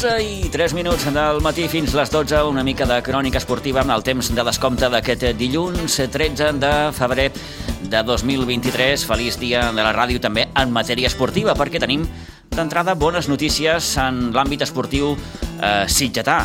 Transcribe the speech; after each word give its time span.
11 0.00 0.22
i 0.24 0.48
3 0.48 0.72
minuts 0.72 1.02
del 1.12 1.42
matí 1.44 1.66
fins 1.68 1.92
les 1.92 2.08
12, 2.08 2.38
una 2.48 2.62
mica 2.64 2.86
de 2.88 2.96
crònica 3.04 3.36
esportiva 3.36 3.82
amb 3.82 3.92
el 3.92 4.00
temps 4.00 4.30
de 4.32 4.44
descompte 4.46 4.88
d'aquest 4.88 5.26
dilluns 5.36 5.98
13 6.14 6.54
de 6.56 6.70
febrer 6.96 7.26
de 7.84 8.00
2023. 8.08 9.04
Feliç 9.04 9.36
dia 9.36 9.66
de 9.68 9.84
la 9.84 9.92
ràdio 9.92 10.22
també 10.24 10.46
en 10.56 10.72
matèria 10.72 11.10
esportiva 11.10 11.52
perquè 11.52 11.82
tenim 11.82 12.06
d'entrada 12.48 12.94
bones 12.96 13.28
notícies 13.28 13.90
en 14.00 14.30
l'àmbit 14.32 14.64
esportiu 14.64 15.12
eh, 15.12 15.84
sitgetà. 15.84 16.38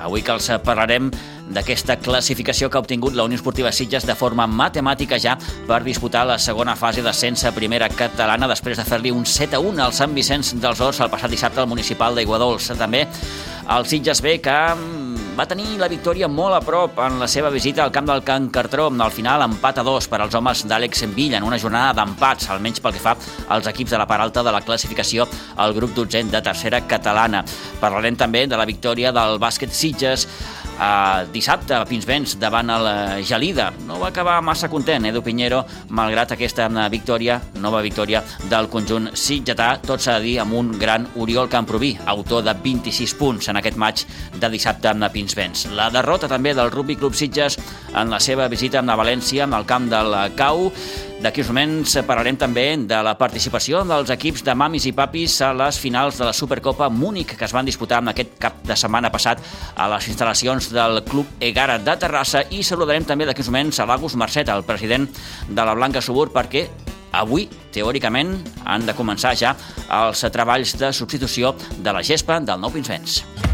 Avui 0.00 0.24
que 0.24 0.32
els 0.32 0.48
parlarem 0.64 1.12
d'aquesta 1.50 1.98
classificació 2.00 2.70
que 2.70 2.78
ha 2.78 2.84
obtingut 2.84 3.14
la 3.14 3.26
Unió 3.26 3.38
Esportiva 3.38 3.72
Sitges 3.72 4.06
de 4.06 4.16
forma 4.18 4.46
matemàtica 4.46 5.18
ja 5.18 5.36
per 5.68 5.82
disputar 5.84 6.24
la 6.28 6.38
segona 6.38 6.76
fase 6.76 7.02
d'ascens 7.02 7.44
a 7.44 7.54
primera 7.56 7.90
catalana 7.90 8.48
després 8.50 8.78
de 8.78 8.86
fer-li 8.86 9.12
un 9.14 9.26
7 9.26 9.58
a 9.58 9.60
1 9.60 9.84
al 9.84 9.96
Sant 9.96 10.14
Vicenç 10.16 10.54
dels 10.62 10.80
Horts 10.80 11.02
el 11.04 11.12
passat 11.12 11.30
dissabte 11.30 11.62
al 11.62 11.70
municipal 11.70 12.14
d'Aiguadols. 12.14 12.72
També 12.78 13.06
el 13.70 13.86
Sitges 13.86 14.22
B 14.22 14.38
que 14.42 14.58
va 15.38 15.46
tenir 15.48 15.78
la 15.78 15.88
victòria 15.88 16.28
molt 16.28 16.56
a 16.56 16.60
prop 16.60 16.98
en 17.00 17.20
la 17.20 17.28
seva 17.30 17.48
visita 17.54 17.84
al 17.84 17.92
camp 17.94 18.08
del 18.10 18.22
Can 18.26 18.48
Cartró, 18.52 18.88
al 18.90 19.14
final 19.14 19.44
empat 19.46 19.78
a 19.78 19.84
dos 19.86 20.08
per 20.10 20.20
als 20.20 20.34
homes 20.34 20.64
d'Àlex 20.68 21.06
Villa 21.14 21.38
en 21.38 21.46
una 21.46 21.58
jornada 21.58 21.94
d'empats, 21.96 22.50
almenys 22.50 22.82
pel 22.82 22.92
que 22.92 23.00
fa 23.00 23.14
als 23.48 23.68
equips 23.70 23.94
de 23.94 24.00
la 24.02 24.08
part 24.10 24.26
alta 24.26 24.42
de 24.42 24.52
la 24.52 24.60
classificació 24.60 25.28
al 25.56 25.72
grup 25.72 25.94
dotzent 25.94 26.32
de 26.34 26.42
tercera 26.42 26.82
catalana. 26.86 27.44
Parlarem 27.80 28.18
també 28.20 28.46
de 28.46 28.58
la 28.58 28.68
victòria 28.68 29.14
del 29.16 29.38
bàsquet 29.40 29.72
Sitges 29.72 30.26
eh, 30.80 31.26
dissabte 31.32 31.76
a 31.76 31.84
Pinsbens 31.86 32.36
davant 32.40 32.70
el 32.72 32.88
eh, 32.88 33.24
Gelida. 33.26 33.70
No 33.86 33.98
va 34.00 34.08
acabar 34.10 34.40
massa 34.42 34.70
content 34.72 35.06
Edu 35.06 35.22
Pinheiro, 35.22 35.62
malgrat 35.96 36.34
aquesta 36.34 36.66
eh, 36.70 36.88
victòria, 36.92 37.40
nova 37.60 37.82
victòria 37.84 38.22
del 38.50 38.70
conjunt 38.72 39.10
sitgetà, 39.14 39.74
tot 39.84 40.02
s'ha 40.02 40.18
de 40.18 40.26
dir 40.26 40.38
amb 40.42 40.56
un 40.56 40.72
gran 40.78 41.06
Oriol 41.20 41.50
Camproví, 41.52 41.92
autor 42.06 42.44
de 42.46 42.54
26 42.64 43.14
punts 43.20 43.50
en 43.52 43.60
aquest 43.60 43.78
maig 43.80 44.04
de 44.40 44.52
dissabte 44.52 44.90
amb 44.90 45.10
Pinsbens. 45.12 45.68
La 45.76 45.90
derrota 45.92 46.28
també 46.30 46.54
del 46.56 46.72
Rugby 46.72 46.96
Club 46.96 47.14
Sitges 47.18 47.58
en 47.94 48.10
la 48.10 48.20
seva 48.22 48.48
visita 48.48 48.80
la 48.80 48.96
València, 48.96 49.44
amb 49.44 49.58
el 49.58 49.66
camp 49.68 49.90
del 49.90 50.14
Cau, 50.38 50.70
D'aquí 51.20 51.42
uns 51.42 51.50
moments 51.52 51.94
parlarem 52.08 52.36
també 52.40 52.62
de 52.88 52.98
la 53.04 53.12
participació 53.20 53.82
dels 53.84 54.08
equips 54.14 54.40
de 54.46 54.54
mamis 54.56 54.86
i 54.88 54.92
papis 54.96 55.34
a 55.44 55.50
les 55.52 55.76
finals 55.76 56.16
de 56.16 56.24
la 56.24 56.32
Supercopa 56.32 56.88
Múnich 56.88 57.34
que 57.36 57.44
es 57.44 57.52
van 57.52 57.68
disputar 57.68 57.98
en 58.00 58.08
aquest 58.14 58.38
cap 58.40 58.62
de 58.64 58.72
setmana 58.72 59.10
passat 59.12 59.42
a 59.76 59.90
les 59.92 60.08
instal·lacions 60.08 60.70
del 60.72 61.02
Club 61.04 61.44
Egara 61.44 61.76
de 61.76 61.98
Terrassa 62.00 62.46
i 62.48 62.62
saludarem 62.64 63.04
també 63.04 63.28
d'aquí 63.28 63.44
uns 63.44 63.52
moments 63.52 63.82
a 63.84 63.88
l'Agus 63.90 64.16
Marcet, 64.16 64.48
el 64.48 64.64
president 64.64 65.10
de 65.44 65.60
la 65.60 65.76
Blanca 65.76 66.00
Subur, 66.00 66.30
perquè 66.32 66.64
avui, 67.12 67.50
teòricament, 67.74 68.38
han 68.64 68.88
de 68.88 68.96
començar 68.96 69.36
ja 69.36 69.52
els 70.00 70.24
treballs 70.32 70.72
de 70.80 70.88
substitució 70.96 71.52
de 71.76 71.92
la 71.92 72.00
gespa 72.00 72.40
del 72.40 72.64
Nou 72.64 72.72
Pinsbens. 72.72 73.49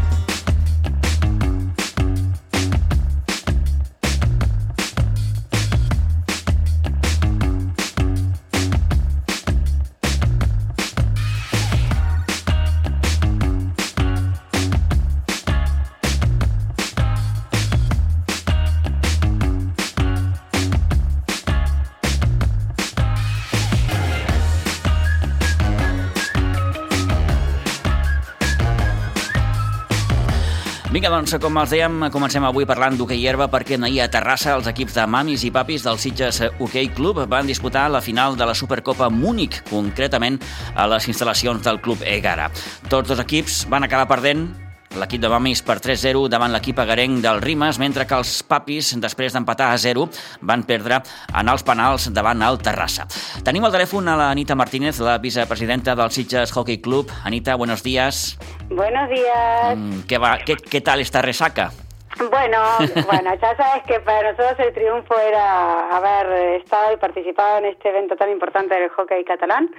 Doncs, 31.17 31.33
com 31.41 31.55
els 31.57 31.71
dèiem, 31.73 32.03
comencem 32.13 32.43
avui 32.45 32.67
parlant 32.69 32.93
d'hoquei 32.97 33.23
herba 33.25 33.47
perquè 33.49 33.79
ahir 33.81 34.03
a 34.03 34.07
Terrassa 34.13 34.53
els 34.53 34.67
equips 34.69 34.93
de 34.93 35.05
mamis 35.09 35.45
i 35.47 35.49
papis 35.49 35.81
del 35.87 35.97
Sitges 35.97 36.43
Hockey 36.59 36.91
Club 36.93 37.23
van 37.31 37.49
disputar 37.49 37.87
la 37.89 38.03
final 38.05 38.37
de 38.37 38.45
la 38.45 38.53
Supercopa 38.53 39.09
Múnich, 39.09 39.63
concretament 39.71 40.37
a 40.75 40.85
les 40.85 41.09
instal·lacions 41.09 41.65
del 41.65 41.81
Club 41.81 42.05
Egara. 42.05 42.51
Tots 42.91 43.09
dos 43.09 43.25
equips 43.25 43.63
van 43.71 43.87
acabar 43.87 44.05
perdent 44.13 44.66
l'equip 44.99 45.21
de 45.21 45.29
Mamis 45.31 45.61
per 45.65 45.77
3-0 45.83 46.27
davant 46.31 46.51
l'equip 46.53 46.79
agarenc 46.81 47.21
del 47.23 47.41
Rimes, 47.43 47.79
mentre 47.81 48.05
que 48.07 48.17
els 48.17 48.41
Papis, 48.43 48.93
després 49.01 49.35
d'empatar 49.35 49.71
a 49.73 49.77
0, 49.81 50.07
van 50.41 50.63
perdre 50.67 51.01
en 51.33 51.51
els 51.53 51.65
penals 51.67 52.09
davant 52.13 52.41
el 52.47 52.59
Terrassa. 52.63 53.07
Tenim 53.45 53.65
al 53.67 53.75
telèfon 53.75 54.07
a 54.09 54.17
la 54.19 54.29
Anita 54.31 54.55
Martínez, 54.55 54.99
la 54.99 55.17
vicepresidenta 55.23 55.95
del 55.95 56.11
Sitges 56.11 56.51
Hockey 56.51 56.79
Club. 56.81 57.11
Anita, 57.23 57.55
buenos 57.55 57.83
días. 57.83 58.37
Buenos 58.69 59.09
días. 59.09 59.77
Mm, 59.77 60.01
¿qué, 60.07 60.17
va, 60.17 60.37
qué, 60.39 60.55
¿Qué 60.55 60.81
tal 60.81 61.01
esta 61.01 61.21
resaca? 61.21 61.71
Bueno, 62.17 62.59
bueno, 63.05 63.35
ya 63.35 63.55
sabes 63.55 63.83
que 63.83 63.99
para 63.99 64.31
nosotros 64.31 64.59
el 64.59 64.73
triunfo 64.73 65.19
era 65.19 65.95
haber 65.95 66.61
estado 66.61 66.93
y 66.93 66.97
participado 66.97 67.59
en 67.59 67.65
este 67.65 67.89
evento 67.89 68.15
tan 68.15 68.31
importante 68.31 68.75
del 68.75 68.89
hockey 68.89 69.23
catalán. 69.23 69.69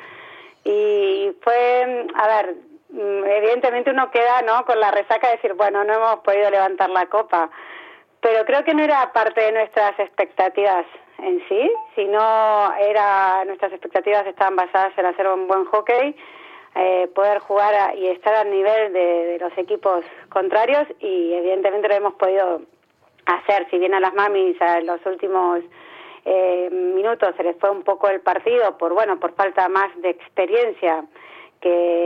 Y 0.64 1.32
fue, 1.40 2.06
a 2.14 2.26
ver, 2.28 2.56
evidentemente 2.92 3.90
uno 3.90 4.10
queda 4.10 4.42
no 4.42 4.64
con 4.64 4.80
la 4.80 4.90
resaca 4.90 5.28
de 5.28 5.36
decir 5.36 5.54
bueno 5.54 5.84
no 5.84 5.94
hemos 5.94 6.20
podido 6.20 6.50
levantar 6.50 6.90
la 6.90 7.06
copa 7.06 7.50
pero 8.20 8.44
creo 8.44 8.64
que 8.64 8.74
no 8.74 8.82
era 8.82 9.12
parte 9.12 9.40
de 9.40 9.52
nuestras 9.52 9.98
expectativas 9.98 10.86
en 11.18 11.42
sí 11.48 11.70
sino 11.94 12.72
era 12.78 13.44
nuestras 13.44 13.72
expectativas 13.72 14.26
estaban 14.26 14.56
basadas 14.56 14.96
en 14.96 15.06
hacer 15.06 15.26
un 15.28 15.46
buen 15.46 15.64
hockey 15.66 16.16
eh, 16.74 17.08
poder 17.12 17.40
jugar 17.40 17.96
y 17.96 18.06
estar 18.06 18.34
al 18.34 18.50
nivel 18.50 18.92
de, 18.92 19.38
los 19.40 19.56
equipos 19.58 20.04
contrarios 20.28 20.86
y 21.00 21.32
evidentemente 21.32 21.88
lo 21.88 21.94
hemos 21.94 22.14
podido 22.14 22.60
hacer. 23.26 23.66
Si 23.70 23.78
bien 23.78 23.94
a 23.94 24.00
las 24.00 24.14
mamis 24.14 24.56
en 24.60 24.86
los 24.86 25.04
últimos 25.04 25.60
eh, 26.24 26.68
minutos 26.70 27.34
se 27.36 27.42
les 27.42 27.56
fue 27.58 27.70
un 27.70 27.82
poco 27.82 28.08
el 28.08 28.20
partido 28.20 28.78
por 28.78 28.92
bueno 28.92 29.18
por 29.18 29.34
falta 29.34 29.68
más 29.68 29.88
de 30.02 30.10
experiencia 30.10 31.04
que, 31.60 31.68
de 31.68 31.97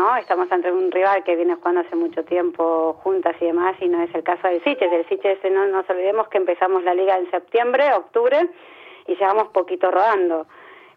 ¿no? 0.00 0.16
Estamos 0.16 0.50
ante 0.50 0.72
un 0.72 0.90
rival 0.90 1.22
que 1.24 1.36
viene 1.36 1.56
jugando 1.56 1.82
hace 1.82 1.94
mucho 1.94 2.24
tiempo 2.24 2.94
juntas 3.02 3.36
y 3.38 3.44
demás, 3.44 3.76
y 3.80 3.88
no 3.88 4.02
es 4.02 4.14
el 4.14 4.22
caso 4.22 4.48
del 4.48 4.64
Siches. 4.64 4.90
El 4.90 5.06
Siches, 5.08 5.38
no 5.52 5.66
nos 5.66 5.88
olvidemos 5.90 6.26
que 6.28 6.38
empezamos 6.38 6.82
la 6.84 6.94
liga 6.94 7.18
en 7.18 7.30
septiembre, 7.30 7.92
octubre, 7.92 8.48
y 9.06 9.14
llevamos 9.14 9.48
poquito 9.48 9.90
rodando. 9.90 10.46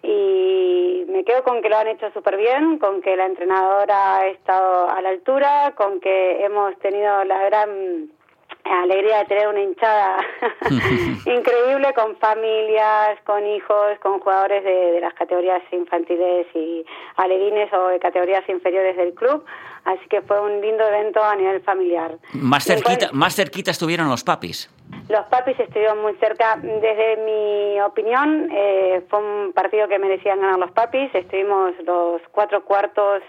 Y 0.03 1.03
me 1.09 1.25
quedo 1.25 1.43
con 1.43 1.61
que 1.61 1.67
lo 1.67 1.77
han 1.77 1.87
hecho 1.87 2.11
súper 2.11 2.37
bien, 2.37 2.77
con 2.77 3.01
que 3.01 3.17
la 3.17 3.25
entrenadora 3.25 4.19
ha 4.19 4.27
estado 4.27 4.89
a 4.89 5.01
la 5.01 5.09
altura, 5.09 5.73
con 5.75 5.99
que 5.99 6.45
hemos 6.45 6.77
tenido 6.79 7.25
la 7.25 7.43
gran 7.43 8.09
alegría 8.65 9.19
de 9.19 9.25
tener 9.25 9.47
una 9.47 9.61
hinchada 9.61 10.17
increíble 11.25 11.93
con 11.93 12.15
familias, 12.17 13.19
con 13.25 13.45
hijos, 13.45 13.99
con 14.01 14.19
jugadores 14.19 14.63
de, 14.63 14.91
de, 14.93 15.01
las 15.01 15.13
categorías 15.13 15.61
infantiles 15.71 16.47
y 16.53 16.85
alevines 17.17 17.71
o 17.73 17.87
de 17.87 17.99
categorías 17.99 18.47
inferiores 18.47 18.95
del 18.97 19.13
club. 19.13 19.43
Así 19.85 20.07
que 20.09 20.21
fue 20.21 20.39
un 20.39 20.61
lindo 20.61 20.87
evento 20.87 21.21
a 21.21 21.35
nivel 21.35 21.61
familiar. 21.61 22.17
Más 22.33 22.63
cerquita, 22.63 23.09
más 23.11 23.35
cerquita 23.35 23.71
estuvieron 23.71 24.07
los 24.07 24.23
papis. 24.23 24.69
Los 25.09 25.25
papis 25.25 25.59
estuvieron 25.59 26.01
muy 26.01 26.13
cerca. 26.15 26.57
Desde 26.61 27.17
mi 27.17 27.81
opinión, 27.81 28.49
eh, 28.51 29.01
fue 29.09 29.19
un 29.19 29.51
partido 29.51 29.87
que 29.89 29.99
merecían 29.99 30.39
ganar 30.39 30.59
los 30.59 30.71
papis. 30.71 31.13
Estuvimos 31.13 31.73
los 31.85 32.21
cuatro 32.31 32.63
cuartos 32.63 33.21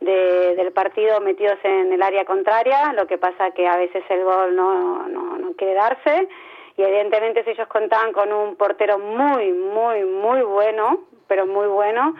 de, 0.00 0.54
del 0.56 0.72
partido 0.72 1.20
metidos 1.20 1.58
en 1.64 1.92
el 1.92 2.02
área 2.02 2.24
contraria, 2.24 2.92
lo 2.92 3.06
que 3.06 3.18
pasa 3.18 3.50
que 3.50 3.66
a 3.66 3.76
veces 3.76 4.04
el 4.08 4.24
gol 4.24 4.54
no, 4.54 5.08
no, 5.08 5.38
no 5.38 5.52
quiere 5.54 5.74
darse. 5.74 6.28
Y 6.76 6.82
evidentemente 6.82 7.42
ellos 7.44 7.66
contaban 7.66 8.12
con 8.12 8.32
un 8.32 8.54
portero 8.54 8.98
muy, 8.98 9.52
muy, 9.52 10.04
muy 10.04 10.42
bueno, 10.42 11.00
pero 11.26 11.46
muy 11.46 11.66
bueno 11.66 12.14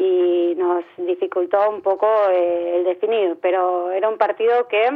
y 0.00 0.54
nos 0.56 0.82
dificultó 0.96 1.68
un 1.68 1.82
poco 1.82 2.08
eh, 2.30 2.78
el 2.78 2.84
definir, 2.84 3.36
pero 3.42 3.90
era 3.90 4.08
un 4.08 4.16
partido 4.16 4.66
que 4.66 4.88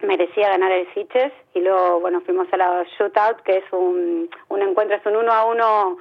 merecía 0.00 0.48
ganar 0.48 0.72
el 0.72 0.92
Sitges 0.94 1.30
y 1.52 1.60
luego, 1.60 2.00
bueno, 2.00 2.22
fuimos 2.22 2.50
a 2.50 2.56
la 2.56 2.84
shootout, 2.98 3.42
que 3.42 3.58
es 3.58 3.64
un, 3.70 4.30
un 4.48 4.62
encuentro, 4.62 4.96
es 4.96 5.04
un 5.04 5.16
uno 5.16 5.30
a 5.30 5.44
uno 5.44 5.98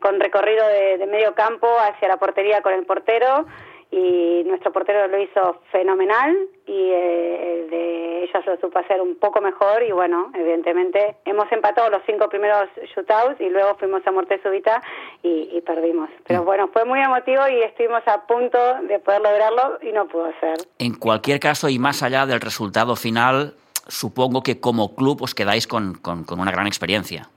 con 0.00 0.18
recorrido 0.18 0.66
de, 0.68 0.96
de 0.96 1.06
medio 1.06 1.34
campo 1.34 1.68
hacia 1.78 2.08
la 2.08 2.16
portería 2.16 2.62
con 2.62 2.72
el 2.72 2.86
portero 2.86 3.44
y 3.92 4.42
nuestro 4.46 4.72
portero 4.72 5.06
lo 5.06 5.20
hizo 5.20 5.60
fenomenal 5.70 6.34
y 6.66 6.72
eh, 6.72 7.52
el 7.52 7.70
de 7.70 8.24
ellos 8.24 8.46
lo 8.46 8.56
supo 8.56 8.78
hacer 8.78 9.02
un 9.02 9.16
poco 9.16 9.42
mejor 9.42 9.82
y 9.82 9.92
bueno, 9.92 10.32
evidentemente 10.34 11.16
hemos 11.26 11.52
empatado 11.52 11.90
los 11.90 12.00
cinco 12.06 12.30
primeros 12.30 12.70
shootouts 12.94 13.38
y 13.38 13.50
luego 13.50 13.76
fuimos 13.78 14.00
a 14.06 14.10
muerte 14.10 14.40
súbita 14.42 14.82
y, 15.22 15.50
y 15.52 15.60
perdimos. 15.60 16.08
Pero 16.26 16.42
mm. 16.42 16.44
bueno, 16.46 16.68
fue 16.72 16.86
muy 16.86 17.00
emotivo 17.00 17.46
y 17.48 17.62
estuvimos 17.62 18.02
a 18.06 18.26
punto 18.26 18.58
de 18.88 18.98
poder 18.98 19.20
lograrlo 19.20 19.78
y 19.82 19.92
no 19.92 20.08
pudo 20.08 20.32
ser. 20.40 20.56
En 20.78 20.94
cualquier 20.94 21.38
caso 21.38 21.68
y 21.68 21.78
más 21.78 22.02
allá 22.02 22.24
del 22.24 22.40
resultado 22.40 22.96
final, 22.96 23.54
supongo 23.88 24.42
que 24.42 24.58
como 24.58 24.94
club 24.94 25.20
os 25.22 25.34
quedáis 25.34 25.66
con, 25.66 25.94
con, 25.96 26.24
con 26.24 26.40
una 26.40 26.50
gran 26.50 26.66
experiencia. 26.66 27.28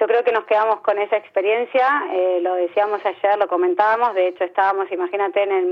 Yo 0.00 0.06
creo 0.06 0.24
que 0.24 0.32
nos 0.32 0.44
quedamos 0.44 0.80
con 0.80 0.98
esa 0.98 1.18
experiencia, 1.18 2.04
eh, 2.10 2.38
lo 2.40 2.54
decíamos 2.54 3.04
ayer, 3.04 3.36
lo 3.38 3.46
comentábamos, 3.48 4.14
de 4.14 4.28
hecho 4.28 4.44
estábamos, 4.44 4.90
imagínate, 4.90 5.42
en 5.42 5.52
el 5.52 5.66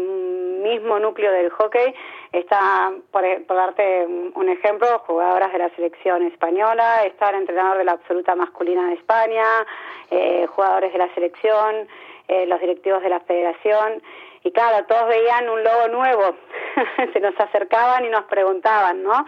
mismo 0.63 0.99
núcleo 0.99 1.33
del 1.33 1.49
hockey, 1.49 1.95
está, 2.33 2.93
por, 3.11 3.23
darte 3.47 4.07
un 4.35 4.49
ejemplo, 4.51 4.87
jugadoras 5.07 5.51
de 5.51 5.61
la 5.61 5.71
selección 5.71 6.27
española, 6.27 7.07
está 7.07 7.31
el 7.31 7.37
entrenador 7.37 7.79
de 7.79 7.85
la 7.85 7.93
absoluta 7.93 8.35
masculina 8.35 8.89
de 8.89 8.97
España, 8.97 9.47
eh, 10.11 10.47
jugadores 10.47 10.93
de 10.93 10.99
la 10.99 11.15
selección, 11.15 11.89
eh, 12.29 12.45
los 12.45 12.61
directivos 12.61 13.03
de 13.03 13.09
la 13.09 13.21
federación, 13.21 14.03
y 14.45 14.53
claro, 14.53 14.85
todos 14.85 15.09
veían 15.09 15.49
un 15.49 15.65
logo 15.65 15.89
nuevo, 15.89 16.37
se 17.15 17.21
nos 17.21 17.39
acercaban 17.41 18.05
y 18.05 18.11
nos 18.11 18.25
preguntaban, 18.25 19.03
¿no? 19.03 19.25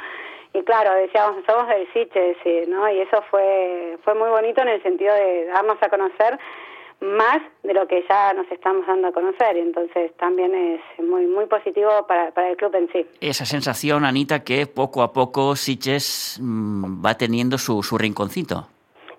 Y 0.53 0.63
claro, 0.63 0.95
decíamos, 0.95 1.45
somos 1.47 1.69
del 1.69 1.87
Siche, 1.93 2.37
sí, 2.43 2.63
¿no? 2.69 2.91
Y 2.91 3.01
eso 3.01 3.23
fue, 3.31 3.99
fue 4.05 4.15
muy 4.15 4.29
bonito 4.29 4.63
en 4.63 4.69
el 4.69 4.83
sentido 4.83 5.15
de 5.15 5.47
darnos 5.47 5.77
a 5.81 5.89
conocer 5.89 6.39
más 7.01 7.39
de 7.63 7.73
lo 7.73 7.87
que 7.87 8.05
ya 8.09 8.33
nos 8.35 8.51
estamos 8.51 8.87
dando 8.87 9.09
a 9.09 9.13
conocer 9.13 9.57
y 9.57 9.61
entonces 9.61 10.15
también 10.19 10.55
es 10.55 11.05
muy 11.05 11.27
muy 11.27 11.47
positivo 11.47 12.07
para, 12.07 12.31
para 12.33 12.51
el 12.51 12.57
club 12.57 12.75
en 12.75 12.93
sí. 12.93 13.07
Esa 13.21 13.47
sensación, 13.47 14.05
Anita, 14.05 14.45
que 14.45 14.67
poco 14.67 15.03
a 15.03 15.13
poco 15.13 15.57
Siches 15.57 16.39
mm, 16.41 17.05
va 17.05 17.15
teniendo 17.15 17.57
su, 17.57 17.83
su 17.83 17.97
rinconcito. 17.97 18.69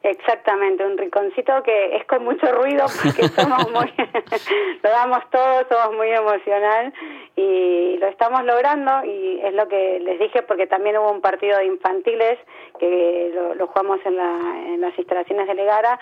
Exactamente, 0.04 0.84
un 0.84 0.98
rinconcito 0.98 1.62
que 1.62 1.96
es 1.96 2.06
con 2.06 2.24
mucho 2.24 2.52
ruido 2.52 2.86
porque 3.04 3.28
somos 3.40 3.70
muy, 3.72 3.94
lo 4.84 4.90
damos 4.90 5.30
todo, 5.30 5.64
somos 5.70 5.96
muy 5.96 6.10
emocional 6.10 6.92
y 7.36 7.98
lo 8.00 8.08
estamos 8.08 8.44
logrando 8.44 9.06
y 9.06 9.40
es 9.44 9.54
lo 9.54 9.68
que 9.68 10.00
les 10.00 10.20
dije 10.20 10.42
porque 10.42 10.66
también 10.66 10.98
hubo 10.98 11.12
un 11.12 11.22
partido 11.22 11.60
de 11.60 11.66
infantiles 11.66 12.40
que 12.80 13.32
lo, 13.56 13.68
jugamos 13.68 14.00
en, 14.06 14.16
la, 14.16 14.40
en 14.66 14.82
las 14.82 14.98
instalaciones 14.98 15.48
de 15.48 15.54
Legara 15.54 16.00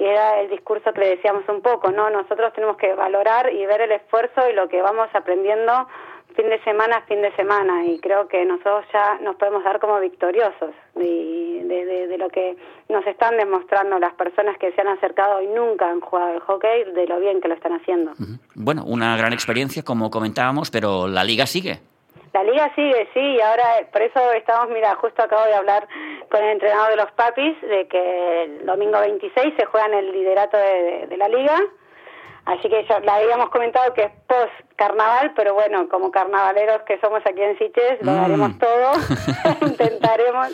y 0.00 0.04
era 0.04 0.40
el 0.40 0.50
discurso 0.50 0.92
que 0.92 1.00
le 1.00 1.08
decíamos 1.10 1.44
un 1.48 1.60
poco, 1.60 1.92
¿no? 1.92 2.10
Nosotros 2.10 2.52
tenemos 2.54 2.76
que 2.76 2.92
valorar 2.94 3.52
y 3.52 3.64
ver 3.66 3.82
el 3.82 3.92
esfuerzo 3.92 4.48
y 4.50 4.52
lo 4.52 4.68
que 4.68 4.82
vamos 4.82 5.08
aprendiendo 5.12 5.86
fin 6.34 6.48
de 6.48 6.62
semana 6.62 7.02
fin 7.02 7.22
de 7.22 7.34
semana 7.34 7.84
y 7.86 7.98
creo 7.98 8.28
que 8.28 8.44
nosotros 8.44 8.84
ya 8.92 9.18
nos 9.20 9.36
podemos 9.36 9.64
dar 9.64 9.80
como 9.80 9.98
victoriosos 10.00 10.70
de, 10.94 12.06
de, 12.08 12.18
lo 12.18 12.28
que 12.28 12.56
nos 12.88 13.06
están 13.06 13.36
demostrando 13.36 13.98
las 13.98 14.14
personas 14.14 14.56
que 14.58 14.72
se 14.72 14.80
han 14.80 14.88
acercado 14.88 15.42
y 15.42 15.46
nunca 15.46 15.90
han 15.90 16.00
jugado 16.00 16.32
al 16.32 16.40
hockey, 16.40 16.84
de 16.92 17.06
lo 17.06 17.20
bien 17.20 17.40
que 17.40 17.48
lo 17.48 17.54
están 17.54 17.72
haciendo. 17.72 18.12
Bueno, 18.54 18.84
una 18.86 19.16
gran 19.16 19.32
experiencia 19.32 19.82
como 19.82 20.10
comentábamos, 20.10 20.70
pero 20.70 21.08
la 21.08 21.24
liga 21.24 21.46
sigue. 21.46 21.80
La 22.32 22.44
liga 22.44 22.72
sigue, 22.74 23.08
sí, 23.14 23.20
y 23.20 23.40
ahora 23.40 23.64
por 23.90 24.02
eso 24.02 24.32
estamos, 24.32 24.68
mira, 24.70 24.94
justo 24.96 25.22
acabo 25.22 25.44
de 25.46 25.54
hablar 25.54 25.88
con 26.30 26.42
el 26.42 26.50
entrenador 26.50 26.90
de 26.90 26.96
los 26.96 27.10
papis 27.12 27.60
de 27.62 27.88
que 27.88 28.42
el 28.44 28.66
domingo 28.66 29.00
26 29.00 29.54
se 29.56 29.64
juega 29.64 29.86
en 29.86 29.94
el 29.94 30.12
liderato 30.12 30.56
de 30.56 31.16
la 31.16 31.28
liga 31.28 31.58
Así 32.48 32.66
que 32.66 32.82
ya 32.88 32.98
la 33.00 33.16
habíamos 33.16 33.50
comentado 33.50 33.92
que 33.92 34.04
es 34.04 34.10
post 34.26 34.52
carnaval, 34.74 35.32
pero 35.36 35.52
bueno, 35.52 35.86
como 35.90 36.10
carnavaleros 36.10 36.80
que 36.86 36.98
somos 36.98 37.20
aquí 37.26 37.42
en 37.42 37.58
Siches, 37.58 38.00
lo 38.00 38.14
daremos 38.14 38.54
mm. 38.54 38.58
todo, 38.58 38.92
intentaremos 39.68 40.48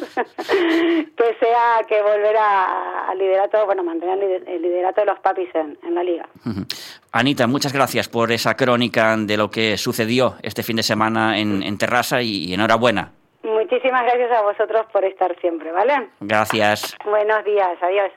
que 1.17 1.37
sea 1.39 1.85
que 1.87 2.03
volver 2.03 2.37
al 2.37 3.17
liderato, 3.17 3.65
bueno, 3.67 3.85
mantener 3.85 4.43
el 4.45 4.61
liderato 4.61 5.03
de 5.03 5.07
los 5.07 5.21
papis 5.21 5.49
en, 5.55 5.95
la 5.95 6.03
liga. 6.03 6.27
Anita, 7.13 7.47
muchas 7.47 7.73
gracias 7.73 8.09
por 8.09 8.33
esa 8.33 8.57
crónica 8.57 9.15
de 9.17 9.37
lo 9.37 9.49
que 9.49 9.77
sucedió 9.77 10.35
este 10.43 10.65
fin 10.65 10.75
de 10.75 10.83
semana 10.83 11.39
en, 11.39 11.63
en 11.63 11.79
Terrassa 11.79 12.21
y 12.23 12.53
enhorabuena. 12.53 13.13
Muchísimas 13.45 14.03
gracias 14.03 14.33
a 14.33 14.43
vosotros 14.43 14.85
por 14.93 15.05
estar 15.05 15.39
siempre, 15.41 15.71
¿vale? 15.71 16.09
Gracias. 16.19 16.97
Buenos 17.05 17.45
días, 17.45 17.79
adiós. 17.81 18.11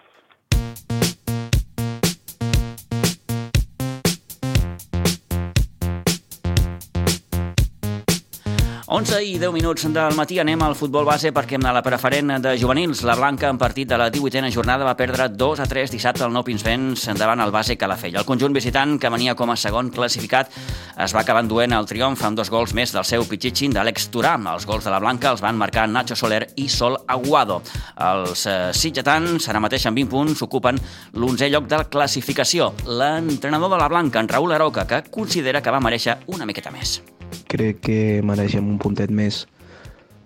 11 8.90 9.18
i 9.20 9.34
10 9.36 9.52
minuts 9.52 9.84
del 9.92 10.14
matí 10.16 10.38
anem 10.40 10.62
al 10.64 10.74
futbol 10.80 11.04
base 11.04 11.34
perquè 11.36 11.58
a 11.60 11.72
la 11.76 11.82
preferent 11.84 12.38
de 12.40 12.54
juvenils 12.56 13.02
la 13.04 13.18
Blanca 13.20 13.50
en 13.52 13.58
partit 13.60 13.90
de 13.90 13.98
la 14.00 14.06
18a 14.08 14.48
jornada 14.48 14.86
va 14.88 14.94
perdre 14.96 15.26
2 15.28 15.60
a 15.60 15.66
3 15.68 15.92
dissabte 15.92 16.24
al 16.24 16.32
Nou 16.32 16.46
Pinsbens 16.48 17.04
davant 17.20 17.44
el 17.44 17.52
base 17.52 17.76
Calafell. 17.76 18.16
El 18.16 18.24
conjunt 18.24 18.56
visitant, 18.56 18.96
que 18.96 19.12
venia 19.12 19.36
com 19.36 19.52
a 19.52 19.58
segon 19.60 19.90
classificat, 19.92 20.56
es 21.04 21.12
va 21.12 21.20
acabar 21.20 21.44
enduent 21.44 21.76
el 21.76 21.90
triomf 21.90 22.24
amb 22.24 22.40
dos 22.40 22.48
gols 22.50 22.72
més 22.72 22.96
del 22.96 23.04
seu 23.04 23.28
pitxitxin 23.28 23.76
d'Àlex 23.76 24.08
Turà. 24.08 24.38
Els 24.54 24.66
gols 24.66 24.88
de 24.88 24.96
la 24.96 25.04
Blanca 25.04 25.34
els 25.36 25.44
van 25.44 25.60
marcar 25.60 25.90
Nacho 25.92 26.16
Soler 26.16 26.46
i 26.56 26.70
Sol 26.70 26.96
Aguado. 27.12 27.60
Els 28.00 28.46
eh, 28.48 28.72
sitgetans, 28.72 29.50
ara 29.52 29.60
mateix 29.60 29.90
amb 29.92 30.00
20 30.00 30.14
punts, 30.16 30.46
ocupen 30.48 30.80
l'11è 31.12 31.52
lloc 31.52 31.68
de 31.68 31.84
la 31.84 31.90
classificació. 31.92 32.72
L'entrenador 32.88 33.76
de 33.76 33.84
la 33.84 33.92
Blanca, 33.92 34.24
en 34.24 34.32
Raül 34.32 34.56
Aroca, 34.56 34.88
que 34.88 35.04
considera 35.12 35.60
que 35.62 35.76
va 35.76 35.84
mereixer 35.84 36.22
una 36.32 36.48
miqueta 36.48 36.72
més 36.72 37.02
crec 37.48 37.80
que 37.88 38.00
mereixem 38.26 38.68
un 38.68 38.78
puntet 38.82 39.12
més 39.12 39.46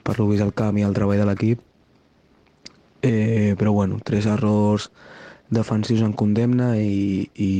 per 0.04 0.18
lo 0.18 0.28
vist 0.30 0.44
al 0.44 0.54
camp 0.58 0.80
i 0.80 0.86
el 0.86 0.96
treball 0.98 1.22
de 1.22 1.28
l'equip. 1.30 1.62
Eh, 3.02 3.56
però 3.58 3.74
bueno, 3.74 4.00
tres 4.04 4.28
errors 4.30 4.90
defensius 5.50 6.02
en 6.06 6.14
condemna 6.14 6.76
i, 6.80 7.30
i 7.36 7.52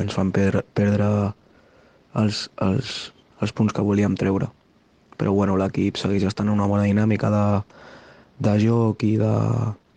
ens 0.00 0.14
fan 0.14 0.32
per, 0.34 0.64
perdre 0.74 1.08
els, 2.18 2.48
els, 2.62 3.12
els 3.40 3.54
punts 3.54 3.74
que 3.74 3.84
volíem 3.84 4.16
treure. 4.18 4.50
Però 5.18 5.34
bueno, 5.34 5.56
l'equip 5.58 5.98
segueix 5.98 6.26
estant 6.28 6.50
en 6.50 6.58
una 6.58 6.68
bona 6.70 6.86
dinàmica 6.86 7.30
de, 7.34 7.44
de 8.46 8.58
joc 8.62 9.02
i 9.06 9.16
de, 9.20 9.34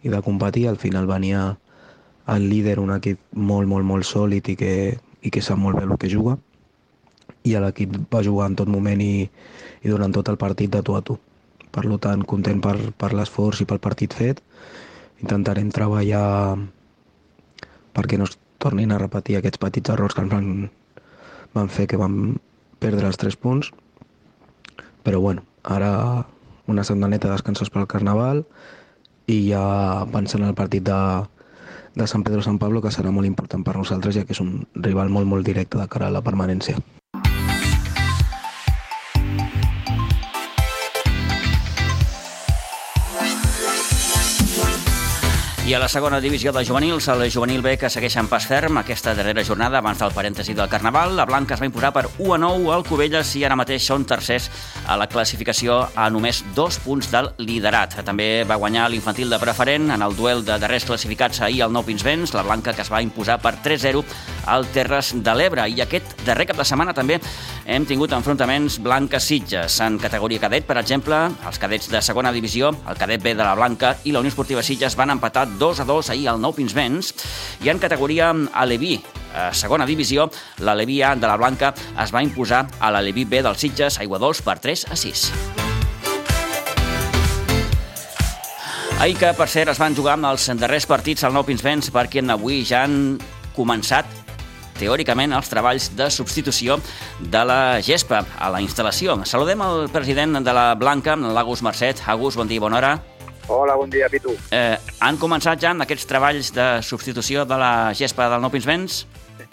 i 0.01 0.13
de 0.13 0.21
competir. 0.25 0.67
Al 0.69 0.79
final 0.81 1.09
venia 1.09 1.51
el 2.31 2.47
líder, 2.49 2.79
un 2.79 2.93
equip 2.95 3.19
molt, 3.33 3.69
molt, 3.69 3.85
molt 3.85 4.07
sòlid 4.07 4.53
i 4.53 4.57
que, 4.57 4.73
i 5.21 5.33
que 5.33 5.43
sap 5.45 5.61
molt 5.61 5.77
bé 5.77 5.85
el 5.85 5.97
que 6.01 6.09
juga 6.09 6.37
i 7.43 7.55
l'equip 7.57 7.95
va 8.13 8.23
jugar 8.25 8.49
en 8.51 8.55
tot 8.59 8.69
moment 8.69 9.01
i, 9.01 9.25
i 9.81 9.89
durant 9.89 10.13
tot 10.13 10.29
el 10.29 10.37
partit 10.41 10.71
de 10.73 10.81
tu 10.85 10.95
a 10.97 11.01
tu. 11.01 11.17
Per 11.71 11.83
tant, 12.03 12.23
content 12.27 12.59
per, 12.61 12.75
per 12.99 13.13
l'esforç 13.15 13.61
i 13.63 13.65
pel 13.65 13.79
partit 13.79 14.13
fet. 14.13 14.41
Intentarem 15.23 15.71
treballar 15.71 16.57
perquè 17.95 18.17
no 18.19 18.27
es 18.27 18.37
tornin 18.61 18.91
a 18.91 18.99
repetir 18.99 19.37
aquests 19.37 19.61
petits 19.61 19.93
errors 19.93 20.15
que 20.15 20.25
ens 20.25 20.33
van, 20.33 20.69
van 21.55 21.69
fer 21.69 21.87
que 21.87 21.99
vam 21.99 22.37
perdre 22.79 23.07
els 23.07 23.17
tres 23.17 23.37
punts. 23.39 23.71
Però 25.01 25.21
bueno, 25.23 25.45
ara 25.63 26.27
una 26.67 26.83
setmaneta 26.83 27.27
de 27.27 27.33
descansos 27.33 27.71
pel 27.73 27.89
Carnaval 27.89 28.45
i 29.31 29.47
ja 29.49 30.05
pensant 30.11 30.43
en 30.43 30.51
el 30.51 30.57
partit 30.57 30.85
de, 30.85 31.01
de 31.95 32.07
Sant 32.07 32.23
Pedro 32.27 32.43
Sant 32.45 32.59
Pablo, 32.61 32.81
que 32.83 32.93
serà 32.93 33.11
molt 33.11 33.29
important 33.29 33.63
per 33.65 33.77
nosaltres, 33.77 34.15
ja 34.17 34.25
que 34.25 34.35
és 34.35 34.43
un 34.43 34.65
rival 34.75 35.09
molt, 35.09 35.27
molt 35.27 35.47
directe 35.47 35.79
de 35.79 35.87
cara 35.87 36.11
a 36.11 36.17
la 36.19 36.25
permanència. 36.25 36.79
I 45.71 45.73
a 45.73 45.79
la 45.79 45.87
segona 45.87 46.19
divisió 46.19 46.51
de 46.51 46.65
juvenils, 46.67 47.07
el 47.07 47.31
juvenil 47.31 47.61
B 47.63 47.77
que 47.79 47.87
segueix 47.87 48.17
en 48.19 48.27
pas 48.27 48.43
ferm 48.43 48.75
aquesta 48.81 49.13
darrera 49.15 49.45
jornada 49.47 49.77
abans 49.79 50.01
del 50.01 50.11
parèntesi 50.11 50.51
del 50.51 50.67
Carnaval. 50.67 51.13
La 51.15 51.23
Blanca 51.23 51.53
es 51.55 51.61
va 51.61 51.67
imposar 51.69 51.93
per 51.95 52.09
1 52.17 52.33
a 52.35 52.39
9 52.43 52.73
al 52.75 52.83
Cubelles 52.83 53.29
i 53.39 53.45
ara 53.47 53.55
mateix 53.55 53.85
són 53.87 54.03
tercers 54.03 54.49
a 54.83 54.97
la 54.99 55.07
classificació 55.07 55.77
a 55.95 56.09
només 56.11 56.41
dos 56.57 56.75
punts 56.83 57.07
del 57.13 57.29
liderat. 57.37 57.95
També 58.03 58.43
va 58.43 58.57
guanyar 58.59 58.89
l'infantil 58.91 59.31
de 59.31 59.39
preferent 59.39 59.93
en 59.95 60.03
el 60.03 60.17
duel 60.17 60.43
de 60.43 60.57
darrers 60.59 60.89
classificats 60.89 61.39
ahir 61.39 61.63
al 61.63 61.71
Nou 61.71 61.87
Pinsbens, 61.87 62.35
la 62.35 62.43
Blanca 62.43 62.73
que 62.75 62.83
es 62.83 62.91
va 62.91 62.99
imposar 62.99 63.39
per 63.39 63.55
3-0 63.63 64.03
al 64.51 64.67
Terres 64.75 65.13
de 65.23 65.37
l'Ebre. 65.39 65.69
I 65.71 65.85
aquest 65.85 66.25
darrer 66.27 66.49
cap 66.51 66.59
de 66.59 66.67
setmana 66.67 66.91
també 66.91 67.21
hem 67.63 67.87
tingut 67.87 68.11
enfrontaments 68.11 68.81
Blanca-Sitges. 68.83 69.79
En 69.87 70.01
categoria 70.03 70.43
cadet, 70.43 70.67
per 70.67 70.81
exemple, 70.83 71.23
els 71.47 71.63
cadets 71.63 71.87
de 71.95 72.03
segona 72.03 72.35
divisió, 72.35 72.75
el 72.91 72.99
cadet 72.99 73.23
B 73.23 73.37
de 73.39 73.45
la 73.45 73.55
Blanca 73.55 73.95
i 74.03 74.11
la 74.11 74.19
Unió 74.19 74.35
Esportiva 74.35 74.67
Sitges 74.67 74.99
van 74.99 75.15
empatar 75.15 75.47
2 75.61 75.79
a 75.79 75.85
2 75.85 76.09
ahir 76.09 76.27
al 76.31 76.41
Nou 76.41 76.55
Pinsbens 76.57 77.13
i 77.61 77.69
en 77.69 77.77
categoria 77.77 78.31
Aleví, 78.57 78.95
a 79.37 79.51
segona 79.53 79.85
divisió, 79.85 80.25
l'Aleví 80.65 81.03
A 81.05 81.13
de 81.15 81.29
la 81.29 81.37
Blanca 81.37 81.69
es 82.01 82.09
va 82.09 82.23
imposar 82.25 82.65
a 82.79 82.89
l'Aleví 82.89 83.27
B 83.29 83.43
del 83.45 83.59
Sitges 83.61 83.99
Aigua 84.01 84.17
Dols 84.17 84.41
per 84.41 84.57
3 84.59 84.87
a 84.89 84.97
6. 84.97 85.27
Ahir 89.01 89.15
que, 89.17 89.29
per 89.37 89.47
cert, 89.49 89.69
es 89.73 89.79
van 89.81 89.95
jugar 89.97 90.17
amb 90.17 90.31
els 90.33 90.49
darrers 90.61 90.89
partits 90.89 91.23
al 91.25 91.37
Nou 91.37 91.45
Pinsbens 91.45 91.93
perquè 91.93 92.25
avui 92.25 92.63
ja 92.65 92.83
han 92.85 93.21
començat 93.53 94.09
teòricament 94.81 95.33
els 95.37 95.49
treballs 95.49 95.91
de 95.97 96.09
substitució 96.09 96.79
de 97.21 97.45
la 97.45 97.61
gespa 97.85 98.25
a 98.37 98.49
la 98.49 98.61
instal·lació. 98.65 99.19
Saludem 99.29 99.61
el 99.61 99.89
president 99.93 100.41
de 100.41 100.53
la 100.57 100.73
Blanca, 100.73 101.15
l'Agus 101.15 101.61
Mercet. 101.61 102.01
Agus, 102.09 102.37
bon 102.37 102.49
dia 102.49 102.57
i 102.57 102.65
bona 102.65 102.81
hora. 102.81 103.10
Hola, 103.51 103.75
bon 103.75 103.89
dia, 103.91 104.07
Pitu. 104.07 104.31
Eh, 104.55 104.77
han 105.03 105.17
començat 105.19 105.59
ja 105.59 105.73
amb 105.73 105.83
aquests 105.83 106.07
treballs 106.07 106.53
de 106.55 106.67
substitució 106.87 107.43
de 107.45 107.57
la 107.59 107.71
gespa 107.97 108.29
del 108.31 108.39
Nou 108.43 108.51
Pinsbens? 108.53 109.01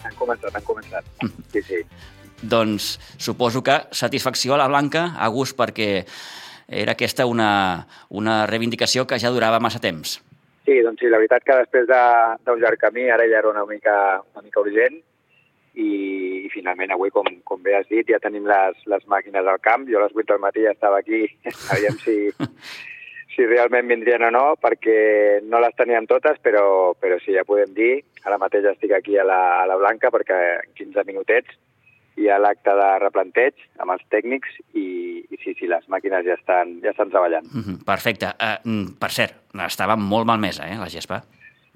Han 0.07 0.15
començat, 0.15 0.55
han 0.55 0.63
començat. 0.63 1.03
Mm. 1.25 1.43
Sí, 1.51 1.61
sí. 1.67 1.81
Doncs 2.39 2.93
suposo 3.19 3.59
que 3.65 3.75
satisfacció 3.91 4.55
a 4.55 4.61
la 4.61 4.69
Blanca, 4.71 5.09
a 5.19 5.27
gust, 5.27 5.57
perquè 5.59 6.05
era 6.69 6.93
aquesta 6.95 7.25
una, 7.27 7.49
una 8.09 8.45
reivindicació 8.47 9.03
que 9.09 9.19
ja 9.19 9.33
durava 9.35 9.59
massa 9.59 9.81
temps. 9.83 10.19
Sí, 10.65 10.79
doncs 10.85 11.01
sí, 11.01 11.09
la 11.11 11.17
veritat 11.19 11.43
que 11.43 11.57
després 11.59 11.87
de- 11.89 12.37
d'un 12.45 12.59
llarg 12.61 12.79
camí 12.79 13.09
ara 13.09 13.25
ja 13.27 13.39
era 13.41 13.49
una 13.51 13.65
mica, 13.65 14.21
una 14.35 14.43
mica 14.45 14.61
urgent 14.61 14.95
i, 15.75 16.45
i 16.45 16.49
finalment 16.53 16.91
avui, 16.95 17.09
com, 17.11 17.25
com 17.43 17.61
bé 17.63 17.75
has 17.75 17.87
dit, 17.89 18.07
ja 18.07 18.19
tenim 18.23 18.45
les, 18.47 18.77
les 18.85 19.03
màquines 19.11 19.43
al 19.49 19.59
camp. 19.59 19.87
Jo 19.89 19.99
a 19.99 20.05
les 20.05 20.15
8 20.15 20.31
del 20.31 20.39
matí 20.45 20.63
ja 20.63 20.71
estava 20.71 20.99
aquí, 21.03 21.25
aviam 21.75 21.97
si, 22.05 22.15
si 23.39 23.47
realment 23.47 23.87
vindrien 23.87 24.25
o 24.27 24.33
no, 24.35 24.43
perquè 24.59 25.39
no 25.47 25.61
les 25.63 25.75
teníem 25.79 26.03
totes, 26.09 26.35
però, 26.43 26.91
però 26.99 27.15
sí, 27.23 27.31
ja 27.37 27.45
podem 27.47 27.71
dir. 27.71 27.93
Ara 28.27 28.39
mateix 28.41 28.67
estic 28.67 28.91
aquí 28.97 29.15
a 29.15 29.23
la, 29.23 29.39
a 29.61 29.65
la 29.69 29.77
Blanca 29.79 30.11
perquè 30.11 30.39
en 30.57 30.73
15 30.75 31.05
minutets 31.07 31.55
hi 32.19 32.27
ha 32.27 32.35
l'acte 32.41 32.73
de 32.75 32.87
replanteig 32.99 33.55
amb 33.79 33.93
els 33.95 34.03
tècnics 34.11 34.57
i, 34.75 35.23
i 35.23 35.39
sí, 35.39 35.53
sí, 35.55 35.69
les 35.71 35.87
màquines 35.87 36.27
ja 36.27 36.35
estan, 36.35 36.75
ja 36.83 36.91
estan 36.91 37.13
treballant. 37.13 37.47
Mhm, 37.47 37.79
Perfecte. 37.87 38.33
Uh, 38.35 38.57
mm, 38.67 38.99
per 38.99 39.11
cert, 39.15 39.39
estava 39.63 39.95
molt 39.95 40.27
malmesa, 40.27 40.67
eh, 40.67 40.75
la 40.75 40.91
gespa. 40.91 41.21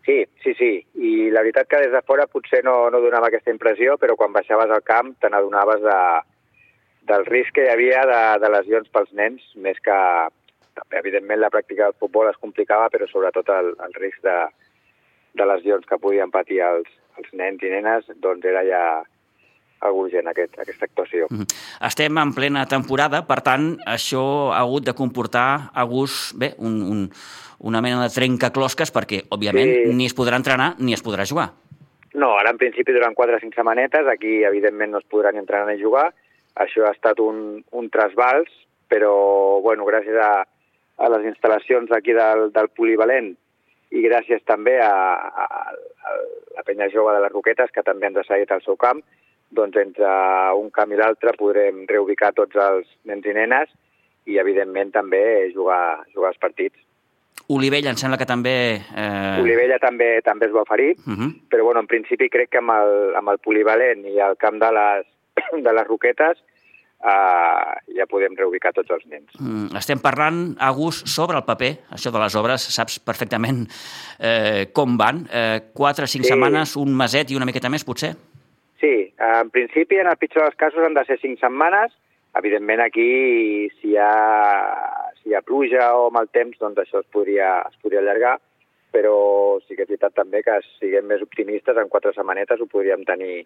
Sí, 0.04 0.20
sí, 0.44 0.52
sí. 0.60 0.72
I 1.00 1.32
la 1.32 1.46
veritat 1.46 1.72
que 1.72 1.80
des 1.86 1.96
de 1.96 2.04
fora 2.04 2.28
potser 2.28 2.60
no, 2.68 2.90
no 2.92 3.00
donava 3.00 3.32
aquesta 3.32 3.56
impressió, 3.56 3.96
però 3.96 4.20
quan 4.20 4.36
baixaves 4.36 4.68
al 4.68 4.84
camp 4.84 5.16
te 5.24 5.32
n'adonaves 5.32 5.80
de, 5.88 6.00
del 7.08 7.24
risc 7.32 7.56
que 7.56 7.70
hi 7.70 7.72
havia 7.72 8.04
de, 8.10 8.24
de 8.44 8.52
lesions 8.52 8.92
pels 8.92 9.16
nens, 9.16 9.46
més 9.56 9.80
que 9.80 9.96
també, 10.74 11.00
evidentment, 11.00 11.40
la 11.40 11.52
pràctica 11.54 11.90
del 11.90 11.98
futbol 12.00 12.30
es 12.30 12.40
complicava, 12.42 12.90
però 12.94 13.08
sobretot 13.10 13.50
el, 13.50 13.74
el 13.86 13.98
risc 14.00 14.22
de, 14.26 14.38
de 15.40 15.50
lesions 15.50 15.86
que 15.90 16.00
podien 16.02 16.32
patir 16.32 16.62
els, 16.66 16.90
els 17.18 17.34
nens 17.34 17.64
i 17.64 17.72
nenes, 17.74 18.10
doncs 18.22 18.46
era 18.46 18.64
ja 18.68 18.84
urgent, 19.92 20.28
aquest, 20.32 20.56
aquesta 20.60 20.86
actuació. 20.86 21.28
Mhm. 21.30 21.48
Estem 21.90 22.18
en 22.18 22.34
plena 22.34 22.66
temporada, 22.66 23.26
per 23.28 23.42
tant, 23.44 23.74
això 23.86 24.54
ha 24.54 24.62
hagut 24.62 24.86
de 24.86 24.94
comportar 24.96 25.72
a 25.74 25.84
gust, 25.84 26.38
bé, 26.40 26.54
un, 26.58 26.82
un, 26.82 27.10
una 27.60 27.82
mena 27.82 28.02
de 28.04 28.14
trencaclosques, 28.14 28.94
perquè, 28.94 29.24
òbviament, 29.30 29.74
Sí. 29.84 29.94
ni 29.94 30.06
es 30.06 30.16
podrà 30.16 30.38
entrenar 30.40 30.76
ni 30.80 30.94
es 30.94 31.04
podrà 31.04 31.26
jugar. 31.28 31.52
No, 32.14 32.38
ara 32.38 32.52
en 32.52 32.58
principi 32.58 32.94
durant 32.94 33.16
4 33.16 33.36
o 33.36 33.40
5 33.40 33.56
setmanetes, 33.56 34.08
aquí 34.08 34.44
evidentment 34.44 34.92
no 34.92 35.00
es 35.00 35.10
podrà 35.10 35.34
ni 35.34 35.40
entrenar 35.40 35.68
ni 35.68 35.82
jugar, 35.82 36.14
això 36.56 36.86
ha 36.86 36.94
estat 36.94 37.20
un, 37.20 37.64
un 37.72 37.90
trasbals, 37.90 38.50
però 38.88 39.60
bueno, 39.62 39.84
gràcies 39.86 40.16
a, 40.22 40.46
a 40.98 41.10
les 41.10 41.26
instal·lacions 41.32 41.92
aquí 41.96 42.14
del, 42.14 42.52
del 42.54 42.70
polivalent 42.78 43.34
i 43.94 44.02
gràcies 44.06 44.42
també 44.50 44.80
a, 44.82 44.94
a, 45.46 45.46
a 45.46 46.16
la 46.58 46.64
penya 46.66 46.90
jove 46.94 47.14
de 47.14 47.22
les 47.22 47.34
Roquetes, 47.34 47.72
que 47.74 47.84
també 47.86 48.10
ens 48.10 48.18
ha 48.22 48.26
seguit 48.28 48.52
al 48.52 48.64
seu 48.66 48.78
camp, 48.80 49.04
doncs 49.54 49.78
entre 49.78 50.10
un 50.58 50.72
camp 50.74 50.94
i 50.94 50.98
l'altre 50.98 51.36
podrem 51.38 51.84
reubicar 51.90 52.34
tots 52.34 52.58
els 52.58 52.90
nens 53.10 53.26
i 53.30 53.36
nenes 53.38 53.70
i, 54.26 54.40
evidentment, 54.42 54.94
també 54.96 55.52
jugar, 55.54 56.02
jugar 56.16 56.34
els 56.34 56.42
partits. 56.42 56.80
Olivella, 57.54 57.92
em 57.92 58.00
sembla 58.00 58.18
que 58.18 58.30
també... 58.30 58.56
Eh... 58.96 59.42
Olivella 59.42 59.78
també 59.84 60.16
també 60.26 60.48
es 60.48 60.56
va 60.56 60.64
oferir, 60.64 60.94
Uh 61.06 61.14
-huh. 61.14 61.30
però 61.50 61.64
bueno, 61.64 61.82
en 61.82 61.88
principi 61.88 62.30
crec 62.30 62.50
que 62.50 62.58
amb 62.58 62.72
el, 62.72 63.16
amb 63.16 63.30
el 63.30 63.38
polivalent 63.40 64.06
i 64.06 64.20
el 64.20 64.38
camp 64.38 64.60
de 64.62 64.72
les, 64.72 65.06
de 65.66 65.74
les 65.74 65.88
Roquetes 65.88 66.40
eh, 67.04 67.96
ja 67.98 68.06
podem 68.10 68.36
reubicar 68.40 68.72
tots 68.74 68.90
els 68.96 69.06
nens. 69.12 69.30
Mm, 69.40 69.76
Estem 69.78 70.00
parlant, 70.00 70.56
Agus, 70.60 71.04
sobre 71.06 71.38
el 71.38 71.44
paper, 71.44 71.74
això 71.92 72.12
de 72.12 72.20
les 72.24 72.36
obres, 72.40 72.62
saps 72.76 73.00
perfectament 73.00 73.66
eh, 74.20 74.68
com 74.74 74.98
van. 74.98 75.26
Eh, 75.32 75.60
quatre, 75.74 76.08
cinc 76.08 76.24
Sí. 76.26 76.30
setmanes, 76.32 76.76
un 76.78 76.96
meset 76.96 77.32
i 77.32 77.36
una 77.36 77.46
miqueta 77.46 77.70
més, 77.70 77.84
potser? 77.84 78.14
Sí, 78.80 79.14
en 79.20 79.50
principi, 79.50 79.96
en 80.00 80.08
el 80.08 80.18
pitjor 80.18 80.44
dels 80.44 80.56
casos, 80.60 80.84
han 80.84 80.94
de 80.94 81.06
ser 81.06 81.20
cinc 81.22 81.40
setmanes. 81.40 81.92
Evidentment, 82.36 82.82
aquí, 82.82 83.70
si 83.80 83.92
hi 83.94 83.98
ha, 83.98 85.14
si 85.22 85.30
hi 85.30 85.36
ha 85.36 85.42
pluja 85.46 85.94
o 85.96 86.10
mal 86.12 86.28
temps, 86.34 86.58
doncs 86.60 86.80
això 86.82 87.00
es 87.04 87.06
podria, 87.14 87.62
es 87.70 87.78
podria 87.82 88.00
allargar, 88.02 88.40
però 88.92 89.60
sí 89.68 89.76
que 89.76 89.84
és 89.84 89.90
veritat 89.90 90.14
també 90.18 90.42
que 90.44 90.56
si 90.66 90.74
siguem 90.88 91.06
més 91.08 91.22
optimistes, 91.22 91.78
en 91.78 91.90
quatre 91.90 92.12
setmanetes 92.14 92.60
ho 92.62 92.66
podríem 92.68 93.06
tenir, 93.06 93.46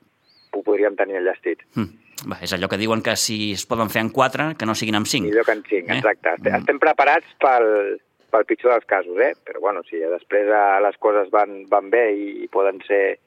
ho 0.53 0.63
podríem 0.63 0.95
tenir 0.95 1.17
enllestit. 1.19 1.59
Mm. 1.75 1.91
Va, 2.25 2.39
és 2.41 2.53
allò 2.53 2.67
que 2.67 2.79
diuen 2.81 3.03
que 3.05 3.13
si 3.15 3.51
es 3.53 3.65
poden 3.69 3.91
fer 3.93 4.01
en 4.01 4.09
quatre, 4.09 4.55
que 4.57 4.65
no 4.65 4.73
siguin 4.75 4.95
en 4.95 5.05
cinc. 5.05 5.27
Millor 5.29 5.45
que 5.45 5.51
en 5.51 5.63
cinc, 5.69 5.89
Eh? 5.91 5.97
exacte. 5.99 6.33
Estem, 6.33 6.53
Mm. 6.53 6.59
estem 6.63 6.79
preparats 6.79 7.27
pel, 7.39 7.99
pel 8.31 8.45
pitjor 8.45 8.71
dels 8.73 8.85
casos, 8.85 9.17
eh? 9.19 9.33
Però 9.45 9.59
bueno, 9.61 9.83
si 9.89 9.97
després 9.97 10.47
eh, 10.49 10.81
les 10.81 10.97
coses 10.97 11.29
van, 11.31 11.65
van 11.69 11.89
bé 11.89 12.11
i, 12.15 12.43
i 12.43 12.47
poden 12.47 12.81
ser 12.87 13.19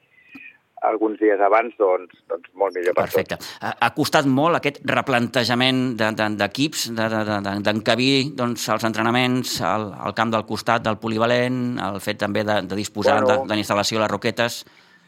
alguns 0.81 1.19
dies 1.19 1.39
abans, 1.39 1.75
doncs, 1.77 2.09
doncs 2.27 2.49
molt 2.57 2.73
millor 2.75 2.95
per 2.97 3.03
Perfecte. 3.05 3.37
Ha, 3.61 3.75
ha 3.85 3.89
costat 3.93 4.25
molt 4.25 4.57
aquest 4.57 4.79
replantejament 4.83 5.95
de- 5.95 6.11
de- 6.17 6.29
d'equips, 6.39 6.87
de, 6.95 7.07
de, 7.13 7.19
de, 7.27 7.35
de, 7.45 7.51
d'encabir 7.67 8.33
doncs, 8.35 8.67
els 8.73 8.83
entrenaments 8.83 9.59
al, 9.61 9.91
al 9.93 10.15
camp 10.17 10.31
del 10.33 10.43
costat 10.49 10.81
del 10.81 10.97
polivalent, 10.97 11.77
el 11.79 11.99
fet 12.01 12.17
també 12.17 12.43
de, 12.43 12.61
de 12.65 12.75
disposar 12.75 13.21
Bueno. 13.21 13.43
de, 13.45 13.53
de 13.53 13.61
a 13.97 14.01
les 14.01 14.11
roquetes. 14.11 14.65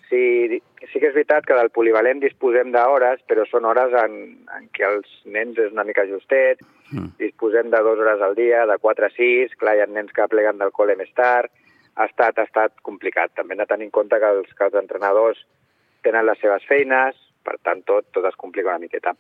Sí, 0.10 0.62
sí 0.92 1.00
que 1.00 1.10
és 1.10 1.16
veritat 1.16 1.46
que 1.48 1.56
del 1.56 1.72
polivalent 1.72 2.20
disposem 2.20 2.72
d'hores, 2.74 3.22
però 3.30 3.46
són 3.48 3.66
hores 3.70 3.94
en, 4.04 4.18
en 4.58 4.70
què 4.76 4.88
els 4.90 5.10
nens 5.26 5.60
és 5.60 5.72
una 5.72 5.86
mica 5.88 6.06
justet, 6.10 6.64
Mm. 6.94 7.18
disposem 7.18 7.72
de 7.72 7.80
dues 7.82 8.00
hores 8.00 8.22
al 8.22 8.36
dia, 8.36 8.66
de 8.66 8.78
4 8.78 9.06
a 9.06 9.10
6, 9.10 9.56
clar, 9.58 9.76
hi 9.76 9.82
ha 9.82 9.90
nens 9.90 10.14
que 10.14 10.28
pleguen 10.30 10.60
del 10.62 10.74
col·le 10.76 10.96
més 11.00 11.10
tard, 11.18 11.50
ha 11.96 12.06
estat, 12.06 12.38
ha 12.38 12.46
estat 12.46 12.76
complicat. 12.86 13.34
També 13.34 13.56
hem 13.56 13.64
de 13.64 13.70
tenir 13.70 13.88
en 13.90 13.96
compte 13.96 14.20
que 14.22 14.30
els, 14.38 14.52
que 14.54 14.68
els 14.68 14.78
entrenadors 14.78 15.42
tenen 16.06 16.28
les 16.28 16.40
seves 16.42 16.66
feines, 16.70 17.18
per 17.44 17.58
tant, 17.66 17.82
tot, 17.90 18.06
tot 18.14 18.28
es 18.30 18.38
complica 18.40 18.72
una 18.72 18.84
miqueta. 18.84 19.16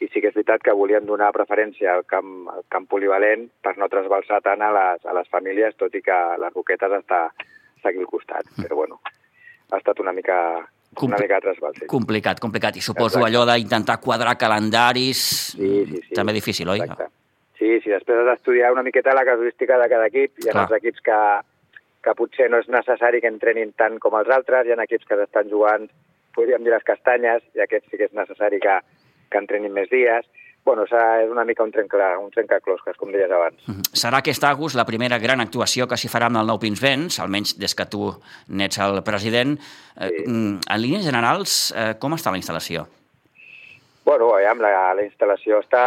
I 0.00 0.08
sí 0.12 0.20
que 0.20 0.30
és 0.30 0.36
veritat 0.36 0.62
que 0.62 0.76
volíem 0.76 1.06
donar 1.08 1.32
preferència 1.34 1.96
al 1.96 2.04
camp, 2.08 2.46
al 2.52 2.64
camp 2.72 2.86
polivalent 2.88 3.48
per 3.64 3.74
no 3.80 3.90
trasbalsar 3.90 4.42
tant 4.44 4.62
a 4.62 4.70
les, 4.76 5.04
a 5.04 5.16
les 5.16 5.28
famílies, 5.32 5.76
tot 5.80 5.94
i 5.96 6.04
que 6.04 6.16
les 6.40 6.54
Roquetes 6.54 6.94
està, 7.00 7.26
està 7.76 7.90
aquí 7.90 8.04
al 8.04 8.12
costat. 8.12 8.48
Però 8.60 8.82
bueno, 8.84 9.00
ha 9.72 9.80
estat 9.80 10.00
una 10.04 10.14
mica, 10.14 10.38
una 11.04 11.16
Compli- 11.16 11.26
mica 11.26 11.34
de 11.34 11.40
trasbals. 11.44 11.78
Sí. 11.80 11.86
Complicat, 11.86 12.40
complicat. 12.40 12.76
I 12.76 12.80
suposo 12.80 13.18
Exacte. 13.18 13.28
allò 13.28 13.44
d'intentar 13.52 13.98
quadrar 14.00 14.36
calendaris... 14.38 15.20
Sí, 15.56 15.84
sí, 15.90 16.00
sí. 16.08 16.14
També 16.14 16.32
difícil, 16.32 16.68
oi? 16.72 16.80
Exacte. 16.80 17.10
Sí, 17.58 17.68
sí, 17.84 17.90
després 17.90 18.18
has 18.20 18.26
d'estudiar 18.30 18.72
una 18.72 18.82
miqueta 18.84 19.14
la 19.16 19.24
casuística 19.24 19.78
de 19.80 19.88
cada 19.88 20.06
equip. 20.10 20.32
Hi 20.44 20.48
ha 20.48 20.52
Clar. 20.52 20.64
els 20.66 20.76
equips 20.80 21.00
que, 21.04 21.20
que 22.04 22.14
potser 22.18 22.50
no 22.52 22.58
és 22.60 22.68
necessari 22.68 23.20
que 23.20 23.30
entrenin 23.32 23.72
tant 23.76 23.98
com 23.98 24.16
els 24.18 24.28
altres, 24.28 24.66
hi 24.66 24.72
ha 24.74 24.82
equips 24.84 25.08
que 25.08 25.20
estan 25.24 25.48
jugant, 25.52 25.86
podríem 26.36 26.64
dir, 26.64 26.72
les 26.74 26.84
castanyes, 26.84 27.42
i 27.56 27.62
aquests 27.64 27.88
sí 27.90 27.96
que 27.96 28.10
és 28.10 28.12
necessari 28.16 28.60
que, 28.60 28.74
que 29.32 29.40
entrenin 29.40 29.72
més 29.72 29.88
dies. 29.88 30.28
Bueno, 30.66 30.82
és 30.82 31.30
una 31.30 31.44
mica 31.46 31.62
un, 31.62 31.70
trenca, 31.70 32.08
un 32.18 32.32
trencaclosques, 32.34 32.96
com 32.98 33.12
deies 33.14 33.30
abans. 33.30 33.60
Mhm. 33.70 33.84
Serà 33.94 34.18
aquest 34.18 34.42
agost 34.44 34.74
la 34.74 34.84
primera 34.84 35.16
gran 35.22 35.38
actuació 35.40 35.86
que 35.86 35.94
s'hi 35.96 36.10
farà 36.10 36.26
amb 36.26 36.40
el 36.40 36.48
Nou 36.50 36.58
Pinsbens, 36.58 37.20
almenys 37.22 37.54
des 37.56 37.72
que 37.78 37.86
tu 37.86 38.08
n'ets 38.48 38.78
el 38.82 38.98
president. 39.06 39.54
Eh, 39.96 40.08
Sí. 40.10 40.24
mm, 40.26 40.60
En 40.68 40.82
línies 40.82 41.04
generals, 41.06 41.72
eh, 41.76 41.94
com 42.00 42.12
està 42.14 42.32
la 42.32 42.38
instal·lació? 42.42 42.86
Bueno, 44.04 44.34
aviam, 44.34 44.58
la, 44.60 44.92
la 44.94 45.02
instal·lació 45.02 45.60
està, 45.62 45.84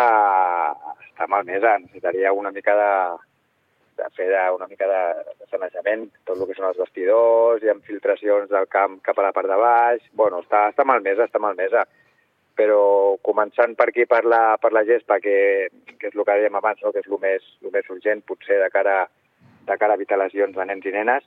està 1.12 1.27
malmesa, 1.27 1.77
necessitaria 1.79 2.31
una 2.31 2.51
mica 2.51 2.74
de, 2.75 3.17
de 4.01 4.09
fer 4.15 4.27
de, 4.29 4.50
una 4.55 4.67
mica 4.67 4.88
de, 4.88 5.03
de 5.39 5.45
sanejament, 5.51 6.09
tot 6.24 6.38
el 6.39 6.48
que 6.48 6.55
són 6.55 6.69
els 6.71 6.77
vestidors, 6.77 7.62
hi 7.63 7.69
ha 7.69 7.75
filtracions 7.83 8.50
del 8.50 8.67
camp 8.67 9.01
cap 9.03 9.19
a 9.19 9.24
la 9.24 9.31
part 9.36 9.48
de 9.48 9.55
baix, 9.55 10.01
bueno, 10.13 10.39
està, 10.39 10.69
està 10.71 10.86
malmesa, 10.86 11.25
està 11.27 11.39
malmesa, 11.39 11.86
però 12.59 13.15
començant 13.23 13.77
per 13.79 13.89
aquí, 13.91 14.03
per 14.09 14.25
la, 14.27 14.57
per 14.59 14.73
la 14.75 14.83
gespa, 14.87 15.21
que, 15.23 15.69
que 15.95 16.11
és 16.11 16.15
el 16.15 16.25
que 16.27 16.35
dèiem 16.41 16.59
abans, 16.59 16.81
no? 16.83 16.91
que 16.91 16.99
és 16.99 17.07
el 17.07 17.19
més, 17.23 17.45
el 17.63 17.71
més 17.71 17.87
urgent, 17.93 18.23
potser 18.27 18.59
de 18.59 18.69
cara, 18.73 19.05
de 19.69 19.77
cara 19.79 19.95
a 19.95 19.99
evitar 19.99 20.19
lesions 20.19 20.57
de 20.57 20.65
nens 20.67 20.87
i 20.89 20.91
nenes, 20.91 21.23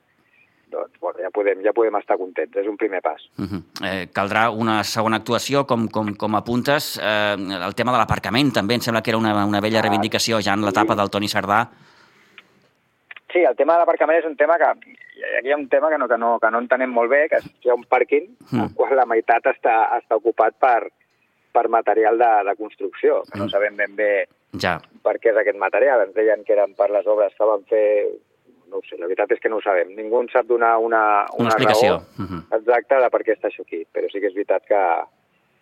doncs 0.72 0.98
bueno, 1.00 1.20
ja, 1.20 1.30
podem, 1.32 1.60
ja 1.64 1.72
podem 1.76 1.96
estar 1.98 2.16
contents, 2.20 2.56
és 2.56 2.68
un 2.68 2.76
primer 2.80 3.00
pas. 3.04 3.20
Uh 3.38 3.44
-huh. 3.44 3.62
eh, 3.88 4.06
caldrà 4.12 4.50
una 4.50 4.82
segona 4.84 5.16
actuació, 5.20 5.66
com, 5.66 5.88
com, 5.88 6.14
com 6.16 6.34
apuntes. 6.34 6.98
Eh, 7.02 7.36
el 7.68 7.74
tema 7.74 7.92
de 7.92 7.98
l'aparcament 7.98 8.52
també 8.52 8.74
em 8.74 8.80
sembla 8.80 9.02
que 9.02 9.10
era 9.10 9.18
una, 9.18 9.46
una 9.46 9.60
vella 9.60 9.78
Ah, 9.78 9.82
reivindicació 9.82 10.40
ja 10.40 10.54
en 10.54 10.64
l'etapa 10.64 10.94
del 10.94 11.10
Toni 11.10 11.28
Sardà. 11.28 11.68
Sí, 13.32 13.38
el 13.38 13.56
tema 13.56 13.74
de 13.74 13.78
l'aparcament 13.80 14.18
és 14.18 14.26
un 14.26 14.36
tema 14.36 14.58
que... 14.58 14.68
Aquí 15.38 15.48
hi 15.48 15.52
ha 15.52 15.56
un 15.56 15.68
tema 15.68 15.88
que 15.88 15.98
no, 15.98 16.08
que 16.08 16.18
no, 16.18 16.38
que 16.40 16.50
no 16.50 16.58
entenem 16.58 16.90
molt 16.90 17.08
bé, 17.10 17.28
que 17.28 17.38
hi 17.62 17.68
ha 17.70 17.74
un 17.74 17.84
pàrquing, 17.84 18.26
Mm. 18.50 18.60
el 18.60 18.74
qual 18.74 18.96
la 18.96 19.06
meitat 19.06 19.44
està, 19.46 19.98
està 19.98 20.16
ocupat 20.16 20.54
per, 20.58 20.90
per 21.52 21.68
material 21.68 22.18
de, 22.18 22.30
de 22.48 22.56
construcció, 22.56 23.22
que 23.30 23.38
no 23.38 23.44
Mm. 23.46 23.50
sabem 23.50 23.76
ben 23.76 23.96
bé 23.96 24.26
Ja. 24.58 24.80
per 25.02 25.18
què 25.20 25.30
és 25.30 25.36
aquest 25.36 25.58
material. 25.58 26.00
Ens 26.06 26.14
deien 26.14 26.44
que 26.44 26.52
eren 26.52 26.74
per 26.74 26.90
les 26.90 27.06
obres 27.06 27.32
que 27.38 27.44
van 27.44 27.64
fer... 27.64 28.08
No 28.72 28.80
sé, 28.88 28.96
la 28.96 29.04
veritat 29.06 29.30
és 29.32 29.38
que 29.40 29.50
no 29.50 29.56
ho 29.58 29.60
sabem. 29.60 29.90
Ningú 29.94 30.22
ens 30.22 30.32
sap 30.32 30.46
donar 30.46 30.78
una, 30.78 31.26
Una 31.36 31.48
explicació. 31.50 31.90
raó 31.98 32.02
Uh 32.18 32.24
-huh. 32.24 32.56
exacta 32.58 33.00
de 33.00 33.10
per 33.10 33.20
què 33.22 33.32
està 33.36 33.48
això 33.48 33.60
aquí. 33.62 33.86
Però 33.92 34.08
sí 34.10 34.18
que 34.20 34.26
és 34.28 34.34
veritat 34.34 34.64
que, 34.64 34.80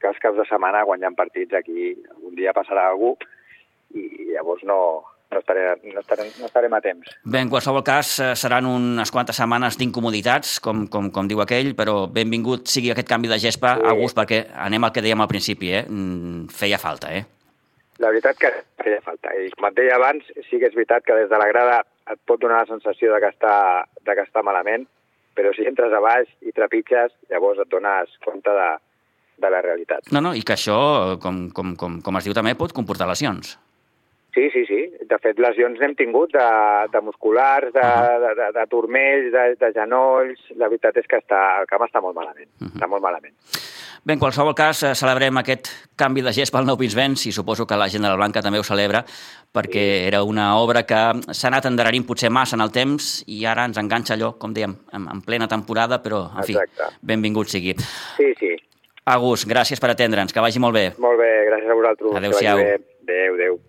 que 0.01 0.07
els 0.07 0.19
caps 0.19 0.37
de 0.37 0.45
setmana, 0.47 0.85
quan 0.85 1.01
hi 1.01 1.05
ha 1.05 1.11
partits 1.11 1.53
aquí, 1.55 1.97
un 2.23 2.35
dia 2.37 2.53
passarà 2.53 2.87
algú 2.89 3.17
i 3.95 4.33
llavors 4.33 4.63
no, 4.63 5.03
no, 5.31 5.39
estaré, 5.39 5.65
no, 5.85 6.01
estarem, 6.01 6.29
no 6.41 6.47
estarem 6.47 6.75
a 6.75 6.81
temps. 6.85 7.11
Bé, 7.25 7.41
en 7.41 7.51
qualsevol 7.53 7.85
cas, 7.87 8.19
eh, 8.21 8.33
seran 8.37 8.67
unes 8.67 9.11
quantes 9.15 9.37
setmanes 9.39 9.79
d'incomoditats, 9.79 10.59
com, 10.61 10.87
com, 10.91 11.11
com 11.15 11.29
diu 11.31 11.41
aquell, 11.45 11.75
però 11.79 12.09
benvingut 12.11 12.67
sigui 12.69 12.91
aquest 12.91 13.09
canvi 13.09 13.31
de 13.31 13.39
gespa, 13.39 13.77
Sí. 13.79 13.87
a 13.87 13.93
gust, 13.99 14.17
perquè 14.19 14.47
anem 14.55 14.85
al 14.85 14.93
que 14.93 15.03
dèiem 15.03 15.21
al 15.21 15.29
principi, 15.31 15.73
eh? 15.73 15.85
Mm, 15.89 16.49
feia 16.51 16.79
falta, 16.79 17.13
eh? 17.15 17.25
La 18.01 18.09
veritat 18.09 18.39
que 18.41 18.51
feia 18.83 19.01
falta. 19.05 19.29
I 19.37 19.51
com 19.53 19.67
et 19.69 19.75
deia 19.77 19.97
abans, 19.97 20.25
sí 20.49 20.59
que 20.59 20.67
és 20.67 20.75
veritat 20.75 21.05
que 21.05 21.15
des 21.15 21.29
de 21.29 21.39
la 21.39 21.49
grada 21.49 21.83
et 22.11 22.19
pot 22.27 22.41
donar 22.41 22.63
la 22.63 22.67
sensació 22.67 23.13
de 23.15 23.21
que 23.21 23.29
està, 23.29 23.85
de 24.03 24.15
que 24.17 24.25
està 24.25 24.43
malament, 24.43 24.87
però 25.37 25.53
si 25.55 25.67
entres 25.69 25.93
a 25.93 26.01
baix 26.01 26.27
i 26.43 26.51
trepitges, 26.53 27.13
llavors 27.31 27.61
et 27.61 27.69
dones 27.71 28.09
compte 28.25 28.51
de, 28.51 28.71
de 29.39 29.51
la 29.51 29.61
realitat. 29.63 30.11
No, 30.11 30.21
no, 30.21 30.35
i 30.35 30.43
que 30.43 30.55
això, 30.57 31.19
com, 31.21 31.51
com, 31.55 31.77
com, 31.77 32.01
com 32.03 32.17
es 32.17 32.25
diu 32.25 32.35
també, 32.35 32.57
pot 32.59 32.73
comportar 32.73 33.07
lesions. 33.07 33.59
Sí, 34.35 34.49
sí, 34.55 34.65
sí. 34.67 34.81
De 35.11 35.19
fet, 35.19 35.39
lesions 35.43 35.81
n'hem 35.81 35.97
tingut 35.99 36.33
de, 36.37 36.47
de 36.93 37.01
musculars, 37.03 37.73
de, 37.75 37.81
uh 37.81 37.85
-huh. 37.85 38.21
de, 38.25 38.35
de, 38.41 38.53
de 38.59 38.67
turmells, 38.71 39.33
de, 39.33 39.57
de 39.59 39.73
genolls... 39.75 40.39
La 40.57 40.69
veritat 40.69 40.97
és 40.97 41.07
que 41.07 41.19
està, 41.19 41.61
el 41.61 41.67
camp 41.67 41.83
està 41.83 42.01
molt 42.01 42.15
malament. 42.15 42.49
Uh 42.61 42.67
-huh. 42.67 42.75
Està 42.75 42.87
molt 42.87 43.03
malament. 43.03 43.35
Bé, 44.03 44.15
en 44.15 44.19
qualsevol 44.19 44.55
cas, 44.55 44.83
eh, 44.83 44.95
celebrem 44.95 45.37
aquest 45.37 45.69
canvi 45.95 46.23
de 46.23 46.33
gest 46.33 46.55
pel 46.55 46.65
Nou 46.65 46.79
Pinsbens 46.81 47.27
i 47.27 47.33
suposo 47.33 47.67
que 47.67 47.77
la 47.77 47.89
gent 47.93 48.03
de 48.03 48.09
la 48.09 48.17
Blanca 48.17 48.41
també 48.41 48.59
ho 48.59 48.65
celebra 48.65 49.05
perquè 49.53 49.85
sí. 49.85 50.07
era 50.09 50.23
una 50.23 50.57
obra 50.57 50.87
que 50.89 51.01
s'ha 51.37 51.49
anat 51.49 51.67
endarrerint 51.67 52.07
potser 52.07 52.31
massa 52.31 52.57
en 52.57 52.63
el 52.63 52.73
temps 52.73 53.23
i 53.27 53.45
ara 53.45 53.67
ens 53.69 53.77
enganxa 53.77 54.15
allò, 54.15 54.39
com 54.39 54.55
dèiem, 54.55 54.75
en, 54.93 55.07
en 55.13 55.21
plena 55.21 55.47
temporada, 55.49 56.03
però, 56.03 56.31
en 56.33 56.45
Exacte. 56.45 56.89
fi, 56.89 56.97
benvingut 57.03 57.49
sigui. 57.49 57.75
Sí, 58.17 58.33
sí. 58.39 58.57
Agus, 59.05 59.47
gràcies 59.47 59.81
per 59.81 59.91
atendre'ns, 59.91 60.33
que 60.33 60.41
vagi 60.41 60.59
molt 60.59 60.75
bé. 60.75 60.93
Molt 60.99 61.19
bé, 61.19 61.31
gràcies 61.51 61.69
a 61.69 61.75
vosaltres. 61.75 62.17
Adéu-siau. 62.17 62.59
Adéu, 62.59 63.35
adéu. 63.35 63.61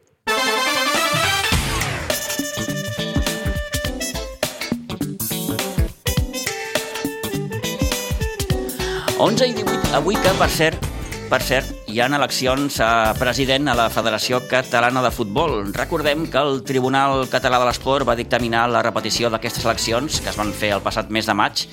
11 9.21 9.45
i 9.45 9.53
18, 9.53 9.93
avui 9.93 10.15
que, 10.17 10.31
per 10.33 10.47
cert, 10.49 10.87
per 11.29 11.39
cert, 11.45 11.67
hi 11.87 11.99
ha 12.01 12.07
eleccions 12.09 12.79
a 12.81 13.13
president 13.19 13.69
a 13.69 13.75
la 13.77 13.85
Federació 13.93 14.39
Catalana 14.49 15.03
de 15.05 15.11
Futbol. 15.13 15.69
Recordem 15.75 16.25
que 16.25 16.41
el 16.41 16.63
Tribunal 16.65 17.27
Català 17.29 17.59
de 17.61 17.67
l'Esport 17.69 18.09
va 18.09 18.17
dictaminar 18.17 18.65
la 18.73 18.81
repetició 18.81 19.29
d'aquestes 19.29 19.63
eleccions, 19.63 20.17
que 20.19 20.33
es 20.33 20.39
van 20.41 20.49
fer 20.51 20.73
el 20.73 20.81
passat 20.81 21.13
mes 21.13 21.29
de 21.29 21.35
maig, 21.37 21.67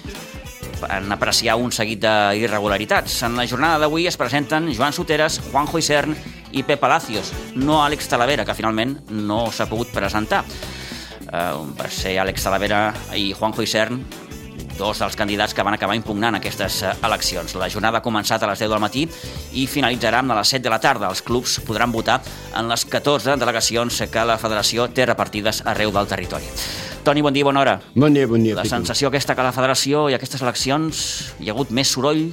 en 0.86 1.10
apreciar 1.10 1.56
un 1.56 1.72
seguit 1.72 2.04
d'irregularitats. 2.04 3.16
En 3.26 3.40
la 3.40 3.48
jornada 3.48 3.80
d'avui 3.80 4.06
es 4.06 4.20
presenten 4.20 4.68
Joan 4.76 4.92
Soteres, 4.92 5.40
Juanjo 5.50 5.80
Isern 5.80 6.14
i 6.52 6.62
Pep 6.62 6.80
Palacios, 6.80 7.32
no 7.56 7.82
Àlex 7.84 8.08
Talavera, 8.08 8.44
que 8.44 8.56
finalment 8.56 8.96
no 9.10 9.46
s'ha 9.52 9.68
pogut 9.70 9.92
presentar. 9.94 10.44
Uh, 11.28 11.68
per 11.76 11.90
ser 11.92 12.14
Àlex 12.22 12.46
Talavera 12.46 12.86
i 13.18 13.34
Juanjo 13.36 13.66
Isern 13.66 14.00
dos 14.78 15.00
dels 15.02 15.16
candidats 15.18 15.52
que 15.52 15.64
van 15.66 15.74
acabar 15.74 15.96
impugnant 15.98 16.38
aquestes 16.38 16.82
eh, 16.86 16.92
eleccions. 17.04 17.56
La 17.58 17.68
jornada 17.68 17.98
ha 17.98 18.04
començat 18.04 18.42
a 18.42 18.48
les 18.48 18.62
10 18.62 18.70
del 18.70 18.80
matí 18.80 19.04
i 19.58 19.66
finalitzarà 19.66 20.22
a 20.22 20.36
les 20.38 20.52
7 20.54 20.62
de 20.64 20.72
la 20.72 20.78
tarda. 20.80 21.10
Els 21.10 21.22
clubs 21.26 21.58
podran 21.66 21.92
votar 21.92 22.20
en 22.56 22.70
les 22.70 22.84
14 22.86 23.36
delegacions 23.36 24.04
que 24.08 24.24
la 24.24 24.38
federació 24.38 24.88
té 24.94 25.08
repartides 25.10 25.64
arreu 25.66 25.92
del 25.92 26.06
territori. 26.06 26.46
Toni, 27.04 27.22
bon 27.22 27.34
dia, 27.34 27.44
bona 27.44 27.60
hora. 27.60 27.78
Bon 27.94 28.14
dia, 28.14 28.26
bon 28.30 28.42
dia. 28.42 28.54
La 28.54 28.66
sensació 28.68 29.10
aquesta 29.10 29.34
que 29.34 29.46
la 29.46 29.52
federació 29.52 30.06
i 30.08 30.16
aquestes 30.16 30.42
eleccions 30.46 31.02
hi 31.40 31.50
ha 31.50 31.56
hagut 31.56 31.74
més 31.74 31.90
soroll 31.90 32.28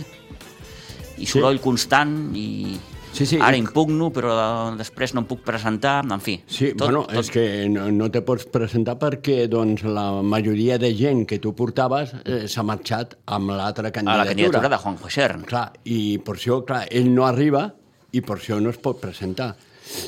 i 1.18 1.26
soroll 1.26 1.58
sí. 1.58 1.64
constant 1.64 2.16
i 2.38 2.78
Sí, 3.16 3.26
sí. 3.26 3.40
Ara 3.40 3.56
impugno, 3.56 4.10
però 4.12 4.34
després 4.76 5.14
no 5.16 5.24
em 5.24 5.28
puc 5.30 5.46
presentar, 5.48 6.02
en 6.04 6.24
fi. 6.24 6.36
Sí, 6.52 6.74
tot, 6.74 6.90
bueno, 6.90 7.06
tot... 7.08 7.22
és 7.22 7.32
que 7.32 7.46
no, 7.72 7.88
no 7.96 8.10
te 8.12 8.22
pots 8.28 8.48
presentar 8.52 8.98
perquè 9.00 9.46
doncs, 9.52 9.86
la 9.88 10.08
majoria 10.20 10.78
de 10.82 10.92
gent 10.98 11.24
que 11.30 11.40
tu 11.40 11.54
portaves 11.56 12.12
eh, 12.26 12.44
s'ha 12.52 12.66
marxat 12.68 13.16
amb 13.38 13.56
l'altra 13.56 13.94
candidatura. 13.96 14.20
A 14.20 14.26
la 14.26 14.34
candidatura 14.34 14.74
de 14.74 14.82
Juan 14.84 15.00
José. 15.00 15.30
Clar, 15.48 15.70
i 15.88 16.00
per 16.26 16.36
això, 16.36 16.60
clar, 16.68 16.84
ell 16.92 17.08
no 17.14 17.24
arriba 17.30 17.70
i 18.12 18.22
per 18.26 18.38
això 18.38 18.60
no 18.60 18.74
es 18.74 18.82
pot 18.84 19.00
presentar. 19.00 19.54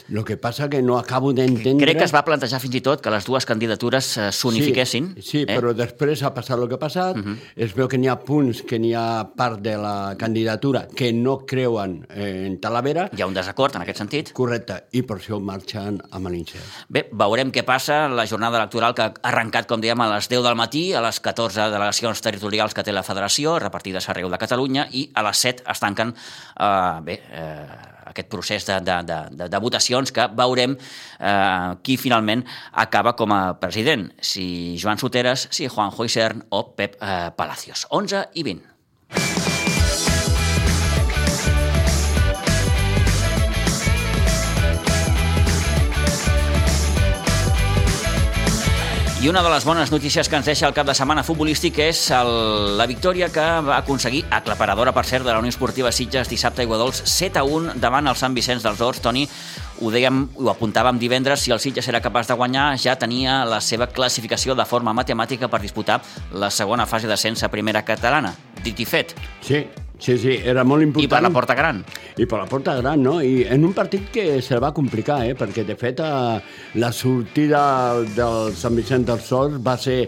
El 0.10 0.24
que 0.26 0.38
passa 0.38 0.70
que 0.70 0.82
no 0.82 0.98
acabo 0.98 1.34
d'entendre... 1.34 1.86
Crec 1.86 2.00
que 2.02 2.08
es 2.08 2.14
va 2.16 2.24
plantejar 2.28 2.60
fins 2.64 2.78
i 2.80 2.82
tot 2.86 3.02
que 3.04 3.14
les 3.14 3.26
dues 3.28 3.46
candidatures 3.48 4.10
eh, 4.18 4.30
s'unifiquessin. 4.36 5.14
Sí, 5.18 5.26
sí 5.30 5.44
eh? 5.46 5.56
però 5.56 5.74
després 5.78 6.24
ha 6.24 6.34
passat 6.36 6.60
el 6.60 6.68
que 6.70 6.78
ha 6.78 6.82
passat. 6.82 7.16
Uh 7.18 7.20
mhm. 7.20 7.34
-huh. 7.34 7.54
Es 7.68 7.76
veu 7.76 7.88
que 7.88 7.98
n'hi 7.98 8.08
ha 8.08 8.18
punts, 8.20 8.62
que 8.62 8.80
n'hi 8.80 8.94
ha 8.94 9.30
part 9.36 9.60
de 9.62 9.78
la 9.78 10.16
candidatura 10.18 10.88
que 10.88 11.12
no 11.14 11.46
creuen 11.46 12.06
en 12.10 12.60
Talavera. 12.60 13.10
Hi 13.16 13.22
ha 13.22 13.28
un 13.28 13.34
desacord 13.34 13.76
en 13.76 13.82
aquest 13.82 13.98
sentit. 13.98 14.34
Correcte, 14.34 14.84
i 14.92 15.02
per 15.02 15.18
això 15.18 15.40
marxen 15.40 16.02
a 16.12 16.20
l'Incer. 16.20 16.62
Bé, 16.90 17.08
veurem 17.12 17.52
què 17.52 17.64
passa 17.64 18.08
la 18.08 18.26
jornada 18.26 18.58
electoral 18.58 18.94
que 18.94 19.02
ha 19.04 19.14
arrencat, 19.22 19.68
com 19.68 19.82
dèiem, 19.82 20.00
a 20.02 20.10
les 20.16 20.28
10 20.30 20.44
del 20.44 20.56
matí, 20.56 20.94
a 20.94 21.02
les 21.02 21.20
14 21.20 21.70
delegacions 21.72 22.22
territorials 22.22 22.74
que 22.74 22.84
té 22.84 22.92
la 22.92 23.04
federació, 23.04 23.58
repartides 23.60 24.10
arreu 24.10 24.30
de 24.30 24.38
Catalunya, 24.38 24.88
i 24.92 25.10
a 25.14 25.24
les 25.24 25.38
7 25.38 25.64
es 25.72 25.80
tanquen, 25.80 26.14
eh, 26.60 27.00
bé, 27.04 27.22
eh, 27.32 27.87
aquest 28.18 28.32
procés 28.34 28.66
de, 28.66 28.80
de, 28.82 28.98
de, 29.06 29.50
de, 29.50 29.62
votacions 29.62 30.12
que 30.14 30.26
veurem 30.38 30.74
eh, 30.78 31.76
qui 31.86 31.98
finalment 32.02 32.44
acaba 32.74 33.14
com 33.20 33.34
a 33.36 33.42
president, 33.62 34.10
si 34.22 34.78
Joan 34.82 34.98
Soteres, 34.98 35.48
si 35.54 35.70
Juan 35.70 35.94
Joisern 35.94 36.48
o 36.50 36.66
Pep 36.74 36.98
eh, 36.98 37.30
Palacios. 37.38 37.86
11 37.94 38.26
i 38.34 38.48
20. 38.50 38.77
I 49.20 49.30
una 49.30 49.42
de 49.42 49.50
les 49.50 49.66
bones 49.66 49.90
notícies 49.90 50.30
que 50.30 50.36
ens 50.38 50.46
deixa 50.46 50.68
el 50.68 50.76
cap 50.78 50.86
de 50.86 50.94
setmana 50.94 51.24
futbolístic 51.26 51.80
és 51.82 52.04
el, 52.14 52.28
la 52.78 52.86
victòria 52.86 53.32
que 53.34 53.46
va 53.66 53.80
aconseguir, 53.80 54.20
aclaparadora 54.30 54.94
per 54.94 55.08
cert, 55.10 55.26
de 55.26 55.34
la 55.34 55.40
Unió 55.42 55.50
Esportiva 55.50 55.90
Sitges 55.92 56.30
dissabte 56.30 56.62
a 56.62 56.68
Iguadols, 56.68 57.02
7 57.10 57.42
a 57.42 57.44
1 57.44 57.74
davant 57.82 58.06
el 58.06 58.20
Sant 58.20 58.38
Vicenç 58.38 58.62
dels 58.62 58.84
Horts. 58.86 59.02
Toni, 59.02 59.26
ho 59.82 59.90
dèiem, 59.90 60.22
ho 60.38 60.52
apuntàvem 60.54 61.02
divendres, 61.02 61.42
si 61.42 61.56
el 61.56 61.64
Sitges 61.64 61.90
era 61.90 62.04
capaç 62.06 62.30
de 62.30 62.38
guanyar, 62.38 62.68
ja 62.78 62.94
tenia 63.02 63.40
la 63.50 63.58
seva 63.58 63.90
classificació 63.90 64.54
de 64.54 64.70
forma 64.70 64.94
matemàtica 64.94 65.50
per 65.50 65.64
disputar 65.66 65.98
la 66.38 66.54
segona 66.54 66.86
fase 66.86 67.10
d'ascens 67.10 67.42
a 67.42 67.50
primera 67.50 67.82
catalana. 67.90 68.36
Dit 68.62 68.86
i 68.86 68.86
fet. 68.86 69.18
Sí, 69.42 69.66
Sí, 70.00 70.18
sí, 70.22 70.36
era 70.46 70.64
molt 70.64 70.86
important. 70.86 71.08
I 71.08 71.12
per 71.12 71.22
la 71.26 71.32
porta 71.34 71.56
gran. 71.58 71.84
I 72.18 72.26
per 72.30 72.42
la 72.44 72.48
porta 72.50 72.76
gran, 72.78 73.02
no? 73.02 73.18
I 73.22 73.48
en 73.50 73.66
un 73.66 73.74
partit 73.74 74.12
que 74.14 74.42
se 74.46 74.60
va 74.62 74.74
complicar, 74.74 75.24
eh? 75.26 75.34
Perquè, 75.38 75.66
de 75.66 75.76
fet, 75.76 76.02
eh, 76.06 76.42
la 76.78 76.92
sortida 76.94 77.64
del 78.16 78.54
Sant 78.56 78.78
Vicent 78.78 79.08
del 79.10 79.24
Sors 79.26 79.58
va 79.58 79.78
ser 79.82 80.04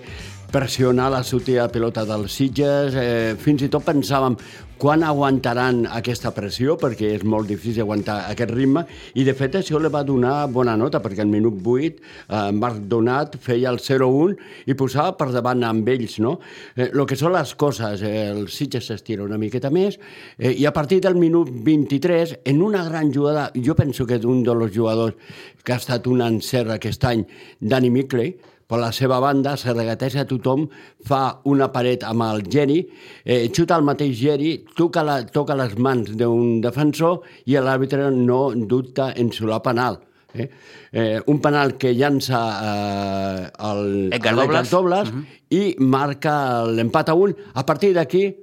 pressionar 0.51 1.11
la 1.13 1.23
sortida 1.23 1.67
de 1.67 1.73
pilota 1.73 2.05
dels 2.05 2.37
Sitges. 2.37 2.95
Eh, 2.97 3.35
fins 3.41 3.65
i 3.65 3.69
tot 3.69 3.85
pensàvem 3.85 4.37
quan 4.79 5.03
aguantaran 5.03 5.81
aquesta 5.91 6.31
pressió, 6.31 6.77
perquè 6.79 7.11
és 7.17 7.23
molt 7.27 7.49
difícil 7.51 7.83
aguantar 7.83 8.21
aquest 8.31 8.53
ritme, 8.55 8.85
i 9.19 9.25
de 9.27 9.33
fet 9.35 9.57
això 9.59 9.79
li 9.81 9.91
va 9.91 10.05
donar 10.07 10.47
bona 10.53 10.77
nota, 10.79 11.01
perquè 11.03 11.25
al 11.25 11.31
minut 11.31 11.59
8 11.59 11.99
eh, 11.99 12.51
Marc 12.55 12.79
Donat 12.87 13.35
feia 13.43 13.73
el 13.73 13.81
0-1 13.83 14.37
i 14.71 14.77
posava 14.79 15.17
per 15.19 15.29
davant 15.35 15.65
amb 15.67 15.87
ells, 15.91 16.15
no? 16.23 16.37
Eh, 16.77 16.87
el 16.93 17.03
que 17.09 17.19
són 17.19 17.35
les 17.35 17.51
coses, 17.59 18.05
eh, 18.07 18.29
el 18.31 18.47
Sitges 18.47 18.87
s'estira 18.87 19.27
una 19.27 19.39
miqueta 19.41 19.69
més, 19.69 19.99
eh, 20.37 20.53
i 20.55 20.65
a 20.65 20.71
partir 20.75 21.01
del 21.03 21.19
minut 21.19 21.51
23, 21.51 22.37
en 22.47 22.63
una 22.63 22.85
gran 22.87 23.11
jugada, 23.13 23.49
jo 23.55 23.75
penso 23.75 24.07
que 24.07 24.19
d'un 24.19 24.45
dels 24.47 24.71
jugadors 24.75 25.19
que 25.63 25.75
ha 25.75 25.81
estat 25.83 26.07
un 26.07 26.23
encert 26.23 26.71
aquest 26.71 27.03
any, 27.03 27.25
Dani 27.59 27.91
Mickley, 27.91 28.37
per 28.69 28.77
la 28.77 28.91
seva 28.93 29.17
banda, 29.19 29.55
se 29.57 29.73
regateja 29.73 30.21
a 30.21 30.27
tothom, 30.29 30.67
fa 31.05 31.39
una 31.49 31.71
paret 31.73 32.03
amb 32.05 32.21
el 32.27 32.43
Geri, 32.53 32.83
eh, 33.25 33.47
xuta 33.49 33.79
el 33.79 33.87
mateix 33.87 34.13
Geri, 34.19 34.51
toca, 34.77 35.01
la, 35.03 35.23
toca 35.25 35.57
les 35.57 35.73
mans 35.81 36.11
d'un 36.19 36.59
defensor 36.61 37.23
i 37.49 37.57
l'àrbitre 37.57 38.11
no 38.13 38.51
dubta 38.53 39.09
en 39.17 39.33
solar 39.33 39.63
penal. 39.65 39.97
Eh? 40.35 40.45
Eh, 40.91 41.17
un 41.25 41.39
penal 41.41 41.73
que 41.81 41.95
llança 41.97 42.43
eh, 42.61 43.47
el, 43.71 44.13
Edgar 44.13 44.35
Dobles, 44.37 44.69
Dobles 44.69 45.09
uh 45.09 45.15
-huh. 45.15 45.25
i 45.49 45.75
marca 45.79 46.63
l'empat 46.65 47.09
a 47.09 47.15
un. 47.15 47.35
A 47.55 47.65
partir 47.65 47.93
d'aquí, 47.93 48.35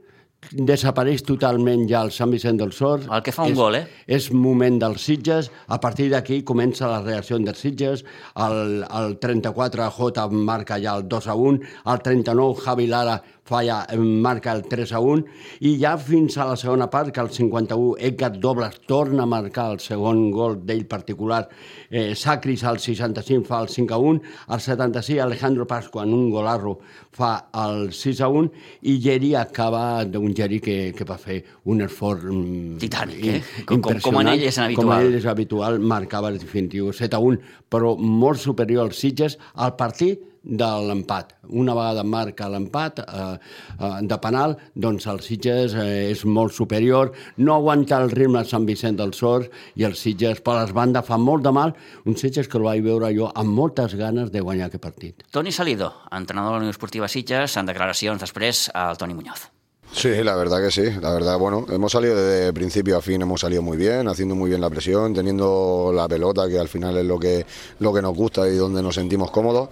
desapareix 0.53 1.23
totalment 1.27 1.87
ja 1.91 2.03
el 2.07 2.13
Sant 2.15 2.33
Vicent 2.35 2.61
del 2.61 2.73
Sors. 2.77 3.07
El 3.11 3.23
que 3.27 3.35
fa 3.35 3.47
un 3.47 3.55
és, 3.55 3.59
gol, 3.59 3.79
eh? 3.79 3.85
És 4.07 4.31
moment 4.33 4.79
dels 4.83 5.07
Sitges, 5.09 5.51
a 5.67 5.81
partir 5.83 6.09
d'aquí 6.13 6.43
comença 6.47 6.91
la 6.91 7.03
reacció 7.03 7.39
dels 7.39 7.63
Sitges, 7.63 8.05
el, 8.47 8.85
el 8.87 9.17
34 9.23 9.91
J 9.97 10.27
marca 10.33 10.81
ja 10.83 10.97
el 10.97 11.09
2 11.09 11.29
a 11.29 11.35
1, 11.35 11.73
el 11.93 12.05
39 12.05 12.63
Javi 12.65 12.87
Lara 12.91 13.21
falla, 13.47 13.87
marca 13.97 14.53
el 14.53 14.65
3 14.67 14.93
a 14.93 15.01
1, 15.01 15.25
i 15.69 15.77
ja 15.81 15.95
fins 15.99 16.37
a 16.39 16.49
la 16.49 16.57
segona 16.59 16.89
part, 16.91 17.13
que 17.15 17.23
el 17.23 17.31
51 17.31 17.97
Edgar 18.09 18.33
Dobles 18.41 18.81
torna 18.87 19.23
a 19.23 19.31
marcar 19.31 19.69
el 19.73 19.81
segon 19.81 20.31
gol 20.35 20.59
d'ell 20.67 20.85
particular, 20.91 21.45
eh, 21.91 22.15
Sacris 22.19 22.65
al 22.65 22.81
65 22.83 23.47
fa 23.47 23.63
el 23.63 23.71
5 23.71 23.95
a 23.95 23.99
1, 23.99 24.21
al 24.49 24.61
76 24.61 25.21
Alejandro 25.23 25.67
Pasqua 25.67 26.05
en 26.05 26.15
un 26.15 26.31
golarro 26.31 26.79
fa 27.13 27.49
el 27.55 27.93
6 27.93 28.21
a 28.21 28.29
1, 28.29 28.53
i 28.83 28.99
Geri 29.01 29.35
acaba 29.39 30.05
d'un 30.05 30.35
Geri 30.35 30.61
que, 30.61 30.79
que 30.97 31.07
va 31.09 31.19
fer 31.19 31.43
un 31.71 31.83
esforç 31.87 32.27
mm, 32.27 32.79
titànic, 32.83 33.27
eh? 33.31 33.41
Com, 33.65 33.81
com, 33.85 34.01
com 34.03 34.21
en 34.23 34.35
ell 34.35 34.47
és 34.51 34.59
habitual. 34.59 34.83
Com 34.83 34.95
en 34.97 35.07
ell 35.07 35.21
és 35.21 35.27
habitual, 35.31 35.79
marcava 35.81 36.33
el 36.35 36.41
definitiu 36.43 36.91
7 36.93 37.15
a 37.15 37.23
1, 37.23 37.43
però 37.71 37.95
molt 37.97 38.43
superior 38.43 38.89
als 38.89 38.99
Sitges 39.03 39.39
al 39.55 39.77
partit 39.79 40.23
de 40.47 40.69
l'empat. 40.87 41.35
Una 41.51 41.75
vegada 41.75 42.05
marca 42.07 42.49
l'empat 42.49 43.03
eh, 43.03 43.25
eh, 43.35 43.91
de 44.07 44.19
penal, 44.23 44.57
doncs 44.75 45.09
el 45.11 45.21
Sitges 45.27 45.75
eh, 45.75 46.07
és 46.13 46.23
molt 46.25 46.55
superior, 46.55 47.13
no 47.43 47.57
aguanta 47.59 47.99
el 48.03 48.15
ritme 48.15 48.41
de 48.41 48.51
Sant 48.51 48.69
Vicent 48.69 49.01
del 49.01 49.13
Sors 49.19 49.51
i 49.75 49.87
el 49.89 49.99
Sitges 49.99 50.41
per 50.47 50.61
les 50.61 50.73
bandes 50.77 51.07
fa 51.07 51.19
molt 51.19 51.45
de 51.45 51.53
mal, 51.53 51.75
un 52.07 52.17
Sitges 52.17 52.49
que 52.49 52.61
el 52.61 52.69
vaig 52.69 52.85
veure 52.87 53.11
jo 53.17 53.33
amb 53.35 53.53
moltes 53.59 53.99
ganes 53.99 54.31
de 54.31 54.41
guanyar 54.41 54.71
aquest 54.71 54.87
partit. 54.87 55.27
Toni 55.35 55.53
Salido, 55.53 55.93
entrenador 56.13 56.55
de 56.55 56.61
la 56.61 56.65
Unió 56.65 56.77
Esportiva 56.77 57.11
Sitges, 57.11 57.59
en 57.59 57.67
declaracions 57.67 58.23
després 58.23 58.69
al 58.75 58.97
Toni 58.97 59.19
Muñoz. 59.19 59.51
Sí, 59.93 60.11
la 60.23 60.35
verdad 60.35 60.61
que 60.61 60.71
sí. 60.71 60.85
La 61.01 61.11
verdad, 61.11 61.39
bueno, 61.39 61.65
hemos 61.71 61.93
salido 61.93 62.17
desde 62.17 62.53
principio 62.53 62.99
a 62.99 63.01
fin, 63.01 63.23
hemos 63.23 63.41
salido 63.41 63.63
muy 63.63 63.77
bien, 63.77 64.09
haciendo 64.09 64.35
muy 64.35 64.51
bien 64.51 64.61
la 64.61 64.69
presión, 64.69 65.15
teniendo 65.15 65.91
la 65.95 66.07
pelota, 66.09 66.49
que 66.49 66.59
al 66.59 66.69
final 66.69 66.97
es 66.99 67.05
lo 67.05 67.19
que, 67.19 67.47
lo 67.79 67.95
que 67.95 68.03
nos 68.03 68.15
gusta 68.15 68.49
y 68.49 68.57
donde 68.57 68.83
nos 68.83 68.95
sentimos 68.95 69.31
cómodos. 69.31 69.69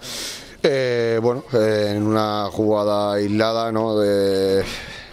Eh, 0.67 1.19
bueno, 1.21 1.43
eh, 1.53 1.93
en 1.95 2.07
una 2.07 2.49
jugada 2.51 3.13
aislada, 3.13 3.71
¿no? 3.71 3.99
De, 3.99 4.63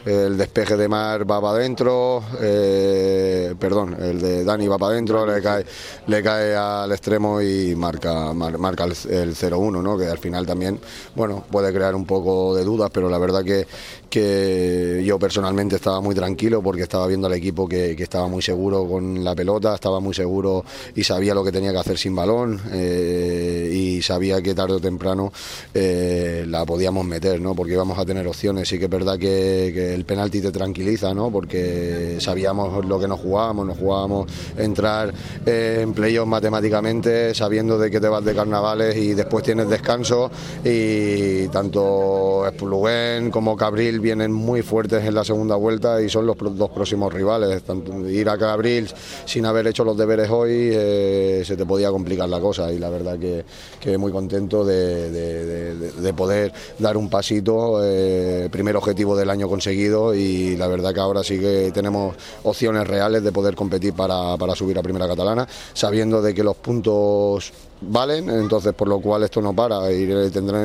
el 0.05 0.37
despeje 0.37 0.77
de 0.77 0.88
Mar 0.88 1.31
va 1.31 1.41
para 1.41 1.59
adentro, 1.59 2.23
eh, 2.41 3.55
perdón, 3.59 3.97
el 4.01 4.21
de 4.21 4.45
Dani 4.45 4.67
va 4.67 4.79
para 4.79 4.93
adentro, 4.93 5.27
le 5.27 5.41
cae, 5.41 5.65
le 6.07 6.23
cae 6.23 6.57
al 6.57 6.91
extremo 6.91 7.41
y 7.41 7.75
marca, 7.77 8.33
mar, 8.33 8.59
marca 8.59 8.85
el, 8.85 8.93
el 9.11 9.35
0-1, 9.35 9.83
¿no? 9.83 9.97
que 9.97 10.07
al 10.07 10.19
final 10.19 10.47
también 10.47 10.81
bueno, 11.15 11.45
puede 11.51 11.73
crear 11.73 11.95
un 11.95 12.05
poco 12.05 12.55
de 12.55 12.65
dudas, 12.65 12.91
pero 12.93 13.09
la 13.09 13.19
verdad 13.19 13.45
que, 13.45 13.67
que 14.11 15.03
yo 15.05 15.19
personalmente 15.19 15.77
estaba 15.77 16.01
muy 16.01 16.15
tranquilo 16.15 16.62
porque 16.62 16.83
estaba 16.83 17.07
viendo 17.07 17.27
al 17.27 17.35
equipo 17.35 17.69
que, 17.69 17.97
que, 17.97 18.03
estaba 18.03 18.29
muy 18.29 18.43
seguro 18.43 18.87
con 18.87 19.23
la 19.23 19.35
pelota, 19.35 19.75
estaba 19.75 20.01
muy 20.01 20.15
seguro 20.15 20.65
y 20.95 21.05
sabía 21.05 21.35
lo 21.35 21.45
que 21.45 21.53
tenía 21.53 21.73
que 21.73 21.79
hacer 21.79 21.99
sin 21.99 22.15
balón 22.15 22.61
eh, 22.73 23.71
y 23.73 24.03
sabía 24.03 24.43
que 24.43 24.55
tarde 24.55 24.75
o 24.75 24.81
temprano 24.81 25.33
eh, 25.73 26.45
la 26.47 26.65
podíamos 26.67 27.07
meter, 27.07 27.41
¿no? 27.41 27.55
porque 27.55 27.73
íbamos 27.73 27.99
a 27.99 28.05
tener 28.05 28.27
opciones. 28.27 28.69
Sí 28.69 28.79
que 28.79 28.85
es 28.85 28.91
verdad 28.91 29.19
que, 29.19 29.71
que 29.75 29.91
el 29.94 30.05
penalti 30.05 30.40
te 30.40 30.50
tranquiliza, 30.50 31.14
¿no? 31.14 31.31
porque 31.31 32.16
sabíamos 32.20 32.85
lo 32.85 32.98
que 32.98 33.09
nos 33.09 33.20
jugábamos, 33.20 33.66
nos 33.66 33.78
jugábamos 33.78 34.31
entrar 34.57 35.12
eh, 35.46 35.81
en 35.83 35.92
playoff 35.92 36.26
matemáticamente, 36.26 37.35
sabiendo 37.35 37.78
de 37.78 37.90
que 37.90 38.00
te 38.00 38.09
vas 38.09 38.24
de 38.24 38.35
carnavales 38.35 38.96
y 38.96 39.14
después 39.14 39.44
tienes 39.44 39.68
descanso 39.68 40.31
y 40.64 41.48
tanto 41.48 42.46
Espluguén 42.46 43.31
como 43.31 43.57
Cabril 43.57 44.00
vienen 44.00 44.33
muy 44.33 44.62
fuertes 44.62 45.05
en 45.05 45.14
la 45.14 45.24
segunda 45.24 45.57
vuelta 45.57 46.00
y 46.02 46.09
son 46.09 46.26
los 46.26 46.37
dos 46.38 46.70
próximos 46.70 47.12
rivales. 47.12 47.62
Ir 48.09 48.28
a 48.28 48.38
Cabril 48.38 48.88
sin 49.24 49.46
haber 49.46 49.66
hecho 49.66 49.85
los 49.85 49.96
deberes 49.96 50.31
hoy 50.31 50.70
eh, 50.72 51.42
se 51.44 51.57
te 51.57 51.66
podía 51.66 51.90
complicar 51.90 52.28
la 52.28 52.40
cosa 52.40 52.72
y 52.72 52.78
la 52.78 52.90
verdad 52.90 53.18
que, 53.18 53.98
muy 53.98 54.12
contento 54.12 54.64
de, 54.64 56.12
poder 56.16 56.52
dar 56.78 56.96
un 56.96 57.09
pasito, 57.09 57.81
eh, 57.83 58.48
primer 58.50 58.76
objetivo 58.76 59.16
del 59.16 59.31
año 59.31 59.48
conseguido 59.48 59.82
y 60.14 60.57
la 60.57 60.66
verdad 60.66 60.95
que 60.95 61.01
ahora 61.01 61.23
sí 61.25 61.38
que 61.38 61.71
tenemos 61.73 62.14
opciones 62.45 62.87
reales 62.87 63.23
de 63.23 63.33
poder 63.33 63.55
competir 63.55 63.95
para, 63.95 64.37
para 64.37 64.55
subir 64.55 64.79
a 64.79 64.83
Primera 64.83 65.09
Catalana, 65.09 65.47
sabiendo 65.73 66.23
de 66.23 66.35
que 66.35 66.45
los 66.45 66.57
puntos 66.57 67.53
valen, 67.88 68.29
entonces 68.31 68.73
por 68.75 68.88
lo 68.88 69.01
cual 69.01 69.23
esto 69.25 69.40
no 69.40 69.55
para 69.55 69.90
y 69.92 70.07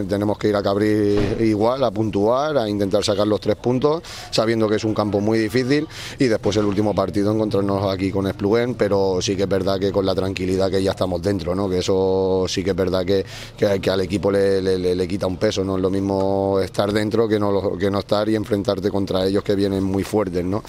tenemos 0.08 0.38
que 0.38 0.50
ir 0.50 0.56
a 0.56 0.64
Cabrir 0.64 1.38
igual, 1.42 1.84
a 1.84 1.92
puntuar, 1.92 2.58
a 2.58 2.70
intentar 2.70 3.04
sacar 3.04 3.28
los 3.28 3.40
tres 3.40 3.56
puntos, 3.56 4.02
sabiendo 4.32 4.68
que 4.68 4.76
es 4.76 4.84
un 4.84 4.94
campo 4.94 5.20
muy 5.20 5.40
difícil 5.40 5.88
y 6.20 6.26
después 6.26 6.56
el 6.58 6.66
último 6.66 6.94
partido 6.94 7.32
encontrarnos 7.32 7.92
aquí 7.92 8.12
con 8.12 8.28
Espluguén, 8.28 8.76
pero 8.76 9.20
sí 9.22 9.36
que 9.36 9.44
es 9.44 9.50
verdad 9.50 9.80
que 9.80 9.92
con 9.92 10.06
la 10.06 10.14
tranquilidad 10.14 10.70
que 10.70 10.82
ya 10.82 10.92
estamos 10.92 11.22
dentro, 11.22 11.56
¿no? 11.56 11.70
que 11.70 11.80
eso 11.80 12.46
sí 12.48 12.64
que 12.64 12.72
es 12.72 12.76
verdad 12.76 13.06
que, 13.06 13.26
que, 13.58 13.80
que 13.80 13.90
al 13.90 14.02
equipo 14.02 14.32
le, 14.32 14.62
le, 14.62 14.96
le, 14.96 15.08
quita 15.08 15.28
un 15.28 15.38
peso, 15.38 15.64
no 15.64 15.78
es 15.78 15.82
lo 15.82 15.90
mismo 15.90 16.60
estar 16.60 16.92
dentro 16.92 17.28
que 17.28 17.40
no, 17.40 17.78
que 17.78 17.90
no 17.90 18.00
estar 18.00 18.28
y 18.30 18.36
enfrentarte 18.36 18.90
contra 18.90 19.26
ellos 19.26 19.44
que 19.44 19.56
vienen 19.56 19.84
muy 19.84 20.04
fuertes. 20.04 20.44
¿no? 20.44 20.64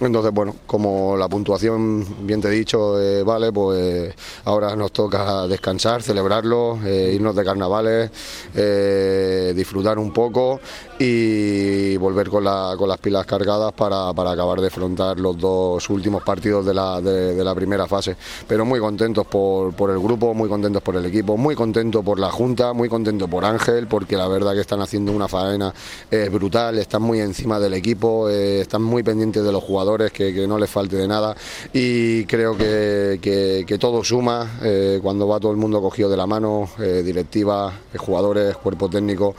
Entonces, 0.00 0.32
bueno, 0.32 0.56
como 0.66 1.16
la 1.16 1.28
puntuación, 1.28 2.26
bien 2.26 2.40
te 2.40 2.48
he 2.48 2.50
dicho, 2.50 3.00
eh, 3.00 3.22
vale, 3.22 3.52
pues 3.52 4.14
ahora 4.44 4.74
nos 4.76 4.92
toca 4.92 5.46
descansar 5.46 5.93
celebrarlo, 6.02 6.78
eh, 6.84 7.12
irnos 7.14 7.34
de 7.34 7.44
carnavales, 7.44 8.10
eh, 8.54 9.52
disfrutar 9.54 9.98
un 9.98 10.12
poco 10.12 10.60
y 10.98 11.96
volver 11.96 12.28
con, 12.28 12.44
la, 12.44 12.74
con 12.78 12.88
las 12.88 12.98
pilas 12.98 13.26
cargadas 13.26 13.72
para, 13.72 14.12
para, 14.12 14.32
acabar 14.32 14.60
de 14.60 14.68
afrontar 14.68 15.18
los 15.18 15.36
dos 15.36 15.88
últimos 15.90 16.22
partidos 16.22 16.64
de 16.64 16.74
la, 16.74 17.00
de, 17.00 17.42
la 17.44 17.54
primera 17.54 17.86
fase. 17.86 18.16
Pero 18.46 18.64
muy 18.64 18.80
contentos 18.80 19.26
por, 19.26 19.74
por, 19.74 19.90
el 19.90 19.98
grupo, 19.98 20.34
muy 20.34 20.48
contentos 20.48 20.82
por 20.82 20.96
el 20.96 21.04
equipo, 21.06 21.36
muy 21.36 21.54
contentos 21.54 22.04
por 22.04 22.18
la 22.18 22.30
Junta, 22.30 22.72
muy 22.72 22.88
contentos 22.88 23.28
por 23.28 23.44
Ángel, 23.44 23.86
porque 23.88 24.16
la 24.16 24.28
verdad 24.28 24.54
que 24.54 24.60
están 24.60 24.80
haciendo 24.80 25.12
una 25.12 25.28
faena 25.28 25.74
eh, 26.10 26.28
brutal, 26.30 26.78
están 26.78 27.02
muy 27.02 27.20
encima 27.20 27.58
del 27.58 27.74
equipo, 27.74 28.28
eh, 28.28 28.60
están 28.60 28.82
muy 28.82 29.02
pendientes 29.02 29.42
de 29.42 29.52
los 29.52 29.62
jugadores, 29.62 30.12
que, 30.12 30.32
que, 30.32 30.46
no 30.46 30.58
les 30.58 30.70
falte 30.70 30.96
de 30.96 31.08
nada 31.08 31.34
y 31.72 32.24
creo 32.26 32.56
que, 32.56 33.18
que, 33.20 33.64
que 33.66 33.78
todo 33.78 34.04
suma 34.04 34.58
cuando 35.02 35.26
va 35.26 35.40
todo 35.40 35.52
el 35.52 35.56
mundo 35.56 35.80
cogido 35.84 36.08
de 36.08 36.16
la 36.16 36.26
mano, 36.26 36.68
eh, 36.80 37.02
directiva, 37.04 37.72
jugadores, 37.96 38.56
cuerpo 38.56 38.88
técnico, 38.88 39.34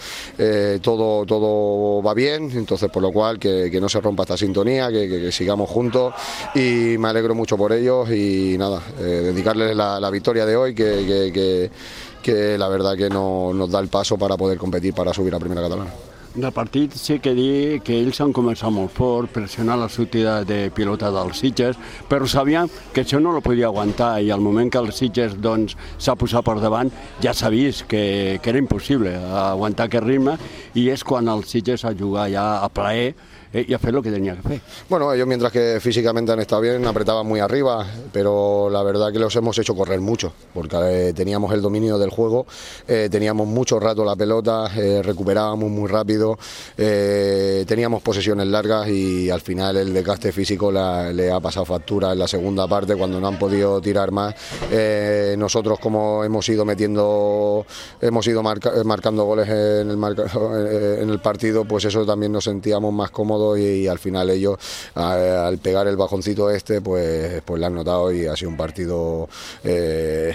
todo, 0.81 1.25
todo 1.25 2.01
va 2.01 2.13
bien, 2.13 2.51
entonces 2.53 2.89
por 2.89 3.01
lo 3.01 3.11
cual 3.11 3.39
que, 3.39 3.69
que 3.69 3.81
no 3.81 3.89
se 3.89 3.99
rompa 4.01 4.23
esta 4.23 4.37
sintonía, 4.37 4.89
que, 4.89 5.31
sigamos 5.31 5.69
juntos 5.69 6.13
y 6.53 6.97
me 6.97 7.09
alegro 7.09 7.35
mucho 7.35 7.57
por 7.57 7.73
ellos 7.73 8.09
y 8.11 8.55
nada, 8.57 8.81
eh, 8.99 9.03
dedicarles 9.03 9.75
la, 9.75 9.99
la, 9.99 10.09
victoria 10.09 10.45
de 10.45 10.55
hoy 10.55 10.73
que 10.75 11.69
la 12.57 12.67
verdad 12.67 12.95
que 12.95 13.09
no, 13.09 13.53
nos 13.53 13.69
da 13.69 13.79
el 13.79 13.87
paso 13.87 14.17
para 14.17 14.37
poder 14.37 14.57
competir 14.57 14.93
para 14.93 15.13
subir 15.13 15.33
a 15.35 15.39
Primera 15.39 15.61
Catalana. 15.61 16.14
Del 16.35 16.51
partit 16.51 16.91
sí 16.99 17.15
que 17.23 17.31
dir 17.31 17.79
que 17.79 17.95
ells 17.95 18.17
han 18.19 18.33
començat 18.35 18.67
molt 18.75 18.91
fort, 18.91 19.29
pressionar 19.31 19.77
la 19.79 19.87
sortida 19.87 20.41
de 20.43 20.65
pilota 20.75 21.07
dels 21.15 21.39
Sitges, 21.39 21.77
però 22.11 22.27
sabíem 22.27 22.67
que 22.91 23.05
això 23.05 23.21
no 23.23 23.31
lo 23.31 23.39
podia 23.39 23.69
aguantar 23.69 24.17
i 24.19 24.33
al 24.35 24.43
moment 24.43 24.67
que 24.67 24.81
els 24.83 24.99
Sitges 24.99 25.37
doncs, 25.39 25.77
s'ha 25.95 26.17
posat 26.19 26.43
per 26.43 26.57
davant 26.59 26.91
ja 27.23 27.31
s'ha 27.31 27.53
vist 27.53 27.85
que, 27.87 28.41
que 28.43 28.51
era 28.51 28.59
impossible 28.59 29.15
aguantar 29.15 29.87
aquest 29.87 30.03
ritme 30.03 30.35
i 30.75 30.89
és 30.91 31.07
quan 31.07 31.31
els 31.31 31.55
Sitges 31.55 31.87
ha 31.87 31.95
jugat 31.95 32.33
ja 32.35 32.45
a 32.59 32.67
plaer 32.67 33.13
eh, 33.55 33.65
y 33.69 33.73
hacer 33.73 33.93
lo 33.93 34.01
que 34.01 34.11
tenía 34.11 34.33
que 34.33 34.39
hacer. 34.39 34.61
Bueno, 34.89 35.13
ellos 35.13 35.25
mientras 35.25 35.49
que 35.49 35.79
físicamente 35.79 36.29
han 36.29 36.41
estado 36.41 36.61
bien, 36.61 36.85
apretaban 36.85 37.25
muy 37.25 37.39
arriba, 37.39 37.87
pero 38.11 38.69
la 38.69 38.83
verdad 38.83 39.13
que 39.13 39.19
los 39.19 39.33
hemos 39.37 39.57
hecho 39.57 39.73
correr 39.73 40.01
mucho, 40.01 40.33
porque 40.53 40.75
eh, 40.81 41.13
teníamos 41.13 41.53
el 41.53 41.61
dominio 41.61 41.97
del 41.97 42.09
juego, 42.09 42.45
eh, 42.85 43.07
teníamos 43.09 43.47
mucho 43.47 43.79
rato 43.79 44.03
la 44.03 44.17
pelota, 44.17 44.69
eh, 44.75 45.01
recuperábamos 45.01 45.69
muy 45.71 45.87
rápido, 45.87 46.37
teníamos 46.75 48.01
posesiones 48.01 48.47
largas 48.47 48.89
y 48.89 49.29
al 49.29 49.39
final 49.39 49.77
el 49.77 49.93
desgaste 49.93 50.33
físico 50.33 50.69
le 50.69 51.31
ha 51.31 51.39
pasado 51.39 51.65
factura 51.65 52.11
en 52.11 52.19
la 52.19 52.27
segunda 52.27 52.67
parte 52.67 52.95
cuando 52.95 53.21
no 53.21 53.27
han 53.27 53.39
podido 53.39 53.79
tirar 53.79 54.11
más. 54.11 54.35
Nosotros 55.37 55.79
como 55.79 56.25
hemos 56.25 56.47
ido 56.49 56.65
metiendo, 56.65 57.65
hemos 58.01 58.27
ido 58.27 58.43
marca, 58.43 58.71
marcando 58.83 59.23
goles 59.23 59.47
en 59.49 61.09
el 61.09 61.19
partido, 61.19 61.63
pues 61.63 61.85
eso 61.85 62.05
también 62.05 62.33
nos 62.33 62.43
sentíamos 62.43 62.93
más 62.93 63.11
cómodos 63.11 63.44
y, 63.57 63.87
al 63.87 63.99
final 63.99 64.29
ellos 64.29 64.57
al 64.95 65.57
pegar 65.59 65.87
el 65.87 65.95
bajoncito 65.95 66.49
este 66.49 66.81
pues, 66.81 67.41
pues 67.43 67.59
lo 67.59 67.67
han 67.67 67.75
notado 67.75 68.11
y 68.11 68.25
ha 68.25 68.35
sido 68.35 68.49
un 68.49 68.57
partido 68.57 69.29
eh, 69.63 70.33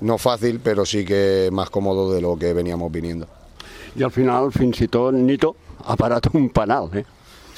no 0.00 0.16
fácil 0.18 0.60
pero 0.62 0.86
sí 0.86 1.04
que 1.04 1.50
más 1.52 1.70
cómodo 1.70 2.12
de 2.12 2.20
lo 2.20 2.36
que 2.36 2.52
veníamos 2.52 2.90
viniendo. 2.90 3.26
Y 3.94 4.02
al 4.02 4.10
final 4.10 4.52
fins 4.52 4.80
i 4.80 4.88
Nito 5.12 5.56
ha 5.84 5.96
parat 5.96 6.26
un 6.34 6.48
penal, 6.50 6.90
eh? 6.94 7.04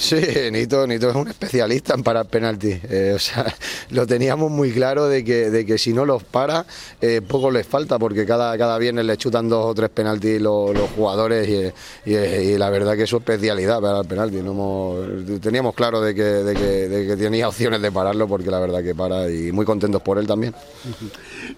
Sí, 0.00 0.16
Nito, 0.50 0.86
Nito 0.86 1.10
es 1.10 1.14
un 1.14 1.28
especialista 1.28 1.92
en 1.92 2.02
parar 2.02 2.24
penaltis. 2.24 2.80
Eh, 2.88 3.12
o 3.14 3.18
sea, 3.18 3.44
lo 3.90 4.06
teníamos 4.06 4.50
muy 4.50 4.72
claro 4.72 5.06
de 5.08 5.22
que, 5.22 5.50
de 5.50 5.66
que 5.66 5.76
si 5.76 5.92
no 5.92 6.06
los 6.06 6.24
para, 6.24 6.64
eh, 7.02 7.20
poco 7.20 7.50
les 7.50 7.66
falta, 7.66 7.98
porque 7.98 8.24
cada, 8.24 8.56
cada 8.56 8.78
viernes 8.78 9.04
le 9.04 9.18
chutan 9.18 9.50
dos 9.50 9.66
o 9.66 9.74
tres 9.74 9.90
penaltis 9.90 10.40
los, 10.40 10.74
los 10.74 10.88
jugadores 10.92 11.46
y, 11.46 12.10
y, 12.10 12.16
y, 12.16 12.56
la 12.56 12.70
verdad 12.70 12.96
que 12.96 13.02
es 13.02 13.10
su 13.10 13.18
especialidad 13.18 13.82
parar 13.82 14.06
penaltis. 14.06 14.42
No 14.42 14.96
teníamos 15.38 15.74
claro 15.74 16.00
de 16.00 16.14
que, 16.14 16.22
de, 16.22 16.54
que, 16.54 16.88
de 16.88 17.06
que 17.06 17.16
tenía 17.18 17.46
opciones 17.46 17.82
de 17.82 17.92
pararlo, 17.92 18.26
porque 18.26 18.50
la 18.50 18.58
verdad 18.58 18.82
que 18.82 18.94
para 18.94 19.30
y 19.30 19.52
muy 19.52 19.66
contentos 19.66 20.00
por 20.00 20.16
él 20.16 20.26
también. 20.26 20.54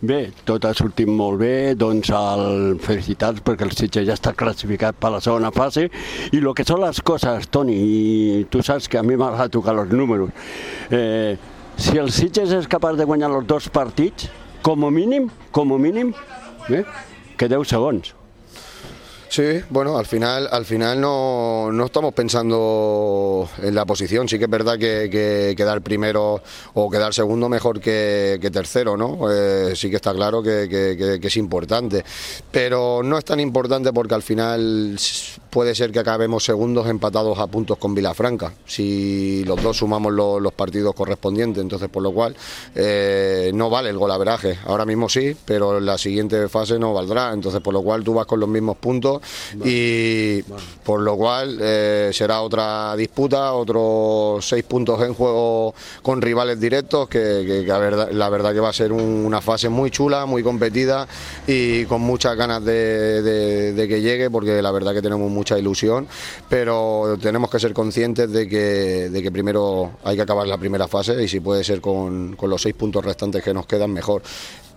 Bé, 0.00 0.32
tot 0.42 0.64
ha 0.66 0.72
sortit 0.74 1.06
molt 1.06 1.38
bé, 1.38 1.74
doncs 1.78 2.10
el 2.10 2.78
felicitats 2.82 3.42
perquè 3.44 3.68
el 3.68 3.74
Sitges 3.76 4.06
ja 4.08 4.16
està 4.18 4.32
classificat 4.34 4.96
per 4.98 5.12
la 5.14 5.20
segona 5.22 5.52
fase 5.54 5.84
i 6.32 6.40
el 6.40 6.48
que 6.56 6.66
són 6.66 6.82
les 6.82 6.98
coses, 7.06 7.46
Toni, 7.54 7.76
i 7.76 8.31
tu 8.50 8.62
saps 8.62 8.88
que 8.88 9.00
a 9.00 9.02
mi 9.02 9.16
m'agrada 9.16 9.50
tocar 9.52 9.74
els 9.76 9.92
números. 9.92 10.30
Eh, 10.90 11.36
si 11.76 11.98
el 11.98 12.10
Sitges 12.14 12.52
és 12.56 12.70
capaç 12.70 12.98
de 13.00 13.06
guanyar 13.08 13.30
els 13.32 13.46
dos 13.48 13.68
partits, 13.72 14.30
com 14.62 14.84
a 14.86 14.90
mínim, 14.90 15.28
com 15.50 15.72
a 15.74 15.78
mínim, 15.78 16.12
eh, 16.70 16.84
que 17.36 17.48
10 17.48 17.68
segons. 17.74 18.14
Sí, 19.32 19.62
bueno, 19.70 19.96
al 19.96 20.04
final, 20.04 20.46
al 20.52 20.66
final 20.66 21.00
no, 21.00 21.72
no 21.72 21.86
estamos 21.86 22.12
pensando 22.12 23.48
en 23.62 23.74
la 23.74 23.86
posición. 23.86 24.28
Sí 24.28 24.36
que 24.38 24.44
es 24.44 24.50
verdad 24.50 24.74
que, 24.78 25.08
que 25.10 25.54
quedar 25.56 25.80
primero 25.80 26.42
o 26.74 26.90
quedar 26.90 27.14
segundo 27.14 27.48
mejor 27.48 27.80
que, 27.80 28.36
que 28.42 28.50
tercero, 28.50 28.94
¿no? 28.98 29.20
Eh, 29.32 29.72
sí 29.74 29.88
que 29.88 29.96
está 29.96 30.12
claro 30.12 30.42
que, 30.42 30.68
que- 30.68 31.26
es 31.26 31.36
importante. 31.38 32.04
Pero 32.50 33.00
no 33.02 33.16
es 33.16 33.24
tan 33.24 33.40
importante 33.40 33.90
porque 33.90 34.14
al 34.14 34.22
final 34.22 34.98
puede 35.48 35.74
ser 35.74 35.92
que 35.92 36.00
acabemos 36.00 36.44
segundos 36.44 36.86
empatados 36.88 37.38
a 37.38 37.46
puntos 37.46 37.78
con 37.78 37.94
Vilafranca. 37.94 38.52
Si 38.66 39.44
los 39.46 39.62
dos 39.62 39.78
sumamos 39.78 40.12
lo- 40.12 40.40
los 40.40 40.52
partidos 40.52 40.94
correspondientes, 40.94 41.62
entonces 41.62 41.88
por 41.88 42.02
lo 42.02 42.12
cual 42.12 42.36
eh, 42.74 43.50
no 43.54 43.70
vale 43.70 43.88
el 43.88 43.96
golaveraje. 43.96 44.58
Ahora 44.66 44.84
mismo 44.84 45.08
sí, 45.08 45.34
pero 45.46 45.78
en 45.78 45.86
la 45.86 45.96
siguiente 45.96 46.50
fase 46.50 46.78
no 46.78 46.92
valdrá. 46.92 47.32
Entonces 47.32 47.62
por 47.62 47.72
lo 47.72 47.80
cual 47.80 48.04
tú 48.04 48.12
vas 48.12 48.26
con 48.26 48.38
los 48.38 48.48
mismos 48.50 48.76
puntos 48.76 49.21
y 49.64 50.42
por 50.84 51.00
lo 51.00 51.16
cual 51.16 51.58
eh, 51.60 52.10
será 52.12 52.40
otra 52.42 52.94
disputa, 52.96 53.52
otros 53.52 54.44
seis 54.46 54.64
puntos 54.64 55.00
en 55.02 55.14
juego 55.14 55.74
con 56.02 56.20
rivales 56.22 56.60
directos, 56.60 57.08
que, 57.08 57.18
que- 57.46 57.62
que 57.62 57.66
la, 57.68 57.78
verdad, 57.78 58.10
la 58.12 58.28
verdad 58.28 58.52
que 58.52 58.60
va 58.60 58.68
a 58.70 58.72
ser 58.72 58.92
un- 58.92 59.24
una 59.24 59.40
fase 59.40 59.68
muy 59.68 59.90
chula, 59.90 60.26
muy 60.26 60.42
competida 60.42 61.06
y 61.46 61.84
con 61.86 62.00
muchas 62.00 62.36
ganas 62.36 62.64
de, 62.64 63.22
de- 63.22 63.72
de 63.72 63.88
que 63.88 64.00
llegue, 64.00 64.30
porque 64.30 64.60
la 64.62 64.70
verdad 64.70 64.92
que 64.94 65.02
tenemos 65.02 65.30
mucha 65.30 65.58
ilusión, 65.58 66.06
pero 66.48 67.16
tenemos 67.20 67.50
que 67.50 67.60
ser 67.60 67.72
conscientes 67.72 68.30
de 68.32 68.48
que, 68.48 69.08
de 69.10 69.22
que 69.22 69.30
primero 69.32 69.92
hay 70.04 70.16
que 70.16 70.22
acabar 70.22 70.46
la 70.46 70.58
primera 70.58 70.88
fase 70.88 71.22
y 71.22 71.28
si 71.28 71.40
puede 71.40 71.62
ser 71.64 71.80
con, 71.80 72.34
con 72.36 72.50
los 72.50 72.62
seis 72.62 72.74
puntos 72.74 73.04
restantes 73.04 73.42
que 73.42 73.54
nos 73.54 73.66
quedan, 73.66 73.92
mejor. 73.92 74.22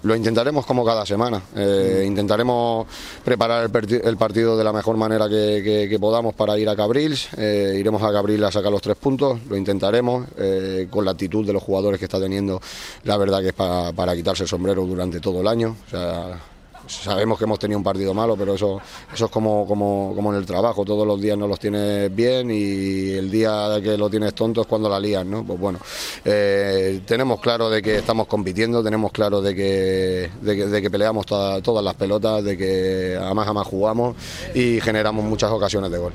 Lo 0.05 0.15
intentaremos 0.15 0.65
como 0.67 0.85
cada 0.85 1.03
semana. 1.03 1.41
Eh, 1.55 2.03
intentaremos 2.05 2.85
preparar 3.23 3.63
el, 3.63 4.17
partido 4.17 4.55
de 4.55 4.63
la 4.63 4.71
mejor 4.71 4.97
manera 4.97 5.27
que, 5.27 5.61
que- 5.63 5.87
que 5.89 5.99
podamos 5.99 6.35
para 6.35 6.57
ir 6.59 6.69
a 6.69 6.75
Cabrils. 6.75 7.27
Eh, 7.37 7.75
iremos 7.79 8.03
a 8.03 8.11
Cabrils 8.11 8.43
a 8.43 8.51
sacar 8.51 8.71
los 8.71 8.83
tres 8.83 8.97
puntos. 8.97 9.39
Lo 9.49 9.57
intentaremos 9.57 10.27
eh, 10.37 10.87
con 10.91 11.05
la 11.05 11.11
actitud 11.11 11.43
de 11.45 11.53
los 11.53 11.63
jugadores 11.63 11.97
que 11.97 12.05
está 12.05 12.19
teniendo. 12.19 12.61
La 13.03 13.17
verdad 13.17 13.41
que 13.41 13.47
es 13.47 13.53
pa- 13.53 13.91
para 13.93 14.15
quitarse 14.15 14.43
el 14.43 14.49
sombrero 14.49 14.85
durante 14.85 15.19
todo 15.19 15.41
el 15.41 15.47
año. 15.47 15.75
O 15.87 15.89
sea, 15.89 16.39
Sabemos 16.87 17.37
que 17.37 17.45
hemos 17.45 17.59
tenido 17.59 17.77
un 17.77 17.83
partido 17.83 18.13
malo, 18.13 18.35
pero 18.37 18.53
eso, 18.55 18.79
eso 19.13 19.25
es 19.25 19.31
como, 19.31 19.65
como, 19.67 20.13
como 20.15 20.31
en 20.33 20.39
el 20.39 20.45
trabajo. 20.45 20.85
Todos 20.85 21.05
los 21.05 21.19
días 21.19 21.37
no 21.37 21.47
los 21.47 21.59
tienes 21.59 22.13
bien 22.15 22.49
y 22.51 23.11
el 23.11 23.29
día 23.31 23.79
que 23.83 23.97
lo 23.97 24.09
tienes 24.09 24.33
tonto 24.33 24.61
es 24.61 24.67
cuando 24.67 24.89
la 24.89 24.99
lías, 24.99 25.25
¿no? 25.25 25.43
Pues 25.45 25.59
bueno, 25.59 25.79
eh, 26.23 27.01
tenemos 27.05 27.39
claro 27.39 27.69
de 27.69 27.81
que 27.81 27.97
estamos 27.97 28.27
compitiendo, 28.27 28.83
tenemos 28.83 29.11
claro 29.11 29.41
de 29.41 29.55
que, 29.55 30.29
de 30.41 30.81
que, 30.81 30.89
peleamos 30.89 31.25
toda- 31.25 31.61
todas 31.61 31.83
las 31.83 31.95
pelotas, 31.95 32.43
de 32.43 32.57
que 32.57 33.17
a 33.19 33.33
más 33.33 33.67
jugamos 33.67 34.15
y 34.53 34.79
generamos 34.81 35.25
muchas 35.25 35.51
ocasiones 35.51 35.91
de 35.91 35.97
gol. 35.97 36.13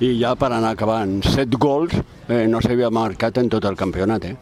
I 0.00 0.18
ja 0.20 0.34
per 0.36 0.50
anar 0.52 0.74
acabant, 0.74 1.22
set 1.24 1.54
gols 1.56 1.94
eh, 2.28 2.46
no 2.50 2.58
s'havia 2.60 2.90
marcat 2.90 3.38
en 3.38 3.48
tot 3.48 3.64
el 3.64 3.76
eh? 4.24 4.36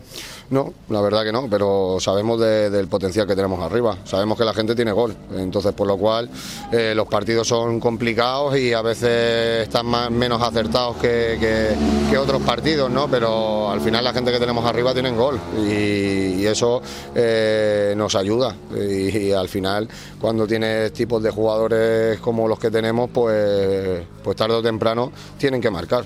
No, 0.50 0.74
la 0.90 1.00
verdad 1.00 1.24
que 1.24 1.32
no, 1.32 1.48
pero 1.48 1.96
sabemos 2.00 2.38
de- 2.38 2.68
del 2.68 2.86
potencial 2.86 3.26
que 3.26 3.34
tenemos 3.34 3.60
arriba. 3.60 3.96
Sabemos 4.04 4.36
que 4.38 4.44
la 4.44 4.52
gente 4.52 4.74
tiene 4.74 4.92
gol. 4.92 5.14
Entonces, 5.36 5.72
por 5.72 5.86
lo 5.86 5.96
cual, 5.96 6.28
eh, 6.70 6.92
los 6.94 7.08
partidos 7.08 7.48
son 7.48 7.80
complicados 7.80 8.56
y 8.58 8.72
a 8.74 8.82
veces 8.82 9.62
están 9.66 9.86
más, 9.86 10.10
menos 10.10 10.42
acertados 10.42 10.96
que, 10.96 11.38
que- 11.40 12.14
otros 12.18 12.42
partidos, 12.42 12.88
¿no? 12.90 13.08
Pero 13.08 13.70
al 13.72 13.80
final 13.80 14.04
la 14.04 14.12
gente 14.12 14.30
que 14.30 14.38
tenemos 14.38 14.64
arriba 14.64 14.92
tienen 14.92 15.16
gol 15.16 15.38
y, 15.68 16.46
eso 16.46 16.80
eh, 17.14 17.92
nos 17.96 18.14
ayuda. 18.14 18.54
Y, 18.76 19.18
y 19.18 19.32
al 19.32 19.48
final, 19.48 19.88
cuando 20.20 20.46
tienes 20.46 20.92
tipos 20.92 21.20
de 21.22 21.30
jugadores 21.30 22.20
como 22.20 22.46
los 22.46 22.58
que 22.60 22.70
tenemos, 22.70 23.10
pues, 23.12 24.02
pues 24.22 24.36
tarde 24.36 24.54
o 24.54 24.62
temprano 24.62 25.10
tienen 25.38 25.60
que 25.60 25.70
marcar. 25.70 26.04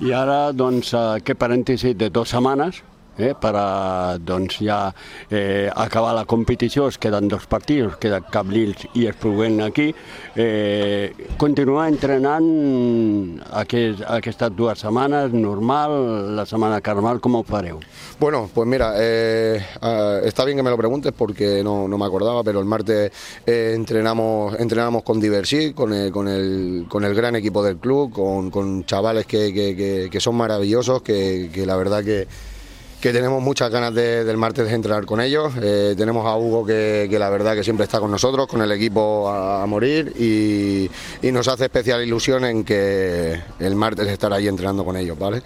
I 0.00 0.12
ara, 0.16 0.50
doncs, 0.56 0.94
aquest 0.94 1.36
parèntesi 1.38 1.92
de 1.92 2.08
dues 2.08 2.30
setmanes, 2.32 2.78
eh, 3.22 3.34
per 3.40 3.52
a, 3.56 4.18
doncs, 4.18 4.58
ja 4.64 4.94
eh, 5.30 5.70
acabar 5.74 6.14
la 6.14 6.24
competició, 6.24 6.88
es 6.88 6.98
queden 6.98 7.28
dos 7.28 7.46
partits, 7.46 7.96
queda 8.00 8.20
Cabrils 8.20 8.86
i 8.94 9.06
Espluguent 9.06 9.60
aquí, 9.62 9.94
eh, 10.36 11.12
continuar 11.36 11.88
entrenant 11.90 13.40
aquest, 13.52 14.02
aquestes 14.06 14.54
dues 14.56 14.78
setmanes, 14.80 15.32
normal, 15.32 16.36
la 16.36 16.46
setmana 16.46 16.80
carnaval, 16.80 17.20
com 17.20 17.36
ho 17.40 17.42
fareu? 17.44 17.80
Bueno, 18.20 18.48
pues 18.52 18.68
mira, 18.68 18.92
eh, 18.98 19.60
ah, 19.80 20.20
está 20.24 20.44
bien 20.44 20.56
que 20.56 20.62
me 20.62 20.70
lo 20.70 20.76
preguntes 20.76 21.12
porque 21.16 21.62
no, 21.64 21.88
no 21.88 21.98
me 21.98 22.04
acordaba, 22.04 22.42
pero 22.44 22.60
el 22.60 22.66
martes 22.66 23.10
eh, 23.46 23.72
entrenamos, 23.74 24.58
entrenamos 24.58 25.02
con 25.02 25.20
Diversi, 25.20 25.72
con 25.72 25.92
el, 25.92 26.10
con, 26.12 26.28
el, 26.28 26.86
con 26.88 27.04
el 27.04 27.14
gran 27.14 27.36
equipo 27.36 27.62
del 27.62 27.76
club, 27.78 28.12
con, 28.12 28.50
con 28.50 28.84
chavales 28.84 29.26
que, 29.26 29.52
que- 29.52 29.76
que- 29.76 30.08
que 30.10 30.20
son 30.20 30.34
maravillosos, 30.36 31.02
que, 31.02 31.50
que 31.52 31.64
la 31.66 31.76
verdad 31.76 32.02
que, 32.04 32.26
que 33.00 33.12
tenemos 33.14 33.42
muchas 33.42 33.70
ganas 33.70 33.94
de- 33.94 34.24
del 34.24 34.36
martes 34.36 34.66
de 34.68 34.74
entrenar 34.74 35.06
con 35.06 35.22
ellos. 35.22 35.54
Eh, 35.62 35.94
tenemos 35.96 36.26
a 36.26 36.36
Hugo 36.36 36.66
que, 36.66 37.06
que 37.08 37.18
la 37.18 37.30
verdad 37.30 37.54
que 37.54 37.64
siempre 37.64 37.84
está 37.84 37.98
con 37.98 38.10
nosotros, 38.10 38.46
con 38.46 38.60
el 38.60 38.70
equipo 38.72 39.26
a, 39.26 39.64
morir 39.66 40.12
y, 40.18 40.90
y 41.26 41.32
nos 41.32 41.48
hace 41.48 41.64
especial 41.64 42.02
ilusión 42.04 42.44
en 42.44 42.62
que 42.62 43.40
el 43.58 43.74
martes 43.74 44.06
estar 44.08 44.30
ahí 44.34 44.48
entrenando 44.48 44.84
con 44.84 44.98
ellos, 44.98 45.18
¿vale? 45.18 45.40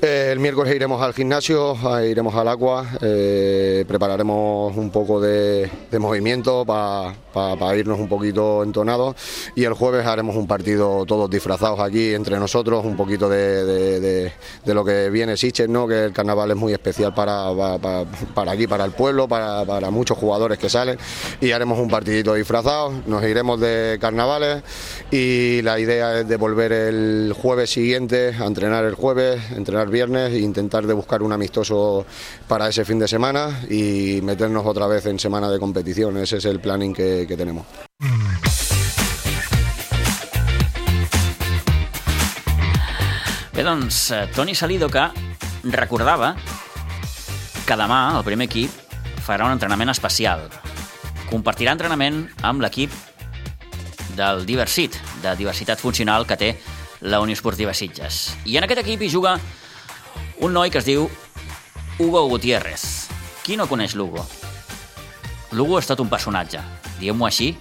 Eh, 0.00 0.28
el 0.30 0.38
miércoles 0.38 0.72
iremos 0.72 1.02
al 1.02 1.14
gimnasio, 1.14 1.76
eh, 1.98 2.10
iremos 2.10 2.32
al 2.36 2.46
agua, 2.46 2.86
eh, 3.00 3.84
prepararemos 3.88 4.76
un 4.76 4.90
poco 4.90 5.20
de, 5.20 5.68
de 5.90 5.98
movimiento 5.98 6.64
para 6.64 7.76
irnos 7.76 7.98
un 7.98 8.08
poquito 8.08 8.62
entonados 8.62 9.16
y 9.56 9.64
el 9.64 9.72
jueves 9.72 10.06
haremos 10.06 10.36
un 10.36 10.46
partido 10.46 11.04
todos 11.06 11.28
disfrazados 11.28 11.80
aquí 11.80 12.14
entre 12.14 12.38
nosotros, 12.38 12.84
un 12.84 12.96
poquito 12.96 13.28
de- 13.28 14.30
de 14.64 14.74
lo 14.74 14.84
que 14.84 15.10
viene 15.10 15.36
Siches, 15.36 15.68
¿no? 15.68 15.88
que 15.88 16.04
el 16.04 16.12
carnaval 16.12 16.52
es 16.52 16.56
muy 16.56 16.72
especial 16.72 16.83
para, 17.14 17.78
para, 17.80 18.04
para- 18.34 18.52
aquí, 18.52 18.66
para 18.66 18.84
el 18.84 18.92
pueblo, 18.92 19.26
para, 19.26 19.90
muchos 19.90 20.18
jugadores 20.18 20.58
que 20.58 20.68
salen. 20.68 20.98
Y 21.40 21.50
haremos 21.52 21.78
un 21.78 21.88
partidito 21.88 22.34
disfrazado, 22.34 22.92
nos 23.06 23.22
iremos 23.24 23.60
de 23.60 23.98
carnavales. 24.00 24.62
Y 25.10 25.62
la 25.62 25.78
idea 25.78 26.20
es 26.20 26.28
de 26.28 26.36
volver 26.36 26.72
el 26.72 27.34
jueves 27.36 27.70
siguiente 27.70 28.34
a 28.38 28.46
entrenar 28.46 28.84
el 28.84 28.94
jueves, 28.94 29.40
entrenar 29.52 29.88
viernes 29.88 30.32
e 30.32 30.38
intentar 30.38 30.86
de 30.86 30.92
buscar 30.94 31.22
un 31.22 31.32
amistoso 31.32 32.04
para 32.48 32.68
ese 32.68 32.84
fin 32.84 32.98
de 32.98 33.08
semana 33.08 33.62
y 33.70 34.20
meternos 34.22 34.66
otra 34.66 34.86
vez 34.86 35.06
en 35.06 35.18
semana 35.18 35.50
de 35.50 35.58
competición, 35.58 36.16
ese 36.18 36.38
es 36.38 36.44
el 36.44 36.60
planning 36.60 36.92
que, 36.92 37.24
que 37.26 37.36
tenemos. 37.36 37.64
Bé, 43.54 43.62
doncs, 43.62 44.10
eh, 44.10 44.28
Toni 44.34 44.54
Salido 44.54 44.88
que 44.88 45.04
recordava 45.64 46.34
que 47.64 47.76
demà 47.80 48.18
el 48.18 48.24
primer 48.26 48.44
equip 48.50 48.70
farà 49.24 49.46
un 49.48 49.54
entrenament 49.54 49.88
especial. 49.88 50.42
Compartirà 51.30 51.72
entrenament 51.72 52.26
amb 52.44 52.60
l'equip 52.60 52.92
del 54.18 54.44
Diversit, 54.46 54.98
de 55.22 55.32
diversitat 55.38 55.80
funcional 55.80 56.26
que 56.28 56.36
té 56.36 56.50
la 57.00 57.20
Unió 57.24 57.32
Esportiva 57.32 57.72
Sitges. 57.74 58.34
I 58.44 58.58
en 58.58 58.66
aquest 58.66 58.82
equip 58.84 59.02
hi 59.02 59.10
juga 59.12 59.38
un 60.44 60.52
noi 60.52 60.70
que 60.70 60.82
es 60.82 60.88
diu 60.88 61.08
Hugo 61.98 62.26
Gutiérrez. 62.28 62.84
Qui 63.44 63.56
no 63.56 63.68
coneix 63.68 63.94
l'Hugo? 63.96 64.24
L'Hugo 65.52 65.78
ha 65.78 65.84
estat 65.84 66.00
un 66.00 66.10
personatge, 66.10 66.60
diguem-ho 66.98 67.28
així, 67.28 67.52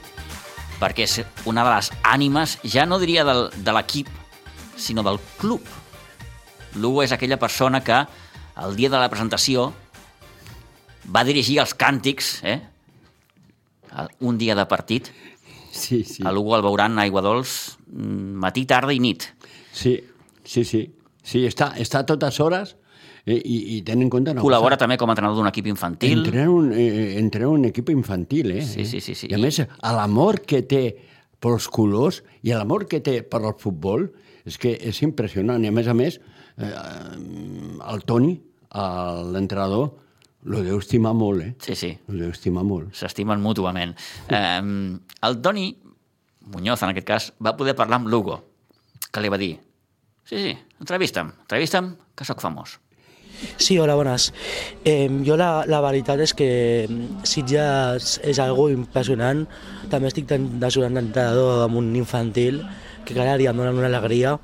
perquè 0.81 1.07
és 1.07 1.21
una 1.47 1.63
de 1.63 1.75
les 1.75 1.91
ànimes, 2.03 2.57
ja 2.63 2.87
no 2.87 2.99
diria 2.99 3.23
del, 3.27 3.45
de 3.55 3.75
l'equip, 3.75 4.09
sinó 4.75 5.03
del 5.05 5.21
club. 5.39 5.63
L'Hugo 6.75 7.03
és 7.05 7.13
aquella 7.15 7.39
persona 7.39 7.83
que 7.85 8.03
el 8.63 8.75
dia 8.75 8.89
de 8.89 8.99
la 8.99 9.09
presentació 9.11 9.71
va 11.09 11.23
dirigir 11.27 11.59
els 11.63 11.73
càntics, 11.75 12.39
eh? 12.43 12.59
Un 14.25 14.37
dia 14.37 14.55
de 14.57 14.65
partit. 14.65 15.09
Sí, 15.73 16.03
sí. 16.03 16.23
A 16.25 16.31
l'Hugo 16.33 16.55
el 16.57 16.63
veuran 16.65 16.97
Aigua 17.01 17.21
Dols 17.25 17.77
mm, 17.87 18.37
matí, 18.41 18.65
tarda 18.69 18.93
i 18.93 18.99
nit. 19.01 19.25
Sí, 19.73 19.95
sí, 20.45 20.63
sí. 20.65 20.83
Sí, 21.23 21.45
està, 21.47 21.71
està 21.79 22.01
a 22.03 22.05
totes 22.05 22.35
hores 22.43 22.73
eh, 23.25 23.37
i, 23.39 23.77
i 23.77 23.81
ten 23.87 24.01
en 24.03 24.09
compte 24.11 24.33
una 24.33 24.41
Col·labora 24.43 24.75
cosa. 24.75 24.83
també 24.83 24.97
com 24.99 25.09
a 25.09 25.13
entrenador 25.15 25.37
d'un 25.39 25.47
equip 25.49 25.69
infantil. 25.71 26.17
Entrena 26.25 26.49
un, 26.51 26.71
eh, 26.75 27.15
entrena 27.21 27.47
un 27.53 27.65
equip 27.69 27.89
infantil, 27.93 28.51
eh? 28.57 28.65
Sí, 28.67 28.85
sí, 28.85 28.99
sí, 29.01 29.15
sí. 29.15 29.29
I 29.31 29.37
a 29.37 29.41
més, 29.41 29.61
l'amor 29.81 30.41
que 30.45 30.61
té 30.67 30.83
pels 31.43 31.69
colors 31.73 32.21
i 32.43 32.51
l'amor 32.53 32.85
que 32.91 32.99
té 33.03 33.21
per 33.23 33.41
al 33.43 33.55
futbol 33.59 34.09
és 34.45 34.57
que 34.59 34.73
és 34.77 34.99
impressionant. 35.05 35.63
I 35.63 35.71
a 35.71 35.75
més 35.75 35.87
a 35.87 35.95
més, 35.95 36.19
eh, 36.57 36.73
el 37.93 38.03
Toni, 38.09 38.35
el- 38.73 39.31
l'entrenador, 39.33 39.93
lo 40.45 40.61
deu 40.63 40.77
estimar 40.81 41.13
molt, 41.15 41.41
eh? 41.41 41.53
Sí, 41.63 41.75
sí, 41.75 41.91
Lo 42.07 42.19
deu 42.25 42.31
estimar 42.33 42.63
molt. 42.67 42.93
s'estimen 42.95 43.39
mútuament. 43.41 43.95
Eh, 44.29 44.61
el 45.23 45.41
Toni 45.41 45.77
Muñoz, 46.53 46.81
en 46.83 46.89
aquest 46.91 47.07
cas, 47.07 47.33
va 47.39 47.55
poder 47.55 47.75
parlar 47.75 48.01
amb 48.01 48.09
l'Hugo, 48.11 48.41
que 49.11 49.21
li 49.23 49.29
va 49.31 49.37
dir 49.39 49.53
sí, 50.25 50.37
sí, 50.39 50.57
entrevista'm, 50.79 51.29
entrevista'm, 51.45 51.93
que 52.15 52.25
sóc 52.25 52.41
famós. 52.41 52.79
Sí, 53.57 53.77
hola, 53.79 53.95
bones. 53.95 54.29
Eh, 54.85 55.09
jo 55.25 55.35
la, 55.35 55.63
la 55.67 55.79
veritat 55.83 56.19
és 56.23 56.31
que 56.37 56.47
Sitges 57.27 58.19
és 58.23 58.39
algo 58.39 58.69
impressionant. 58.71 59.41
També 59.91 60.07
estic 60.07 60.29
desonant 60.61 60.99
d'entrenador 60.99 61.63
amb 61.65 61.79
un 61.81 61.89
infantil 61.99 62.61
que 63.03 63.15
cada 63.17 63.35
dia 63.41 63.51
em 63.51 63.57
donen 63.59 63.79
una 63.81 63.89
alegria 63.89 64.37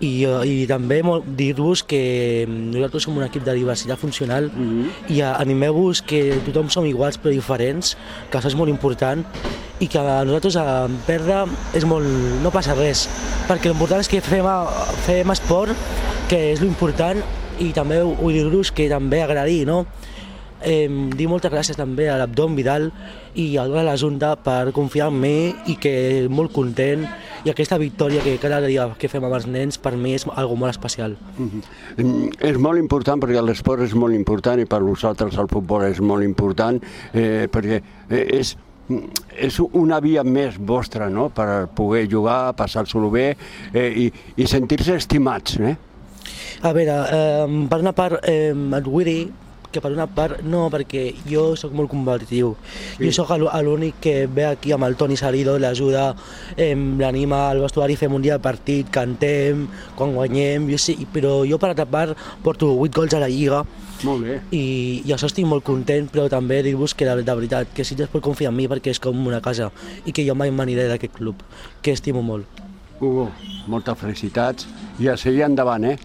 i, 0.00 0.24
eh, 0.24 0.46
i 0.46 0.66
també 0.66 1.00
dir-vos 1.38 1.84
que 1.86 2.46
nosaltres 2.48 3.06
som 3.06 3.16
un 3.16 3.26
equip 3.26 3.44
de 3.44 3.54
diversitat 3.54 3.98
funcional 3.98 4.50
mm 4.50 4.70
-hmm. 4.70 5.12
i 5.16 5.20
animeu-vos 5.22 6.02
que 6.02 6.40
tothom 6.46 6.70
som 6.70 6.86
iguals 6.86 7.18
però 7.18 7.30
diferents, 7.30 7.96
que 8.30 8.38
això 8.38 8.48
és 8.48 8.56
molt 8.56 8.70
important 8.70 9.24
i 9.80 9.88
que 9.88 9.98
a 9.98 10.24
nosaltres 10.24 10.56
a 10.56 10.88
perdre 11.06 11.44
és 11.74 11.84
molt, 11.84 12.06
no 12.42 12.50
passa 12.50 12.74
res, 12.74 13.08
perquè 13.48 13.64
l'important 13.64 14.00
és 14.00 14.08
que 14.08 14.20
fem, 14.20 14.44
fem 15.04 15.30
esport, 15.30 15.72
que 16.28 16.52
és 16.52 16.60
l'important, 16.60 17.22
i 17.58 17.72
també 17.72 18.02
vull 18.02 18.32
dir-vos 18.32 18.70
que 18.72 18.88
també 18.88 19.22
agradir, 19.22 19.66
no? 19.66 19.86
Eh, 20.64 20.88
dir 21.16 21.28
moltes 21.28 21.52
gràcies 21.52 21.76
també 21.76 22.08
a 22.08 22.16
l'Abdom 22.16 22.54
Vidal 22.56 22.88
i 23.36 23.56
a 23.60 23.66
la 23.66 23.96
Junta 24.00 24.34
per 24.40 24.72
confiar 24.72 25.10
en 25.12 25.20
mi 25.20 25.52
i 25.68 25.76
que 25.76 26.26
molt 26.30 26.54
content 26.54 27.04
i 27.44 27.50
aquesta 27.52 27.76
victòria 27.78 28.22
que 28.24 28.38
cada 28.40 28.62
dia 28.64 28.86
que 28.98 29.10
fem 29.12 29.24
amb 29.26 29.36
els 29.36 29.46
nens 29.46 29.76
per 29.78 29.92
mi 30.00 30.14
és 30.16 30.24
algo 30.32 30.56
molt 30.56 30.70
especial. 30.70 31.16
Mm 31.36 31.50
-hmm. 31.50 32.32
És 32.40 32.56
molt 32.56 32.78
important 32.78 33.20
perquè 33.20 33.42
l'esport 33.42 33.82
és 33.82 33.94
molt 33.94 34.14
important 34.14 34.60
i 34.60 34.64
per 34.64 34.80
nosaltres 34.80 35.36
el 35.36 35.48
futbol 35.48 35.84
és 35.84 36.00
molt 36.00 36.22
important 36.24 36.82
eh, 37.12 37.48
perquè 37.50 37.82
eh, 38.10 38.38
és 38.40 38.56
és 39.36 39.58
una 39.72 40.00
via 40.00 40.22
més 40.22 40.58
vostra 40.58 41.08
no? 41.08 41.30
per 41.30 41.68
poder 41.74 42.08
jugar, 42.10 42.54
passar-s'ho 42.54 43.10
bé 43.10 43.36
eh, 43.72 43.92
i, 43.96 44.12
i 44.36 44.46
sentir-se 44.46 44.96
estimats. 44.96 45.56
Eh? 45.58 45.76
A 46.62 46.72
veure, 46.72 46.98
eh, 47.12 47.66
per 47.70 47.80
una 47.80 47.92
part, 47.92 48.20
eh, 48.28 48.52
et 48.52 48.84
vull 48.84 49.04
dir 49.04 49.32
que 49.74 49.82
per 49.82 49.92
una 49.94 50.06
part 50.06 50.44
no, 50.46 50.66
perquè 50.72 51.04
jo 51.28 51.50
sóc 51.58 51.74
molt 51.76 51.90
competitiu. 51.92 52.54
Sí. 52.96 53.08
Jo 53.08 53.14
sóc 53.18 53.34
l'únic 53.38 53.98
que 54.04 54.14
ve 54.30 54.46
aquí 54.52 54.74
amb 54.74 54.86
el 54.86 54.96
Toni 55.00 55.18
Salido, 55.18 55.58
l'ajuda, 55.58 56.12
l'anima 56.56 57.48
al 57.50 57.64
vestuari, 57.64 57.98
fem 57.98 58.14
un 58.14 58.22
dia 58.22 58.38
de 58.38 58.44
partit, 58.44 58.90
cantem, 58.94 59.66
quan 59.98 60.14
guanyem, 60.14 60.70
jo 60.70 60.78
sí, 60.78 60.96
però 61.12 61.42
jo 61.48 61.58
per 61.58 61.72
altra 61.72 61.88
part 61.90 62.18
porto 62.44 62.70
8 62.78 62.94
gols 62.94 63.18
a 63.18 63.24
la 63.24 63.32
Lliga, 63.32 63.64
molt 64.04 64.24
bé. 64.24 64.38
I, 64.52 64.64
i 65.06 65.12
això 65.14 65.28
estic 65.30 65.46
molt 65.48 65.64
content, 65.64 66.08
però 66.12 66.26
també 66.32 66.60
dir-vos 66.66 66.94
que 66.98 67.06
de, 67.08 67.22
de 67.24 67.36
veritat, 67.38 67.70
que 67.74 67.86
si 67.86 67.96
pot 67.96 68.22
confiar 68.24 68.52
en 68.52 68.58
mi 68.58 68.66
perquè 68.68 68.92
és 68.92 69.00
com 69.00 69.26
una 69.26 69.40
casa 69.44 69.70
i 70.04 70.12
que 70.12 70.24
jo 70.26 70.34
mai 70.36 70.52
m'aniré 70.52 70.88
d'aquest 70.90 71.14
club, 71.16 71.40
que 71.82 71.94
estimo 71.96 72.22
molt. 72.22 72.62
Hugo, 73.00 73.28
moltes 73.70 73.98
felicitats 74.00 74.68
i 75.02 75.08
a 75.10 75.16
seguir 75.20 75.44
endavant, 75.48 75.86
eh? 75.88 75.96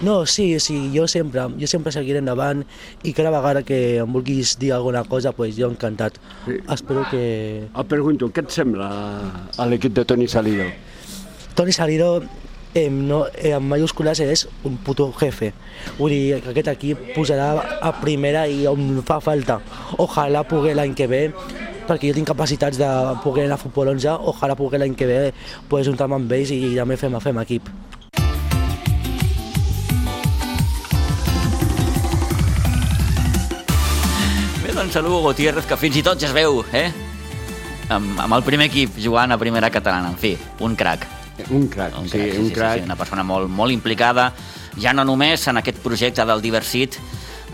No, 0.00 0.26
sí, 0.26 0.60
sí, 0.60 0.92
jo 0.94 1.08
sempre, 1.08 1.42
jo 1.58 1.66
sempre 1.66 1.90
seguiré 1.90 2.20
endavant 2.22 2.62
i 3.02 3.12
cada 3.16 3.32
vegada 3.34 3.64
que 3.66 3.98
em 3.98 4.12
vulguis 4.14 4.54
dir 4.60 4.72
alguna 4.76 5.02
cosa, 5.04 5.32
pues 5.34 5.56
jo 5.58 5.66
encantat. 5.70 6.20
Sí. 6.46 6.60
Espero 6.70 7.02
que... 7.10 7.22
Et 7.66 7.88
pregunto, 7.90 8.30
què 8.30 8.46
et 8.46 8.54
sembla 8.54 8.90
a 9.56 9.66
l'equip 9.66 9.96
de 9.98 10.06
Toni 10.06 10.28
Salido? 10.30 10.68
Toni 11.58 11.74
Salido 11.74 12.22
eh, 12.74 12.88
no, 12.90 13.26
eh, 13.26 13.56
en 13.56 13.66
mayúscules 13.66 14.20
és 14.22 14.46
un 14.62 14.78
puto 14.86 15.10
jefe. 15.18 15.50
Vull 15.98 16.14
dir 16.14 16.40
que 16.44 16.52
aquest 16.54 16.70
equip 16.76 17.02
posarà 17.16 17.50
a 17.82 17.92
primera 17.98 18.46
i 18.46 18.68
on 18.70 19.02
fa 19.06 19.18
falta. 19.24 19.58
Ojalà 19.98 20.44
pugui 20.46 20.76
l'any 20.78 20.94
que 20.94 21.10
ve 21.10 21.24
perquè 21.88 22.10
jo 22.10 22.18
tinc 22.18 22.28
capacitats 22.28 22.78
de 22.78 22.88
poder 23.24 23.48
anar 23.48 23.56
a 23.56 23.62
futbol 23.62 23.94
11, 23.96 24.14
ojalà 24.30 24.54
pugui 24.54 24.78
l'any 24.78 24.94
que 24.94 25.08
ve 25.08 25.20
pues, 25.68 25.88
juntar-me 25.88 26.20
amb 26.20 26.32
ells 26.38 26.52
i 26.54 26.76
també 26.76 27.00
fem, 27.00 27.18
fem 27.24 27.40
equip. 27.42 27.70
Doncs 34.78 34.94
saludo 34.94 35.18
Gutiérrez, 35.18 35.66
que 35.66 35.74
fins 35.74 35.96
i 35.98 36.02
tot 36.06 36.20
ja 36.22 36.28
es 36.28 36.32
veu, 36.34 36.60
eh? 36.70 36.92
Amb, 37.90 38.12
amb 38.22 38.36
el 38.36 38.44
primer 38.46 38.68
equip 38.68 38.94
jugant 39.02 39.34
a 39.34 39.38
primera 39.40 39.72
catalana. 39.74 40.12
En 40.12 40.18
fi, 40.20 40.36
un 40.62 40.76
crac. 40.78 41.02
Un 41.50 41.66
crac, 41.66 41.96
un 41.98 42.06
sí, 42.06 42.20
sí, 42.20 42.36
un 42.38 42.46
sí, 42.46 42.54
crac. 42.54 42.76
Sí, 42.76 42.84
sí, 42.84 42.86
una 42.86 42.94
persona 42.94 43.24
molt, 43.26 43.50
molt 43.50 43.74
implicada, 43.74 44.28
ja 44.78 44.92
no 44.94 45.02
només 45.08 45.48
en 45.50 45.58
aquest 45.58 45.80
projecte 45.82 46.22
del 46.30 46.44
Diversit, 46.44 46.94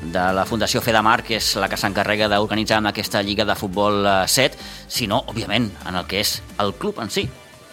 de 0.03 0.25
la 0.37 0.45
Fundació 0.45 0.83
Fedamar, 0.85 1.23
que 1.25 1.39
és 1.39 1.55
la 1.57 1.71
que 1.73 1.79
s'encarrega 1.81 2.29
d'organitzar 2.29 2.83
aquesta 2.91 3.23
Lliga 3.25 3.49
de 3.49 3.57
Futbol 3.57 4.05
7, 4.29 4.59
eh, 4.61 4.69
sinó, 4.93 5.23
òbviament, 5.33 5.71
en 5.89 5.97
el 5.97 6.05
que 6.05 6.21
és 6.21 6.43
el 6.61 6.75
club 6.77 7.01
en 7.01 7.09
si, 7.09 7.25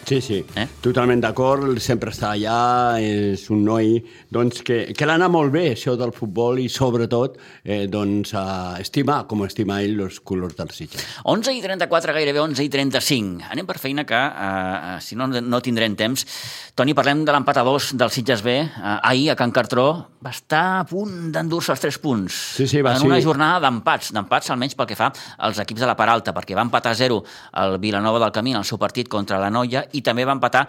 Sí, 0.07 0.19
sí, 0.21 0.39
eh? 0.59 0.65
totalment 0.83 1.21
d'acord, 1.23 1.77
sempre 1.79 2.11
està 2.11 2.33
allà, 2.33 2.99
és 2.99 3.43
un 3.53 3.61
noi 3.63 3.93
doncs, 4.33 4.63
que, 4.67 4.79
que 4.97 5.07
l'ha 5.07 5.15
anat 5.19 5.31
molt 5.31 5.53
bé, 5.53 5.69
això 5.75 5.93
del 5.99 6.11
futbol, 6.15 6.59
i 6.59 6.67
sobretot 6.71 7.37
eh, 7.63 7.85
doncs, 7.91 8.33
uh, 8.35 8.75
estimar, 8.81 9.21
com 9.29 9.45
estima 9.45 9.79
ell, 9.83 9.99
els 10.07 10.19
colors 10.25 10.57
del 10.57 10.73
Sitges. 10.75 11.05
11 11.31 11.55
i 11.55 11.63
34, 11.63 12.15
gairebé 12.17 12.41
11 12.43 12.65
i 12.65 12.71
35. 12.73 13.47
Anem 13.53 13.69
per 13.69 13.77
feina 13.79 14.05
que, 14.07 14.19
uh, 14.19 14.97
si 15.03 15.15
no, 15.19 15.29
no 15.29 15.61
tindrem 15.63 15.95
temps. 15.99 16.25
Toni, 16.75 16.95
parlem 16.97 17.23
de 17.27 17.35
l'empat 17.35 17.61
a 17.61 17.65
dos 17.67 17.91
del 17.95 18.11
Sitges 18.11 18.43
B. 18.43 18.57
Uh, 18.65 18.97
ahir, 18.99 19.29
a 19.31 19.37
Can 19.39 19.53
Cartró, 19.55 19.87
va 20.21 20.33
estar 20.35 20.63
a 20.79 20.83
punt 20.89 21.31
d'endur-se 21.33 21.73
els 21.73 21.81
tres 21.81 21.97
punts. 22.01 22.35
Sí, 22.57 22.67
sí, 22.69 22.81
va 22.85 22.93
en 22.97 23.07
una 23.07 23.21
jornada 23.23 23.61
d'empats, 23.63 24.11
d'empats 24.15 24.51
almenys 24.53 24.75
pel 24.77 24.89
que 24.89 24.97
fa 24.97 25.09
als 25.47 25.61
equips 25.63 25.81
de 25.81 25.89
la 25.89 25.95
part 25.97 26.13
alta, 26.13 26.33
perquè 26.35 26.57
va 26.57 26.65
empatar 26.67 26.93
a 26.93 26.99
0 26.99 27.21
el 27.63 27.77
Vilanova 27.81 28.21
del 28.21 28.33
Camí 28.35 28.53
en 28.53 28.61
el 28.61 28.67
seu 28.67 28.79
partit 28.81 29.09
contra 29.11 29.39
la 29.41 29.49
Noia 29.53 29.83
i 29.97 30.00
també 30.05 30.25
va 30.27 30.35
empatar 30.37 30.65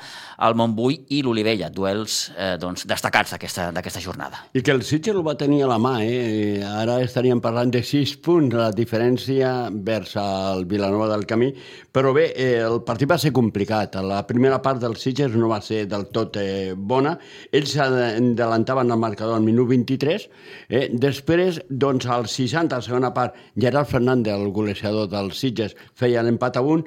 el 0.46 0.56
Montbui 0.58 0.98
i 1.16 1.22
l'Olivella, 1.24 1.70
duels 1.72 2.32
eh, 2.36 2.54
doncs, 2.60 2.86
destacats 2.88 3.34
d'aquesta 3.34 4.02
jornada. 4.02 4.44
I 4.54 4.62
que 4.64 4.74
el 4.74 4.82
Sitges 4.86 5.14
el 5.14 5.24
va 5.26 5.36
tenir 5.38 5.62
a 5.64 5.70
la 5.70 5.78
mà, 5.82 5.94
eh? 6.04 6.62
ara 6.66 6.98
estaríem 7.04 7.40
parlant 7.44 7.72
de 7.72 7.82
6 7.86 8.16
punts, 8.24 8.56
la 8.56 8.70
diferència 8.76 9.52
vers 9.72 10.16
el 10.20 10.66
Vilanova 10.70 11.08
del 11.12 11.26
Camí, 11.28 11.52
però 11.92 12.12
bé, 12.16 12.28
eh, 12.36 12.60
el 12.64 12.80
partit 12.86 13.10
va 13.10 13.18
ser 13.20 13.32
complicat. 13.36 13.98
La 14.02 14.22
primera 14.26 14.60
part 14.64 14.80
del 14.82 14.96
Sitges 14.96 15.34
no 15.36 15.50
va 15.50 15.60
ser 15.64 15.84
del 15.90 16.06
tot 16.14 16.38
eh, 16.40 16.72
bona, 16.76 17.16
ells 17.52 17.76
adelantaven 17.80 18.90
el 18.90 19.00
marcador 19.00 19.36
al 19.36 19.46
minut 19.46 19.68
23, 19.72 20.28
eh? 20.68 20.86
després, 20.92 21.60
doncs, 21.68 22.08
al 22.08 22.28
60, 22.28 22.76
a 22.76 22.80
la 22.80 22.86
segona 22.86 23.12
part, 23.14 23.36
Gerard 23.58 23.88
Fernández, 23.90 24.34
el 24.34 24.52
golejador 24.52 25.08
del 25.12 25.32
Sitges, 25.36 25.76
feia 25.98 26.22
l'empat 26.24 26.58
a 26.58 26.64
un, 26.64 26.84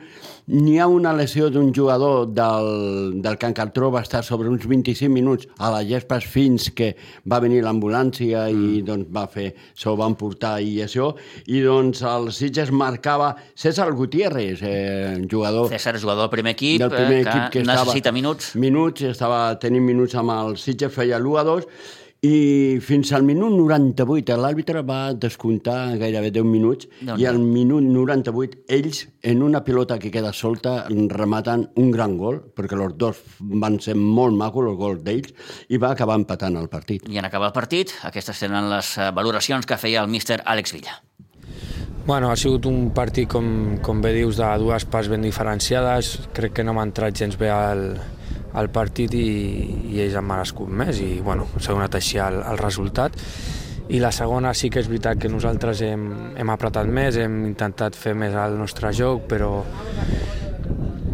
n'hi 0.47 0.77
ha 0.79 0.87
una 0.91 1.13
lesió 1.13 1.49
d'un 1.49 1.71
jugador 1.73 2.24
del, 2.25 3.21
del 3.21 3.37
Can 3.41 3.53
Cartró, 3.53 3.91
va 3.93 4.01
estar 4.05 4.23
sobre 4.23 4.49
uns 4.49 4.65
25 4.67 5.11
minuts 5.11 5.49
a 5.57 5.71
la 5.73 5.83
Gespes 5.85 6.25
fins 6.29 6.69
que 6.75 6.93
va 7.29 7.39
venir 7.43 7.61
l'ambulància 7.65 8.45
mm. 8.49 8.69
i 8.77 8.83
doncs, 8.85 9.09
va 9.13 9.25
fer, 9.31 9.49
s'ho 9.77 9.95
van 9.99 10.17
portar 10.19 10.57
i 10.63 10.79
això, 10.85 11.11
i 11.47 11.61
doncs 11.65 12.03
el 12.05 12.31
Sitges 12.35 12.71
marcava 12.75 13.33
César 13.55 13.91
Gutiérrez, 13.95 14.63
eh, 14.63 15.25
jugador... 15.31 15.69
César, 15.73 15.97
jugador 15.99 16.25
del 16.25 16.33
primer 16.37 16.55
equip, 16.55 16.79
del 16.85 16.93
primer 16.93 17.19
eh, 17.19 17.25
equip 17.25 17.43
que, 17.51 17.59
que 17.59 17.67
necessita 17.67 18.09
estava, 18.09 18.17
minuts. 18.19 18.55
Minuts, 18.55 19.05
estava 19.11 19.43
tenint 19.61 19.85
minuts 19.85 20.17
amb 20.19 20.33
el 20.35 20.57
Sitges, 20.61 20.93
feia 20.95 21.21
l'1 21.21 21.39
a 21.41 21.45
2, 21.51 21.69
i 22.25 22.79
fins 22.83 23.11
al 23.15 23.25
minut 23.27 23.53
98 23.53 24.37
l'àrbitre 24.39 24.81
va 24.87 24.99
descomptar 25.13 25.97
gairebé 25.99 26.31
10 26.33 26.47
minuts 26.49 26.89
no, 27.05 27.17
i 27.21 27.27
al 27.29 27.39
minut 27.41 27.83
98 27.85 28.63
ells 28.77 29.03
en 29.21 29.43
una 29.45 29.63
pilota 29.67 29.99
que 30.01 30.11
queda 30.13 30.31
solta 30.33 30.75
rematen 30.89 31.67
un 31.81 31.91
gran 31.93 32.17
gol 32.17 32.39
perquè 32.55 32.77
els 32.79 32.97
dos 33.01 33.21
van 33.65 33.79
ser 33.83 33.97
molt 33.99 34.37
macos 34.37 34.69
els 34.71 34.79
gols 34.79 35.03
d'ells 35.05 35.33
i 35.69 35.81
va 35.81 35.91
acabar 35.91 36.17
empatant 36.19 36.57
el 36.59 36.69
partit. 36.69 37.05
I 37.09 37.19
en 37.19 37.27
acabar 37.27 37.51
el 37.51 37.57
partit, 37.57 37.93
aquestes 38.07 38.41
eren 38.47 38.69
les 38.71 38.95
eh, 38.97 39.11
valoracions 39.15 39.67
que 39.67 39.77
feia 39.81 40.03
el 40.03 40.11
míster 40.11 40.41
Àlex 40.45 40.73
Villa. 40.75 40.99
Bueno, 42.05 42.29
ha 42.29 42.35
sigut 42.37 42.67
un 42.69 42.91
partit, 42.93 43.25
com, 43.29 43.79
com 43.81 44.01
bé 44.01 44.11
dius, 44.13 44.37
de 44.37 44.49
dues 44.61 44.85
parts 44.85 45.09
ben 45.09 45.23
diferenciades. 45.25 46.11
Crec 46.37 46.53
que 46.59 46.65
no 46.65 46.75
m'ha 46.77 46.85
entrat 46.85 47.17
gens 47.17 47.33
bé 47.41 47.49
al, 47.49 47.87
el 47.97 48.14
partit 48.73 49.13
i, 49.17 49.27
i 49.93 50.01
ells 50.03 50.15
han 50.15 50.27
merescut 50.27 50.71
més 50.71 50.99
i 51.03 51.19
bueno, 51.23 51.47
s'ha 51.59 51.73
donat 51.73 51.95
així 51.99 52.19
el, 52.23 52.41
el 52.41 52.59
resultat. 52.61 53.17
I 53.85 53.99
la 54.01 54.09
segona 54.15 54.55
sí 54.57 54.71
que 54.73 54.81
és 54.81 54.87
veritat 54.89 55.19
que 55.21 55.29
nosaltres 55.29 55.83
hem, 55.85 56.05
hem 56.39 56.49
apretat 56.49 56.87
més, 56.89 57.19
hem 57.21 57.43
intentat 57.45 57.97
fer 57.97 58.15
més 58.17 58.33
el 58.33 58.57
nostre 58.57 58.89
joc, 58.97 59.27
però 59.29 59.59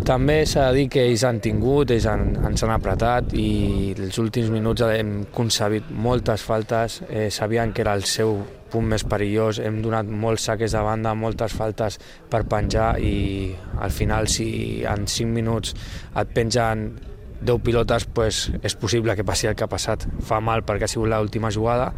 també 0.07 0.39
s'ha 0.49 0.69
de 0.71 0.79
dir 0.79 0.87
que 0.89 1.03
ells 1.05 1.25
han 1.27 1.41
tingut, 1.43 1.91
ells 1.93 2.07
han, 2.09 2.23
ens 2.47 2.63
han 2.65 2.71
apretat 2.73 3.35
i 3.37 3.91
els 3.93 4.17
últims 4.23 4.49
minuts 4.49 4.81
hem 4.87 5.11
concebit 5.35 5.91
moltes 5.93 6.41
faltes, 6.47 7.01
eh, 7.09 7.29
sabien 7.29 7.73
que 7.73 7.83
era 7.83 7.93
el 7.93 8.07
seu 8.09 8.39
punt 8.71 8.87
més 8.87 9.03
perillós, 9.03 9.59
hem 9.59 9.81
donat 9.83 10.07
molts 10.07 10.47
saques 10.47 10.73
de 10.73 10.81
banda, 10.81 11.13
moltes 11.13 11.53
faltes 11.53 11.99
per 12.31 12.45
penjar 12.49 12.95
i 13.03 13.51
al 13.83 13.91
final 13.91 14.31
si 14.31 14.49
en 14.87 15.05
5 15.05 15.35
minuts 15.35 15.75
et 16.15 16.33
pengen 16.33 16.87
10 17.41 17.63
pilotes 17.65 18.05
pues, 18.05 18.49
és 18.61 18.75
possible 18.77 19.15
que 19.17 19.25
passi 19.27 19.49
el 19.49 19.57
que 19.57 19.65
ha 19.65 19.71
passat. 19.71 20.07
Fa 20.25 20.39
mal 20.43 20.65
perquè 20.67 20.87
ha 20.87 20.91
sigut 20.91 21.09
l'última 21.11 21.51
jugada, 21.51 21.91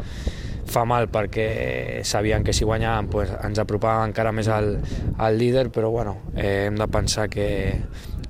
fa 0.74 0.86
mal 0.88 1.10
perquè 1.12 2.02
sabien 2.08 2.44
que 2.44 2.56
si 2.56 2.66
guanyaven 2.66 3.12
pues, 3.12 3.34
ens 3.44 3.60
apropàvem 3.62 4.10
encara 4.10 4.32
més 4.32 4.48
al, 4.48 4.78
al 5.18 5.38
líder, 5.38 5.70
però 5.76 5.92
bueno, 5.92 6.18
eh, 6.36 6.66
hem 6.70 6.80
de 6.80 6.88
pensar 6.88 7.30
que, 7.30 7.48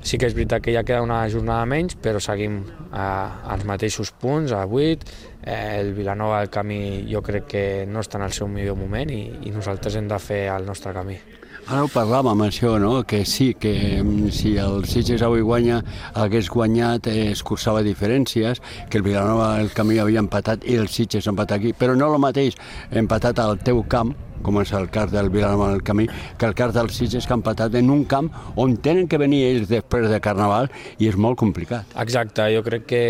Sí 0.04 0.18
que 0.20 0.28
és 0.28 0.34
veritat 0.36 0.60
que 0.60 0.74
ja 0.76 0.82
queda 0.84 1.04
una 1.06 1.22
jornada 1.32 1.64
menys, 1.64 1.94
però 1.96 2.20
seguim 2.20 2.58
eh, 2.68 3.00
als 3.00 3.64
mateixos 3.64 4.12
punts, 4.20 4.52
a 4.52 4.66
8. 4.68 5.14
Eh, 5.40 5.80
el 5.80 5.94
Vilanova, 5.96 6.42
el 6.44 6.52
camí, 6.52 7.06
jo 7.08 7.22
crec 7.24 7.48
que 7.54 7.64
no 7.88 8.04
està 8.04 8.20
en 8.20 8.28
el 8.28 8.36
seu 8.36 8.52
millor 8.52 8.76
moment 8.76 9.14
i, 9.16 9.22
i 9.48 9.56
nosaltres 9.56 9.96
hem 9.96 10.12
de 10.12 10.20
fer 10.20 10.42
el 10.52 10.68
nostre 10.68 10.92
camí. 10.96 11.16
Ara 11.64 11.86
ho 11.86 11.88
parlàvem, 11.88 12.42
això, 12.44 12.74
no? 12.80 13.06
que 13.08 13.22
sí, 13.24 13.54
que 13.56 14.02
mm, 14.02 14.32
si 14.36 14.58
el 14.60 14.84
Sitges 14.90 15.22
avui 15.24 15.42
guanya, 15.42 15.78
hagués 16.20 16.50
guanyat, 16.52 17.08
eh, 17.08 17.30
es 17.32 17.44
cursava 17.48 17.80
diferències, 17.86 18.60
que 18.90 19.00
el 19.00 19.06
Vilanova 19.06 19.62
el 19.62 19.72
camí 19.72 19.96
havia 20.02 20.20
empatat 20.20 20.68
i 20.68 20.76
el 20.76 20.90
Sitges 20.92 21.30
empatat 21.32 21.62
aquí, 21.62 21.72
però 21.72 21.96
no 21.96 22.12
el 22.12 22.20
mateix 22.20 22.60
empatat 22.92 23.40
al 23.40 23.62
teu 23.64 23.80
camp, 23.88 24.12
com 24.44 24.60
és 24.60 24.74
el 24.76 24.90
cas 24.92 25.14
del 25.14 25.32
Vilanova 25.32 25.70
del 25.72 25.86
Camí, 25.88 26.10
que 26.38 26.46
el 26.46 26.54
cas 26.54 26.74
del 26.76 26.90
Sitges 26.92 27.24
que 27.24 27.32
ha 27.32 27.40
empatat 27.40 27.78
en 27.80 27.90
un 27.94 28.04
camp 28.12 28.28
on 28.60 28.76
tenen 28.84 29.08
que 29.08 29.18
venir 29.22 29.46
ells 29.48 29.70
després 29.72 30.10
de 30.12 30.20
Carnaval 30.20 30.68
i 31.00 31.08
és 31.08 31.16
molt 31.16 31.40
complicat. 31.40 31.96
Exacte, 32.04 32.50
jo 32.52 32.66
crec 32.68 32.90
que 32.92 33.06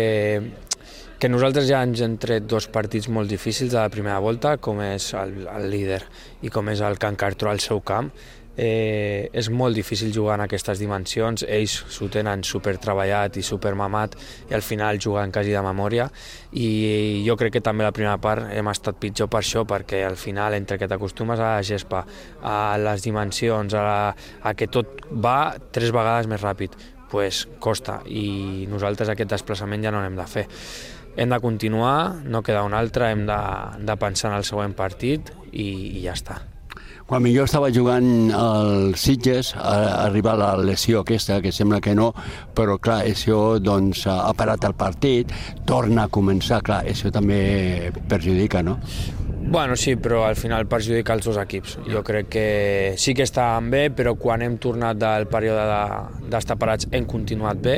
que 1.18 1.30
nosaltres 1.30 1.64
ja 1.64 1.78
ens 1.86 2.02
hem 2.04 2.18
tret 2.20 2.44
dos 2.50 2.66
partits 2.68 3.06
molt 3.08 3.30
difícils 3.30 3.70
de 3.72 3.78
la 3.78 3.88
primera 3.88 4.18
volta, 4.20 4.58
com 4.60 4.82
és 4.84 5.06
el, 5.16 5.46
el 5.48 5.70
líder 5.72 6.02
i 6.44 6.50
com 6.52 6.68
és 6.68 6.82
el 6.84 6.98
Can 7.00 7.16
Cartro 7.16 7.48
al 7.48 7.62
seu 7.64 7.80
camp, 7.80 8.10
eh, 8.56 9.30
és 9.32 9.50
molt 9.50 9.74
difícil 9.76 10.12
jugar 10.14 10.38
en 10.38 10.44
aquestes 10.44 10.78
dimensions, 10.78 11.44
ells 11.48 11.74
s'ho 11.90 12.08
tenen 12.12 12.44
super 12.46 12.76
treballat 12.82 13.36
i 13.36 13.42
super 13.42 13.74
mamat 13.78 14.16
i 14.50 14.54
al 14.54 14.62
final 14.62 15.00
juguen 15.02 15.32
quasi 15.34 15.54
de 15.54 15.62
memòria 15.64 16.08
i 16.52 17.24
jo 17.26 17.36
crec 17.40 17.56
que 17.58 17.64
també 17.64 17.86
la 17.86 17.94
primera 17.94 18.18
part 18.22 18.50
hem 18.54 18.70
estat 18.70 18.98
pitjor 19.02 19.30
per 19.32 19.42
això 19.42 19.64
perquè 19.68 20.04
al 20.06 20.18
final 20.20 20.54
entre 20.54 20.78
que 20.78 20.88
t'acostumes 20.88 21.40
a 21.40 21.56
la 21.56 21.66
gespa, 21.66 22.04
a 22.42 22.76
les 22.78 23.02
dimensions, 23.02 23.74
a, 23.74 23.82
la, 23.82 24.00
a 24.42 24.54
que 24.54 24.70
tot 24.70 25.04
va 25.10 25.54
tres 25.74 25.94
vegades 25.94 26.30
més 26.30 26.42
ràpid, 26.42 26.74
pues 27.10 27.44
costa 27.62 28.00
i 28.06 28.66
nosaltres 28.70 29.10
aquest 29.10 29.30
desplaçament 29.34 29.84
ja 29.84 29.94
no 29.94 30.02
n'hem 30.02 30.18
de 30.18 30.26
fer. 30.30 30.48
Hem 31.14 31.30
de 31.30 31.38
continuar, 31.38 32.24
no 32.26 32.42
queda 32.42 32.64
un 32.66 32.74
altre, 32.74 33.12
hem 33.14 33.22
de, 33.28 33.38
de 33.86 33.96
pensar 34.02 34.32
en 34.32 34.40
el 34.40 34.48
següent 34.48 34.74
partit 34.74 35.30
i, 35.52 35.68
i 36.00 36.02
ja 36.02 36.18
està. 36.18 36.40
Quan 37.04 37.26
jo 37.28 37.42
estava 37.44 37.68
jugant 37.68 38.30
al 38.32 38.94
Sitges, 38.96 39.50
a, 39.60 40.04
arribar 40.06 40.38
la 40.40 40.54
lesió 40.56 41.02
aquesta, 41.02 41.42
que 41.44 41.52
sembla 41.52 41.82
que 41.84 41.92
no, 41.94 42.14
però 42.56 42.78
clar, 42.80 43.02
això 43.04 43.58
doncs, 43.60 44.06
ha 44.08 44.32
parat 44.38 44.64
el 44.64 44.72
partit, 44.72 45.34
torna 45.68 46.06
a 46.06 46.08
començar, 46.08 46.62
clar, 46.64 46.80
això 46.88 47.12
també 47.12 47.92
perjudica, 48.08 48.64
no? 48.64 48.78
Bueno, 49.46 49.76
sí, 49.76 49.94
però 49.96 50.24
al 50.24 50.36
final 50.40 50.64
perjudica 50.66 51.14
els 51.14 51.26
dos 51.28 51.36
equips. 51.38 51.76
Jo 51.86 52.00
crec 52.02 52.30
que 52.32 52.46
sí 52.98 53.12
que 53.14 53.26
estàvem 53.26 53.68
bé, 53.70 53.82
però 53.94 54.14
quan 54.18 54.42
hem 54.42 54.56
tornat 54.58 54.96
del 54.98 55.26
període 55.30 55.66
d'estar 56.32 56.56
de, 56.56 56.60
parats 56.62 56.88
hem 56.90 57.04
continuat 57.06 57.60
bé 57.62 57.74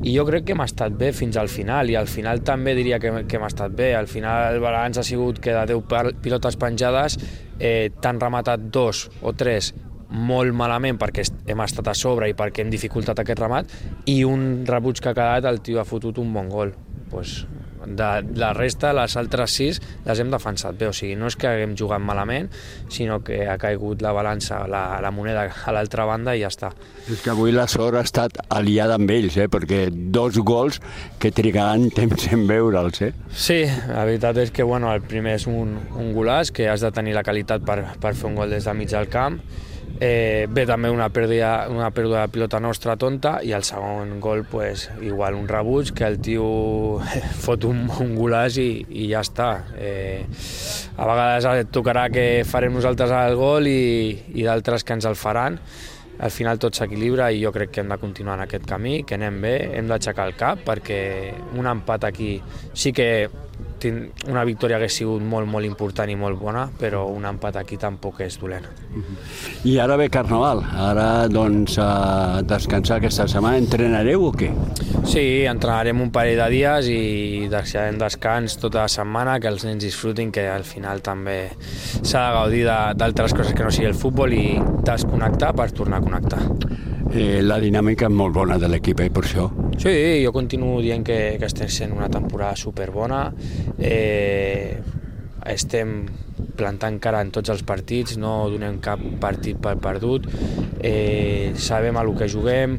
i 0.00 0.14
jo 0.16 0.24
crec 0.26 0.48
que 0.48 0.56
hem 0.56 0.64
estat 0.64 0.96
bé 0.96 1.12
fins 1.14 1.36
al 1.36 1.52
final 1.52 1.92
i 1.92 1.98
al 2.00 2.08
final 2.08 2.40
també 2.46 2.74
diria 2.74 2.98
que, 2.98 3.12
que 3.28 3.38
hem 3.38 3.46
estat 3.46 3.76
bé. 3.76 3.92
Al 3.94 4.08
final 4.08 4.54
el 4.54 4.64
balanç 4.64 5.02
ha 5.02 5.06
sigut 5.06 5.38
que 5.44 5.54
de 5.54 5.76
10 5.76 6.18
pilotes 6.24 6.58
penjades 6.58 7.20
eh, 7.58 7.92
t'han 8.00 8.20
rematat 8.20 8.66
dos 8.72 9.06
o 9.20 9.36
tres 9.36 9.74
molt 10.10 10.56
malament 10.56 10.98
perquè 10.98 11.22
hem 11.46 11.60
estat 11.62 11.92
a 11.92 11.94
sobre 11.94 12.30
i 12.30 12.34
perquè 12.34 12.64
hem 12.64 12.72
dificultat 12.72 13.20
aquest 13.22 13.44
remat 13.44 13.78
i 14.10 14.22
un 14.26 14.64
rebuig 14.66 14.98
que 14.98 15.12
ha 15.12 15.14
quedat 15.14 15.46
el 15.46 15.60
tio 15.62 15.78
ha 15.78 15.86
fotut 15.86 16.18
un 16.18 16.32
bon 16.34 16.48
gol 16.50 16.74
pues, 17.12 17.44
de 17.86 18.10
la 18.38 18.52
resta, 18.56 18.92
les 18.96 19.16
altres 19.16 19.54
sis, 19.56 19.80
les 20.06 20.20
hem 20.20 20.30
defensat 20.32 20.78
bé. 20.78 20.88
O 20.90 20.94
sigui, 20.96 21.16
no 21.18 21.30
és 21.30 21.36
que 21.38 21.48
haguem 21.48 21.76
jugat 21.78 22.02
malament, 22.04 22.50
sinó 22.92 23.20
que 23.24 23.42
ha 23.48 23.56
caigut 23.60 24.02
la 24.04 24.12
balança, 24.16 24.62
la, 24.70 25.00
la 25.02 25.12
moneda 25.14 25.46
a 25.48 25.74
l'altra 25.74 26.06
banda 26.08 26.34
i 26.36 26.44
ja 26.44 26.50
està. 26.52 26.72
És 27.10 27.22
que 27.24 27.32
avui 27.32 27.54
la 27.54 27.66
sort 27.70 27.98
ha 27.98 28.04
estat 28.06 28.40
aliada 28.48 28.98
amb 28.98 29.10
ells, 29.10 29.38
eh? 29.40 29.48
perquè 29.50 29.86
dos 29.90 30.38
gols 30.46 30.80
que 31.22 31.32
trigaran 31.34 31.88
temps 31.94 32.28
en 32.34 32.46
veure'ls. 32.50 33.02
Eh? 33.08 33.12
Sí, 33.32 33.62
la 33.88 34.04
veritat 34.04 34.38
és 34.44 34.54
que 34.54 34.66
bueno, 34.66 34.92
el 34.92 35.02
primer 35.02 35.38
és 35.40 35.48
un, 35.50 35.76
un 35.96 36.14
golàs, 36.16 36.52
que 36.54 36.68
has 36.70 36.84
de 36.84 36.92
tenir 36.94 37.16
la 37.16 37.24
qualitat 37.26 37.64
per, 37.66 37.82
per 38.00 38.14
fer 38.14 38.30
un 38.30 38.38
gol 38.38 38.52
des 38.52 38.66
de 38.66 38.76
mig 38.76 38.90
del 38.92 39.10
camp, 39.12 39.40
Eh, 40.00 40.46
ve 40.48 40.62
també 40.64 40.88
una 40.88 41.10
pèrdua, 41.12 41.66
una 41.68 41.90
pèrdua 41.92 42.22
de 42.22 42.32
pilota 42.32 42.56
nostra 42.56 42.94
tonta 42.96 43.34
i 43.44 43.50
el 43.52 43.66
segon 43.68 44.14
gol, 44.24 44.46
pues, 44.48 44.86
igual 45.04 45.36
un 45.36 45.44
rebuig, 45.48 45.92
que 45.92 46.06
el 46.08 46.16
tio 46.24 46.46
fot 47.44 47.66
un, 47.68 47.84
un 48.00 48.14
golàs 48.16 48.56
i, 48.62 48.70
i 48.88 49.10
ja 49.10 49.20
està. 49.20 49.50
Eh, 49.76 50.24
a 50.96 51.04
vegades 51.04 51.48
et 51.66 51.72
tocarà 51.74 52.06
que 52.08 52.46
farem 52.48 52.72
nosaltres 52.80 53.12
el 53.12 53.36
gol 53.36 53.68
i, 53.68 54.16
i 54.32 54.48
d'altres 54.48 54.88
que 54.88 54.96
ens 54.96 55.04
el 55.04 55.20
faran. 55.20 55.60
Al 56.20 56.32
final 56.32 56.56
tot 56.60 56.76
s'equilibra 56.76 57.28
i 57.32 57.44
jo 57.44 57.52
crec 57.52 57.70
que 57.74 57.84
hem 57.84 57.92
de 57.92 58.00
continuar 58.00 58.38
en 58.38 58.46
aquest 58.46 58.64
camí, 58.68 59.02
que 59.04 59.20
anem 59.20 59.36
bé, 59.44 59.54
hem 59.76 59.88
d'aixecar 59.88 60.26
el 60.28 60.36
cap 60.40 60.64
perquè 60.64 61.00
un 61.60 61.68
empat 61.68 62.08
aquí 62.08 62.34
sí 62.72 62.92
que 62.96 63.28
una 63.88 64.44
victòria 64.44 64.76
hagués 64.76 64.98
sigut 65.00 65.22
molt, 65.24 65.48
molt 65.48 65.66
important 65.66 66.10
i 66.10 66.16
molt 66.18 66.38
bona, 66.40 66.66
però 66.78 67.06
un 67.10 67.24
empat 67.28 67.56
aquí 67.60 67.78
tampoc 67.80 68.20
és 68.26 68.38
dolent. 68.40 68.66
I 69.64 69.78
ara 69.80 69.96
ve 70.00 70.10
Carnaval, 70.12 70.62
ara 70.88 71.06
doncs 71.32 71.78
a 71.80 72.42
descansar 72.42 72.98
aquesta 73.00 73.28
setmana, 73.30 73.60
entrenareu 73.60 74.28
o 74.28 74.32
què? 74.36 74.50
Sí, 75.08 75.24
entrenarem 75.48 76.00
un 76.02 76.12
parell 76.14 76.38
de 76.42 76.48
dies 76.52 76.90
i 76.92 77.48
deixarem 77.50 77.98
descans 78.00 78.58
tota 78.60 78.84
la 78.84 78.92
setmana, 78.92 79.38
que 79.40 79.48
els 79.50 79.64
nens 79.64 79.82
disfrutin, 79.82 80.30
que 80.34 80.46
al 80.50 80.66
final 80.68 81.02
també 81.02 81.40
s'ha 82.02 82.26
de 82.26 82.36
gaudir 82.36 82.64
d'altres 82.68 83.34
coses 83.34 83.56
que 83.56 83.64
no 83.66 83.72
sigui 83.74 83.90
el 83.90 83.98
futbol 83.98 84.34
i 84.36 84.46
desconnectar 84.86 85.54
per 85.56 85.70
tornar 85.72 86.00
a 86.00 86.06
connectar. 86.06 86.44
Eh, 87.10 87.40
la 87.42 87.58
dinàmica 87.58 88.06
és 88.06 88.14
molt 88.14 88.34
bona 88.36 88.58
de 88.60 88.68
l'equip, 88.70 89.00
eh, 89.02 89.10
per 89.10 89.24
això. 89.26 89.48
Sí, 89.82 89.92
jo 90.22 90.30
continuo 90.32 90.80
dient 90.80 91.02
que, 91.06 91.36
que 91.40 91.48
estem 91.48 91.68
sent 91.68 91.92
una 91.96 92.08
temporada 92.08 92.54
superbona. 92.56 93.24
Eh, 93.78 94.78
estem 95.50 96.04
plantant 96.56 96.98
cara 97.02 97.22
en 97.24 97.32
tots 97.34 97.50
els 97.50 97.64
partits, 97.66 98.16
no 98.20 98.48
donem 98.52 98.78
cap 98.84 99.00
partit 99.20 99.58
per 99.60 99.76
perdut, 99.82 100.28
eh, 100.80 101.52
sabem 101.56 101.96
a 101.96 102.04
lo 102.04 102.14
que 102.16 102.28
juguem 102.28 102.78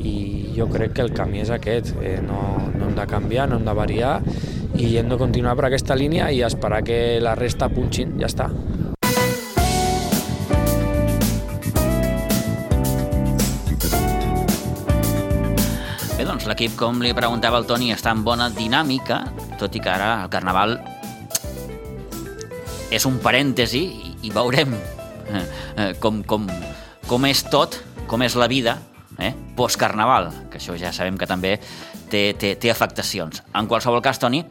i 0.00 0.52
jo 0.56 0.66
crec 0.70 0.96
que 0.98 1.04
el 1.06 1.14
camí 1.16 1.40
és 1.44 1.50
aquest, 1.54 1.94
eh, 2.02 2.18
no, 2.24 2.40
no 2.74 2.88
hem 2.88 2.96
de 2.98 3.06
canviar, 3.06 3.48
no 3.48 3.60
hem 3.60 3.64
de 3.64 3.76
variar 3.76 4.18
i 4.76 4.96
hem 4.98 5.08
de 5.08 5.18
continuar 5.20 5.56
per 5.58 5.68
aquesta 5.70 5.96
línia 5.96 6.30
i 6.30 6.42
esperar 6.46 6.82
que 6.84 7.20
la 7.22 7.36
resta 7.38 7.70
punxin, 7.72 8.18
ja 8.20 8.28
està. 8.30 8.50
L'equip, 16.50 16.74
com 16.78 16.98
li 17.02 17.12
preguntava 17.14 17.60
el 17.60 17.66
Toni, 17.68 17.92
està 17.94 18.10
en 18.14 18.24
bona 18.26 18.48
dinàmica, 18.50 19.20
tot 19.60 19.76
i 19.76 19.82
que 19.82 19.90
ara 19.92 20.10
el 20.24 20.30
Carnaval 20.32 20.76
és 22.90 23.06
un 23.06 23.20
parèntesi 23.22 23.82
i, 23.86 24.10
i 24.26 24.32
veurem 24.34 24.74
eh, 24.74 25.44
eh, 25.76 25.92
com, 26.02 26.24
com, 26.26 26.48
com 27.06 27.28
és 27.28 27.44
tot, 27.52 27.78
com 28.10 28.24
és 28.26 28.34
la 28.34 28.50
vida 28.50 28.76
eh, 29.22 29.30
post-Carnaval, 29.56 30.30
que 30.50 30.58
això 30.58 30.74
ja 30.80 30.90
sabem 30.96 31.20
que 31.20 31.28
també 31.30 31.54
té, 32.10 32.32
té, 32.34 32.56
té 32.58 32.72
afectacions. 32.72 33.44
En 33.54 33.70
qualsevol 33.70 34.02
cas, 34.02 34.18
Toni, 34.18 34.42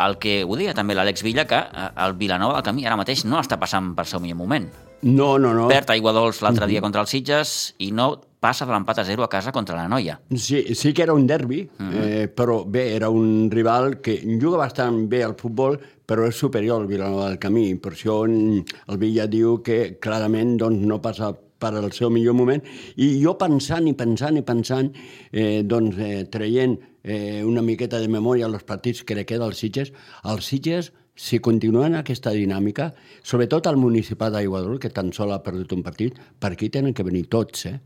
el 0.00 0.16
que 0.22 0.40
ho 0.46 0.56
deia 0.56 0.76
també 0.78 0.94
l'Àlex 0.94 1.26
Villa, 1.26 1.48
que 1.50 1.58
eh, 1.58 1.90
el 2.06 2.14
Vilanova 2.20 2.60
del 2.60 2.68
Camí 2.70 2.86
ara 2.86 2.98
mateix 3.00 3.26
no 3.26 3.42
està 3.42 3.58
passant 3.58 3.96
per 3.98 4.06
seu 4.06 4.22
millor 4.22 4.38
moment. 4.38 4.70
No, 5.02 5.34
no, 5.42 5.56
no. 5.56 5.66
Perd 5.72 5.90
aigua 5.96 6.14
dolç 6.14 6.42
l'altre 6.44 6.68
dia 6.70 6.82
contra 6.84 7.02
els 7.02 7.10
Sitges 7.10 7.74
i 7.82 7.90
no 7.96 8.12
passa 8.40 8.64
de 8.64 8.72
l'empat 8.72 9.02
a 9.02 9.04
zero 9.04 9.22
a 9.22 9.28
casa 9.28 9.52
contra 9.52 9.76
la 9.76 9.86
Noia. 9.88 10.18
Sí, 10.34 10.74
sí 10.74 10.94
que 10.96 11.02
era 11.02 11.12
un 11.14 11.26
derbi, 11.26 11.60
uh 11.62 11.84
-huh. 11.84 12.04
eh, 12.04 12.28
però 12.28 12.64
bé, 12.64 12.96
era 12.96 13.10
un 13.10 13.50
rival 13.50 14.00
que 14.00 14.22
juga 14.40 14.56
bastant 14.56 15.08
bé 15.08 15.22
al 15.22 15.36
futbol, 15.36 15.78
però 16.06 16.26
és 16.26 16.34
superior 16.34 16.80
al 16.80 16.86
Vilanova 16.86 17.28
del 17.28 17.38
Camí. 17.38 17.74
Per 17.76 17.92
això 17.92 18.24
el 18.24 18.98
Villa 18.98 19.26
diu 19.26 19.62
que 19.62 19.98
clarament 20.00 20.56
doncs, 20.56 20.86
no 20.86 21.00
passa 21.00 21.36
per 21.60 21.74
al 21.74 21.92
seu 21.92 22.10
millor 22.10 22.34
moment. 22.34 22.62
I 22.96 23.22
jo 23.22 23.36
pensant 23.36 23.86
i 23.86 23.92
pensant 23.92 24.36
i 24.36 24.42
pensant, 24.42 24.90
eh, 25.30 25.62
doncs, 25.62 25.98
eh, 25.98 26.24
traient 26.24 26.78
eh, 27.04 27.44
una 27.44 27.62
miqueta 27.62 28.00
de 28.00 28.08
memòria 28.08 28.46
als 28.46 28.64
partits 28.64 29.04
que 29.04 29.14
li 29.14 29.24
queda 29.24 29.44
als 29.44 29.58
Sitges, 29.58 29.92
els 30.24 30.46
Sitges 30.46 30.92
si 31.14 31.38
continuen 31.38 31.94
aquesta 31.98 32.32
dinàmica, 32.32 32.94
sobretot 33.22 33.66
al 33.66 33.76
municipal 33.76 34.32
d'Aiguadol, 34.32 34.78
que 34.80 34.88
tan 34.88 35.12
sol 35.12 35.34
ha 35.34 35.42
perdut 35.42 35.74
un 35.76 35.82
partit, 35.82 36.16
per 36.40 36.54
aquí 36.54 36.70
tenen 36.70 36.94
que 36.94 37.04
venir 37.04 37.26
tots, 37.28 37.66
eh? 37.66 37.78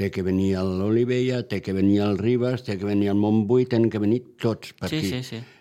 Té 0.00 0.08
que 0.08 0.24
venir 0.24 0.54
l'Olivella, 0.64 1.42
té 1.44 1.60
que 1.60 1.74
venir 1.76 2.00
el 2.06 2.16
Ribes, 2.16 2.64
té 2.64 2.78
que 2.80 2.88
venir 2.88 3.10
el 3.12 3.18
Montbui, 3.20 3.66
tenen 3.68 3.92
que 3.92 4.00
venir 4.00 4.22
tots 4.40 4.72
per 4.78 4.88
sí, 4.88 5.00
aquí. 5.02 5.10
Sí, 5.10 5.22
sí. 5.28 5.40
eh, 5.40 5.59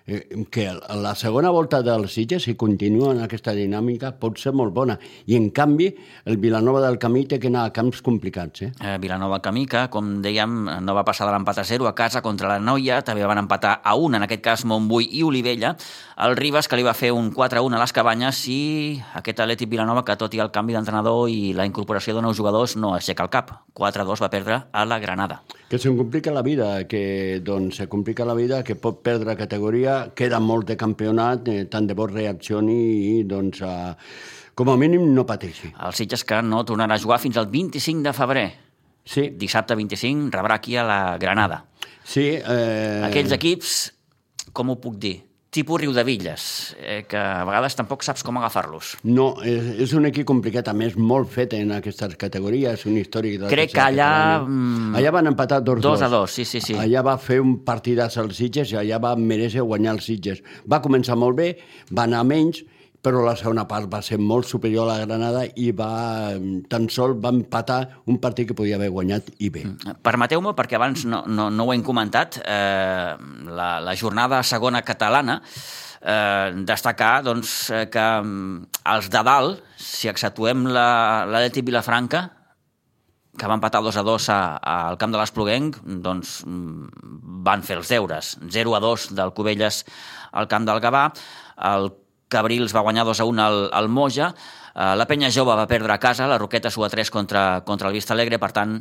que 0.50 0.66
la 0.96 1.14
segona 1.16 1.50
volta 1.50 1.82
del 1.82 2.08
Sitges, 2.10 2.44
si 2.44 2.56
continua 2.56 3.12
en 3.14 3.22
aquesta 3.24 3.54
dinàmica, 3.56 4.12
pot 4.20 4.40
ser 4.42 4.54
molt 4.56 4.74
bona. 4.74 4.98
I, 5.28 5.36
en 5.38 5.50
canvi, 5.56 5.90
el 6.26 6.40
Vilanova 6.42 6.82
del 6.86 6.98
Camí 7.02 7.26
té 7.30 7.40
que 7.40 7.52
anar 7.52 7.68
a 7.68 7.74
camps 7.76 8.02
complicats. 8.06 8.64
Eh? 8.66 8.72
Eh, 8.82 8.98
Vilanova 9.02 9.42
Camí, 9.46 9.66
que, 9.70 9.86
com 9.94 10.18
dèiem, 10.24 10.58
no 10.86 10.96
va 10.98 11.06
passar 11.08 11.28
de 11.30 11.36
l'empat 11.36 11.62
a 11.62 11.68
0 11.68 11.88
a 11.90 11.94
casa 11.98 12.24
contra 12.26 12.50
la 12.50 12.60
Noia, 12.64 13.02
també 13.06 13.26
van 13.28 13.44
empatar 13.44 13.80
a 13.84 13.96
1, 13.96 14.18
en 14.18 14.28
aquest 14.28 14.44
cas 14.46 14.66
Montbui 14.66 15.10
i 15.20 15.24
Olivella. 15.24 15.76
El 16.26 16.36
Ribas, 16.40 16.68
que 16.68 16.80
li 16.80 16.88
va 16.88 16.98
fer 16.98 17.14
un 17.16 17.32
4-1 17.36 17.78
a 17.78 17.84
les 17.84 17.96
Cabanyes, 17.96 18.44
i 18.50 18.60
aquest 19.20 19.46
Atlètic 19.46 19.70
Vilanova, 19.70 20.06
que 20.08 20.18
tot 20.20 20.34
i 20.34 20.44
el 20.44 20.54
canvi 20.56 20.78
d'entrenador 20.78 21.30
i 21.30 21.54
la 21.54 21.70
incorporació 21.70 22.18
de 22.18 22.26
nous 22.26 22.38
jugadors, 22.38 22.78
no 22.78 22.96
aixeca 22.96 23.28
el 23.28 23.34
cap. 23.34 23.60
4-2 23.78 24.26
va 24.26 24.34
perdre 24.34 24.64
a 24.72 24.86
la 24.86 25.00
Granada. 25.00 25.44
Que 25.70 25.78
se'n 25.78 25.94
complica 26.00 26.32
la 26.34 26.42
vida, 26.42 26.88
que 26.90 27.40
doncs, 27.46 27.78
se 27.78 27.86
complica 27.88 28.26
la 28.26 28.34
vida, 28.34 28.64
que 28.66 28.74
pot 28.74 29.04
perdre 29.06 29.36
categoria, 29.38 30.00
queda 30.18 30.40
molt 30.42 30.66
de 30.66 30.76
campionat, 30.76 31.46
eh, 31.48 31.68
tant 31.70 31.86
de 31.86 31.94
bo 31.94 32.08
reaccioni 32.10 32.78
i, 33.12 33.24
doncs, 33.30 33.62
eh, 33.62 33.94
com 34.58 34.74
a 34.74 34.78
mínim 34.82 35.06
no 35.14 35.28
pateixi. 35.30 35.70
El 35.86 35.94
Sitges 35.94 36.26
que 36.26 36.42
no 36.42 36.64
tornarà 36.66 36.98
a 36.98 37.04
jugar 37.04 37.20
fins 37.22 37.38
al 37.38 37.48
25 37.54 38.02
de 38.02 38.14
febrer. 38.18 38.48
Sí, 39.06 39.30
Dissabte 39.38 39.78
25 39.78 40.34
rebrà 40.34 40.58
aquí 40.58 40.76
a 40.76 40.84
la 40.84 41.18
Granada. 41.22 41.64
sí. 42.04 42.28
Eh... 42.42 43.06
Aquells 43.06 43.32
equips, 43.38 43.94
com 44.52 44.74
ho 44.74 44.82
puc 44.82 44.98
dir? 44.98 45.29
Tipus 45.50 45.82
Riudevilles, 45.82 46.76
eh, 46.78 47.06
que 47.10 47.18
a 47.18 47.42
vegades 47.48 47.74
tampoc 47.74 48.04
saps 48.06 48.22
com 48.22 48.38
agafar-los. 48.38 48.92
No, 49.10 49.32
és, 49.42 49.66
és 49.82 49.94
un 49.98 50.06
equip 50.06 50.28
complicat, 50.30 50.68
a 50.70 50.76
més, 50.78 50.94
molt 50.94 51.32
fet 51.34 51.56
en 51.58 51.72
aquestes 51.74 52.14
categories, 52.22 52.84
un 52.86 53.00
històric... 53.02 53.40
de 53.42 53.50
Crec 53.50 53.74
que 53.74 53.82
allà, 53.82 54.10
categoria. 54.12 54.46
mm, 54.46 54.96
Allà 55.02 55.14
van 55.18 55.32
empatar 55.32 55.62
2-2. 55.66 55.82
dos 55.88 56.04
a 56.06 56.10
dos, 56.14 56.32
sí, 56.38 56.46
sí, 56.46 56.62
sí. 56.62 56.76
Allà 56.78 57.02
va 57.02 57.18
fer 57.18 57.40
un 57.42 57.58
partidàs 57.66 58.20
als 58.22 58.38
Sitges 58.38 58.76
i 58.76 58.78
allà 58.78 59.02
va 59.02 59.16
mereixer 59.18 59.66
guanyar 59.66 59.98
els 59.98 60.06
Sitges. 60.12 60.44
Va 60.70 60.84
començar 60.86 61.18
molt 61.18 61.42
bé, 61.42 61.56
va 61.90 62.06
anar 62.06 62.22
menys, 62.30 62.62
però 63.02 63.22
la 63.24 63.36
segona 63.40 63.64
part 63.68 63.88
va 63.92 64.02
ser 64.04 64.18
molt 64.20 64.48
superior 64.50 64.84
a 64.90 64.98
la 64.98 65.06
Granada 65.06 65.46
i 65.56 65.70
va, 65.72 66.34
tan 66.68 66.90
sol 66.92 67.14
va 67.24 67.32
empatar 67.32 67.78
un 68.12 68.18
partit 68.20 68.50
que 68.50 68.56
podia 68.58 68.76
haver 68.76 68.90
guanyat 68.92 69.30
i 69.40 69.50
bé. 69.54 69.64
Permeteu-me, 70.04 70.52
perquè 70.58 70.76
abans 70.76 71.06
no, 71.08 71.22
no, 71.28 71.50
no 71.50 71.68
ho 71.68 71.72
hem 71.74 71.84
comentat, 71.88 72.42
eh, 72.44 73.14
la, 73.48 73.70
la 73.80 73.96
jornada 73.96 74.42
segona 74.44 74.82
catalana, 74.84 75.38
eh, 76.02 76.52
destacar 76.68 77.22
doncs, 77.24 77.54
eh, 77.72 77.86
que 77.94 78.04
mm, 78.20 78.68
els 78.96 79.08
de 79.14 79.24
dalt, 79.24 79.64
si 79.80 80.12
exceptuem 80.12 80.68
la- 80.68 81.24
l'Atleti 81.30 81.64
Vilafranca, 81.70 82.26
que 83.40 83.48
va 83.48 83.56
empatar 83.56 83.80
2 83.86 83.96
a 83.96 84.04
2 84.04 84.28
a, 84.34 84.40
a, 84.60 84.76
al 84.90 84.98
camp 85.00 85.14
de 85.16 85.22
l'Espluguenc, 85.22 85.80
doncs 86.04 86.42
mm, 86.44 86.92
van 87.48 87.64
fer 87.64 87.78
els 87.80 87.88
deures. 87.96 88.34
0 88.52 88.76
a 88.76 88.84
2 88.84 89.08
del 89.16 89.32
Cubelles 89.32 89.86
al 90.36 90.52
camp 90.52 90.68
del 90.68 90.82
Gavà, 90.84 91.06
el 91.72 91.92
Cabrils 92.30 92.76
va 92.76 92.86
guanyar 92.86 93.06
2 93.10 93.20
a 93.20 93.26
1 93.26 93.44
al, 93.44 93.60
al 93.74 93.90
Moja, 93.90 94.32
eh, 94.76 94.94
la 94.96 95.10
Penya 95.10 95.34
Jove 95.34 95.58
va 95.58 95.68
perdre 95.68 95.94
a 95.94 96.00
casa, 96.00 96.30
la 96.30 96.38
Roqueta 96.38 96.72
sua 96.72 96.90
3 96.90 97.12
contra, 97.12 97.64
contra 97.66 97.90
el 97.90 97.98
Vista 98.00 98.14
Alegre, 98.14 98.40
per 98.40 98.54
tant, 98.56 98.80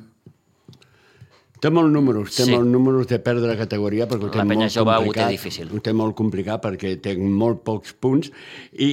Té 1.59 1.70
molts 1.74 1.90
números, 1.90 2.36
té 2.36 2.44
Sí. 2.44 2.53
molts 2.53 2.68
números 2.70 3.09
de 3.11 3.18
perdre 3.18 3.57
categoria 3.59 4.07
perquè 4.07 4.28
ho 4.28 4.30
té 4.30 4.38
La 4.38 4.44
penya 4.44 4.66
molt 4.68 4.74
jove 4.76 4.94
ho 4.94 5.12
té 5.12 5.26
difícil. 5.26 5.70
Ho 5.74 5.80
té 5.82 5.92
molt 5.92 6.14
complicat 6.14 6.62
perquè 6.62 7.01
té 7.03 7.16
molt 7.18 7.64
pocs 7.64 7.94
punts. 7.99 8.30
I, 8.72 8.86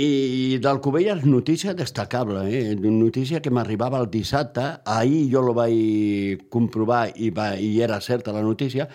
i 0.55 0.57
del 0.57 0.79
Covelles, 0.81 1.25
notícia 1.25 1.75
destacable, 1.75 2.41
eh? 2.49 2.75
notícia 2.75 3.39
que 3.39 3.51
m'arribava 3.51 3.99
el 4.01 4.09
dissabte, 4.09 4.79
ahir 4.83 5.29
jo 5.31 5.43
lo 5.45 5.53
vaig 5.53 6.49
comprovar 6.49 7.11
i, 7.15 7.29
va, 7.29 7.53
i 7.55 7.81
era 7.81 8.01
certa 8.01 8.33
la 8.33 8.41
notícia, 8.41 8.89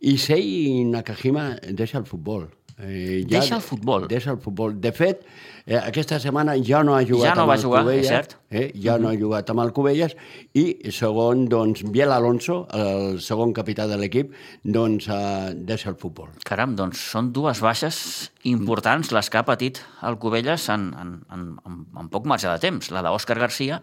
i 0.00 0.16
Sei 0.18 0.84
Nakajima 0.84 1.56
deixa 1.72 1.98
el 1.98 2.06
futbol. 2.06 2.46
Eh, 2.78 3.24
Deixa 3.24 3.56
el 3.56 3.62
futbol? 3.62 4.06
Deixa 4.08 4.30
el 4.34 4.38
futbol. 4.38 4.74
De 4.80 4.90
fet, 4.92 5.22
eh, 5.64 5.78
aquesta 5.78 6.18
setmana 6.20 6.58
ja 6.60 6.82
no 6.84 6.94
ha 6.94 7.00
jugat 7.08 7.30
Ja 7.30 7.34
no 7.34 7.46
amb 7.46 7.50
va 7.50 7.54
el 7.56 7.62
jugar, 7.62 7.80
és 7.80 7.86
Cubelles, 7.86 8.08
cert. 8.10 8.34
Eh? 8.50 8.66
Ja 8.84 8.98
no 9.00 9.08
ha 9.08 9.16
jugat 9.16 9.48
amb 9.50 9.62
el 9.64 9.72
Cubelles 9.72 10.12
i 10.52 10.66
segon, 10.92 11.46
doncs, 11.48 11.86
Biel 11.88 12.12
Alonso, 12.12 12.66
el 12.76 13.16
segon 13.24 13.54
capità 13.56 13.86
de 13.88 13.96
l'equip, 13.96 14.34
doncs 14.62 15.08
eh, 15.08 15.54
deixa 15.56 15.88
el 15.88 15.96
futbol. 15.96 16.28
Caram, 16.44 16.76
doncs 16.76 17.00
són 17.14 17.32
dues 17.32 17.62
baixes 17.64 18.30
importants 18.44 19.10
les 19.16 19.30
que 19.32 19.40
ha 19.40 19.46
patit 19.48 19.80
el 20.04 20.20
Cubelles 20.20 20.68
en, 20.68 20.90
en, 21.00 21.16
en, 21.32 21.48
en, 21.64 21.80
en 21.96 22.12
poc 22.12 22.28
marge 22.28 22.50
de 22.50 22.60
temps. 22.60 22.92
La 22.92 23.00
d'Òscar 23.08 23.38
Garcia, 23.40 23.80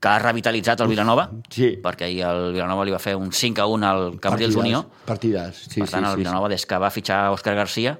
que 0.00 0.08
ha 0.08 0.18
revitalitzat 0.18 0.80
el 0.80 0.88
Vilanova, 0.88 1.28
Sí. 1.52 1.74
perquè 1.82 2.06
ahir 2.08 2.22
el 2.24 2.52
Vilanova 2.54 2.84
li 2.86 2.90
va 2.94 2.98
fer 2.98 3.14
un 3.16 3.30
5 3.32 3.60
a 3.60 3.66
1 3.66 3.86
al 3.86 4.20
Cambrils 4.20 4.54
Partidàs, 4.56 4.60
Unió. 4.64 4.84
Partidàs, 5.06 5.54
sí, 5.68 5.80
per 5.80 5.90
tant, 5.90 6.04
sí, 6.06 6.10
el 6.10 6.14
sí, 6.16 6.22
Vilanova, 6.24 6.48
des 6.48 6.64
que 6.66 6.78
va 6.78 6.90
fitxar 6.90 7.30
Òscar 7.34 7.54
Garcia, 7.54 7.98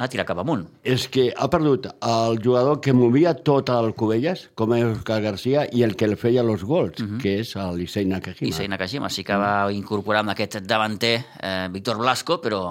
ha 0.00 0.08
tirat 0.08 0.24
cap 0.26 0.38
amunt. 0.40 0.62
És 0.82 1.08
que 1.12 1.26
ha 1.36 1.48
perdut 1.52 1.86
el 2.00 2.38
jugador 2.42 2.80
que 2.80 2.94
movia 2.96 3.34
tot 3.34 3.68
el 3.68 3.92
Cubelles, 3.92 4.46
com 4.54 4.72
és 4.72 4.84
Oscar 4.96 5.20
Garcia, 5.20 5.66
i 5.70 5.82
el 5.84 5.94
que 5.94 6.08
li 6.08 6.16
feia 6.16 6.40
els 6.40 6.64
gols, 6.64 6.96
que 7.20 7.40
és 7.42 7.52
l'Issei 7.76 8.06
Nakajima. 8.08 8.48
I 8.48 8.52
Sei 8.56 8.68
Nakajima 8.72 9.10
sí 9.10 9.22
que 9.22 9.36
va 9.36 9.70
incorporar 9.70 10.20
amb 10.24 10.30
aquest 10.32 10.56
davanter 10.64 11.18
eh, 11.42 11.68
Víctor 11.70 11.98
Blasco, 11.98 12.40
però 12.40 12.62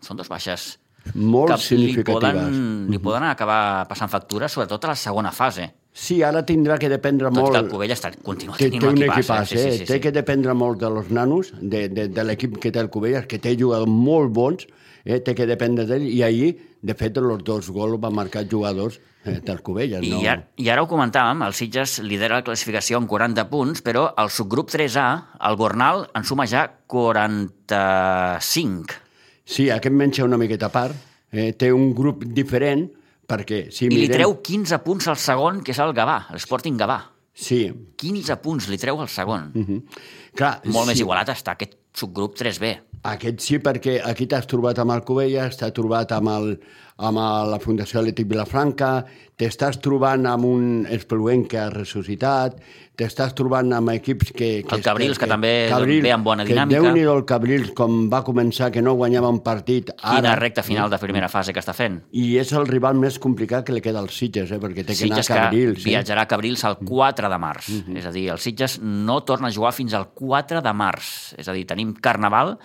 són 0.00 0.16
dos 0.16 0.28
baixes 0.32 0.78
Molt 1.14 1.50
que 1.52 1.56
li 1.58 1.62
significatives. 1.92 2.32
poden, 2.48 2.86
li 2.88 2.98
poden 2.98 3.24
acabar 3.28 3.86
passant 3.86 4.08
factura, 4.08 4.48
sobretot 4.48 4.82
a 4.84 4.88
la 4.88 4.96
segona 4.96 5.32
fase. 5.32 5.74
Sí, 5.92 6.22
ara 6.22 6.44
tindrà 6.46 6.78
que 6.78 6.88
dependre 6.88 7.28
Tot 7.30 7.36
i 7.36 7.40
molt... 7.40 7.52
que 7.54 7.58
el 7.64 7.70
Cubelles 7.72 7.98
està, 7.98 8.10
continua 8.22 8.56
Té, 8.56 8.64
tenint 8.68 8.82
té 8.84 8.88
un 8.88 8.96
equipàs, 9.02 9.18
equipàs, 9.18 9.52
eh? 9.52 9.58
Sí, 9.58 9.70
sí, 9.70 9.78
sí, 9.80 9.84
té 9.90 10.00
que 10.00 10.12
dependre 10.14 10.54
molt 10.54 10.80
de 10.80 10.90
los 10.92 11.10
nanos, 11.10 11.52
de, 11.60 11.88
de, 11.90 12.08
de 12.14 12.24
l'equip 12.24 12.58
que 12.62 12.70
té 12.70 12.78
el 12.82 12.90
Cubelles, 12.94 13.26
que 13.26 13.38
té 13.42 13.56
jugadors 13.58 13.90
molt 13.90 14.30
bons, 14.36 14.66
eh? 15.04 15.20
té 15.24 15.34
que 15.34 15.46
dependre 15.50 15.84
d'ell, 15.88 16.06
i 16.06 16.22
ahir, 16.22 16.58
de 16.80 16.94
fet, 16.96 17.16
els 17.18 17.42
dos 17.44 17.70
gols 17.74 18.00
van 18.00 18.14
marcar 18.14 18.46
jugadors 18.48 19.00
eh, 19.24 19.40
del. 19.42 19.60
I, 20.00 20.10
no? 20.10 20.20
ara, 20.22 20.48
I 20.56 20.68
ara 20.72 20.82
ho 20.84 20.88
comentàvem, 20.88 21.42
el 21.44 21.52
Sitges 21.58 21.98
lidera 22.06 22.36
la 22.38 22.44
classificació 22.46 22.96
amb 23.00 23.08
40 23.10 23.48
punts, 23.50 23.82
però 23.84 24.14
el 24.20 24.28
subgrup 24.30 24.70
3A, 24.72 25.08
el 25.50 25.56
Gornal, 25.58 26.06
en 26.14 26.24
suma 26.24 26.46
ja 26.46 26.68
45. 26.86 28.84
Sí, 29.44 29.70
aquest 29.74 29.94
menja 29.96 30.24
una 30.24 30.38
miqueta 30.38 30.66
a 30.70 30.72
part, 30.72 30.94
eh? 31.32 31.52
té 31.58 31.72
un 31.74 31.94
grup 31.96 32.24
diferent, 32.24 32.90
perquè 33.30 33.62
si 33.70 33.86
I 33.86 33.92
li 33.92 34.02
mirem... 34.04 34.16
treu 34.18 34.36
15 34.42 34.80
punts 34.84 35.08
al 35.12 35.18
segon, 35.22 35.62
que 35.64 35.72
és 35.74 35.80
el 35.82 35.94
Gavà, 35.96 36.18
l'Sporting 36.34 36.78
Gavà. 36.80 36.98
Sí. 37.40 37.62
15 37.96 38.36
punts 38.42 38.66
li 38.68 38.76
treu 38.82 38.98
al 39.00 39.08
segon. 39.08 39.52
Mm 39.54 39.60
Mhm. 39.64 39.82
Clar, 40.36 40.60
Molt 40.66 40.84
sí. 40.84 40.90
més 40.92 41.00
igualat 41.00 41.28
està 41.32 41.54
aquest 41.56 41.72
subgrup 41.94 42.36
3B. 42.38 42.74
Aquest 43.02 43.40
sí, 43.40 43.58
perquè 43.58 43.96
aquí 44.04 44.26
t'has 44.28 44.46
trobat 44.46 44.78
amb 44.78 44.92
el 44.92 45.00
Covelles, 45.08 45.56
t'has 45.56 45.72
trobat 45.72 46.12
amb, 46.12 46.28
el, 46.28 46.60
amb 47.00 47.20
la 47.50 47.58
Fundació 47.62 48.02
Atlètic 48.02 48.28
Vilafranca, 48.28 48.90
t'estàs 49.40 49.78
trobant 49.80 50.26
amb 50.28 50.44
un 50.44 50.64
Espluent 50.90 51.46
que 51.48 51.56
ha 51.56 51.70
ressuscitat, 51.72 52.58
t'estàs 53.00 53.32
trobant 53.36 53.72
amb 53.72 53.92
equips 53.94 54.34
que... 54.36 54.48
que 54.66 54.76
El 54.76 54.84
Cabrils, 54.84 55.16
que 55.18 55.28
també 55.30 55.52
ve 56.04 56.12
amb 56.12 56.26
bona 56.26 56.44
dinàmica. 56.44 56.76
Que 56.76 56.90
Déu-n'hi-do 56.90 57.14
el 57.16 57.24
Cabrils, 57.28 57.70
com 57.76 58.02
va 58.12 58.20
començar, 58.26 58.68
que 58.74 58.82
no 58.84 58.92
guanyava 58.98 59.30
un 59.32 59.40
partit. 59.46 59.94
Quina 59.96 60.18
ara, 60.18 60.34
recta 60.42 60.64
final 60.66 60.92
de 60.92 61.00
primera 61.00 61.30
fase 61.32 61.56
que 61.56 61.62
està 61.64 61.72
fent. 61.76 62.02
I 62.12 62.36
és 62.42 62.52
el 62.52 62.68
rival 62.68 63.00
més 63.00 63.16
complicat 63.22 63.64
que 63.64 63.76
li 63.76 63.80
queda 63.84 64.04
als 64.04 64.20
Sitges, 64.20 64.52
eh? 64.52 64.60
perquè 64.60 64.84
té 64.84 64.98
que 64.98 65.08
anar 65.08 65.24
a 65.24 65.28
Cabrils. 65.30 65.80
que 65.80 65.88
viatjarà 65.88 66.28
a 66.28 66.30
Cabrils 66.34 66.66
el 66.68 66.76
4 66.84 67.32
de 67.32 67.40
març. 67.40 67.72
És 67.96 68.06
a 68.06 68.12
dir, 68.12 68.28
el 68.36 68.44
Sitges 68.44 68.76
no 68.84 69.22
torna 69.24 69.48
a 69.48 69.56
jugar 69.56 69.72
fins 69.72 69.96
al 69.96 70.10
4 70.12 70.60
de 70.60 70.76
març. 70.76 71.32
És 71.40 71.48
a 71.48 71.56
dir, 71.56 71.64
tenim 71.70 71.96
Carnaval 71.96 72.58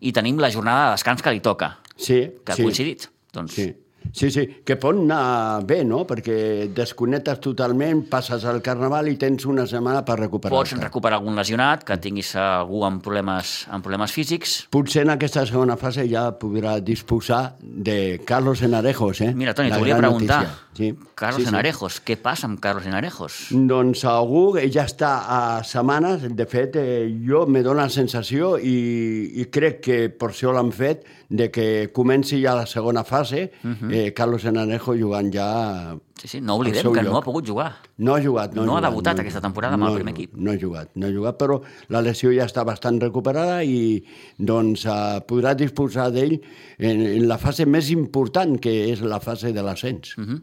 i 0.00 0.16
tenim 0.16 0.40
la 0.40 0.50
jornada 0.50 0.88
de 0.88 0.96
descans 0.96 1.20
que 1.22 1.30
li 1.30 1.44
toca, 1.44 1.76
Eh? 1.92 2.04
Sí, 2.04 2.30
que 2.44 2.52
ha 2.52 2.56
sí. 2.56 2.62
coincidit. 2.62 3.08
Doncs 3.32 3.52
Sí. 3.58 3.72
Sí, 4.10 4.30
sí, 4.30 4.42
que 4.66 4.74
pot 4.76 4.96
anar 4.98 5.62
bé, 5.64 5.84
no? 5.86 6.02
Perquè 6.08 6.66
desconnectes 6.74 7.38
totalment, 7.40 8.02
passes 8.10 8.42
al 8.50 8.58
Carnaval 8.64 9.08
i 9.12 9.14
tens 9.16 9.46
una 9.46 9.62
setmana 9.70 10.02
per 10.04 10.16
recuperar-te. 10.18 10.74
pots 10.74 10.82
recuperar 10.82 11.20
algun 11.20 11.38
lesionat, 11.38 11.84
que 11.86 11.96
tinguis 12.02 12.34
algú 12.36 12.82
amb 12.84 13.00
problemes, 13.00 13.52
amb 13.70 13.84
problemes 13.84 14.12
físics. 14.12 14.66
Potser 14.74 15.04
en 15.06 15.14
aquesta 15.14 15.46
segona 15.46 15.76
fase 15.78 16.08
ja 16.10 16.26
podrà 16.38 16.80
disposar 16.82 17.54
de 17.62 18.20
Carlos 18.26 18.60
Enarejos, 18.62 19.20
eh? 19.20 19.32
Mira, 19.34 19.54
Toni, 19.54 19.70
t'ho 19.70 19.78
volia 19.78 19.96
preguntar. 19.96 20.42
notícia. 20.42 20.68
Sí. 20.74 20.94
Carlos 21.14 21.42
sí, 21.42 21.46
sí. 21.46 21.48
Enarejos, 21.54 22.02
què 22.04 22.16
passa 22.16 22.46
amb 22.48 22.58
Carlos 22.60 22.86
Enarejos? 22.86 23.48
Doncs 23.52 24.04
algú 24.08 24.58
ja 24.72 24.84
està 24.88 25.12
a 25.28 25.62
setmanes, 25.64 26.24
de 26.34 26.46
fet, 26.46 26.76
eh, 26.76 27.08
jo 27.28 27.46
me 27.46 27.62
dóna 27.62 27.84
la 27.84 27.88
sensació 27.92 28.58
i, 28.58 29.30
i 29.40 29.44
crec 29.52 29.80
que 29.84 29.98
per 30.10 30.30
això 30.32 30.52
l'han 30.52 30.72
fet, 30.72 31.04
de 31.32 31.46
que 31.50 31.88
comenci 31.96 32.42
ja 32.44 32.52
la 32.54 32.66
segona 32.68 33.02
fase, 33.04 33.50
uh 33.64 33.68
Mhm. 33.68 33.76
-huh. 33.80 33.94
eh, 33.94 34.12
Carlos 34.12 34.44
Enarejo 34.44 34.92
jugant 34.94 35.32
ja... 35.34 35.96
Sí, 36.20 36.28
sí, 36.28 36.40
no 36.40 36.54
oblidem 36.56 36.82
que 36.92 37.02
no 37.02 37.10
lloc. 37.10 37.16
ha 37.22 37.24
pogut 37.24 37.48
jugar. 37.48 37.72
No 37.96 38.14
ha 38.14 38.20
jugat. 38.22 38.54
No, 38.54 38.64
No 38.64 38.72
ha 38.76 38.80
jugat, 38.80 38.90
debutat 38.90 39.18
aquesta 39.18 39.40
temporada 39.40 39.74
amb 39.74 39.84
el 39.88 39.94
primer 39.94 40.12
equip. 40.14 40.34
No 40.36 40.52
ha 40.52 40.58
jugat, 40.60 40.90
no 40.94 41.06
ha 41.06 41.10
jugat, 41.10 41.36
però 41.38 41.62
la 41.88 42.00
lesió 42.02 42.30
ja 42.30 42.44
està 42.44 42.64
bastant 42.64 43.00
recuperada 43.00 43.64
i 43.64 44.04
doncs 44.38 44.84
eh, 44.86 45.20
podrà 45.26 45.54
disposar 45.56 46.10
d'ell 46.12 46.40
en, 46.78 47.00
en 47.00 47.26
la 47.26 47.38
fase 47.38 47.64
més 47.66 47.90
important, 47.90 48.58
que 48.60 48.92
és 48.92 49.00
la 49.00 49.18
fase 49.20 49.52
de 49.52 49.62
l'ascens. 49.62 50.14
Mm. 50.18 50.42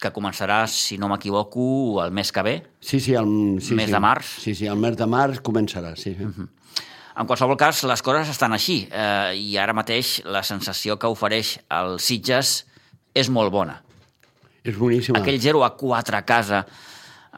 que 0.00 0.10
començarà, 0.14 0.66
si 0.66 0.96
no 0.96 1.08
m'equivoco, 1.08 2.02
el 2.02 2.10
mes 2.10 2.32
que 2.32 2.42
ve. 2.42 2.62
Sí, 2.80 3.00
sí, 3.00 3.12
el, 3.12 3.60
sí, 3.60 3.74
Mes 3.74 3.84
sí. 3.86 3.92
de 3.92 3.98
març. 4.00 4.24
Sí, 4.40 4.54
sí, 4.54 4.66
el 4.66 4.76
mes 4.76 4.96
de 4.96 5.04
març 5.06 5.42
començarà, 5.42 5.94
sí. 5.94 6.14
sí. 6.16 6.24
Mm 6.24 6.32
-hmm. 6.32 6.48
En 7.20 7.28
qualsevol 7.28 7.58
cas, 7.60 7.82
les 7.84 8.00
coses 8.00 8.30
estan 8.32 8.56
així 8.56 8.86
eh, 8.88 9.36
i 9.36 9.56
ara 9.60 9.74
mateix 9.76 10.20
la 10.24 10.40
sensació 10.46 10.96
que 10.96 11.10
ofereix 11.12 11.58
el 11.76 11.98
Sitges 12.00 12.62
és 13.12 13.28
molt 13.28 13.52
bona. 13.52 13.76
És 14.64 14.78
boníssima. 14.78 15.20
Aquell 15.20 15.36
0 15.40 15.60
a 15.66 15.74
4 15.76 16.16
a 16.16 16.22
casa 16.24 16.62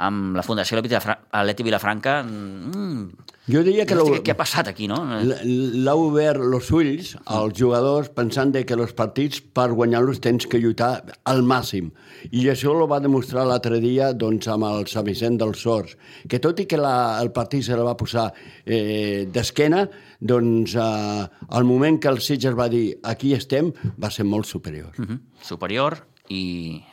amb 0.06 0.38
la 0.38 0.46
Fundació 0.46 0.78
Leti 0.78 1.66
Vilafranca... 1.66 2.20
Mm, 2.22 3.31
jo 3.50 3.62
diria 3.66 3.82
que... 3.88 3.96
No 3.98 4.04
què, 4.06 4.20
què 4.22 4.34
ha 4.34 4.38
passat 4.38 4.68
aquí, 4.70 4.86
no? 4.90 5.00
L'ha 5.02 5.94
obert 5.98 6.42
els 6.46 6.68
ulls 6.70 7.12
als 7.26 7.56
jugadors 7.58 8.12
pensant 8.14 8.52
de 8.54 8.62
que 8.66 8.76
els 8.78 8.94
partits 8.94 9.40
per 9.42 9.68
guanyar-los 9.72 10.20
tens 10.22 10.46
que 10.46 10.60
lluitar 10.62 10.92
al 11.26 11.42
màxim. 11.42 11.90
I 12.30 12.46
això 12.52 12.76
ho 12.76 12.86
va 12.90 13.00
demostrar 13.02 13.48
l'altre 13.48 13.80
dia 13.82 14.12
doncs, 14.14 14.46
amb 14.52 14.68
el 14.68 14.86
Sant 14.92 15.08
Vicent 15.08 15.40
dels 15.42 15.64
Sors, 15.66 15.96
que 16.30 16.38
tot 16.42 16.62
i 16.62 16.68
que 16.70 16.78
la, 16.78 17.18
el 17.22 17.32
partit 17.34 17.66
se 17.66 17.78
la 17.78 17.88
va 17.88 17.96
posar 17.98 18.28
eh, 18.62 19.26
d'esquena, 19.26 19.88
doncs 20.22 20.76
eh, 20.78 21.26
al 21.50 21.66
moment 21.66 21.98
que 21.98 22.12
el 22.14 22.22
Sitges 22.22 22.54
va 22.58 22.70
dir 22.70 22.86
aquí 23.02 23.34
estem, 23.34 23.74
va 23.98 24.10
ser 24.14 24.28
molt 24.28 24.46
superior. 24.46 24.94
Uh 24.98 25.06
-huh. 25.06 25.20
Superior, 25.42 25.98
i 26.32 26.42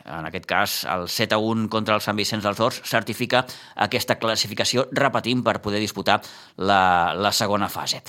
en 0.05 0.27
aquest 0.29 0.47
cas 0.49 0.77
el 0.91 1.07
7 1.09 1.37
a 1.37 1.39
1 1.39 1.69
contra 1.71 1.95
el 1.97 2.03
Sant 2.03 2.19
Vicenç 2.19 2.45
dels 2.45 2.59
Horts 2.59 2.81
certifica 2.89 3.45
aquesta 3.87 4.19
classificació, 4.19 4.87
repetim, 4.91 5.43
per 5.45 5.59
poder 5.63 5.81
disputar 5.83 6.19
la, 6.57 6.81
la 7.15 7.33
segona 7.35 7.71
fase. 7.71 8.03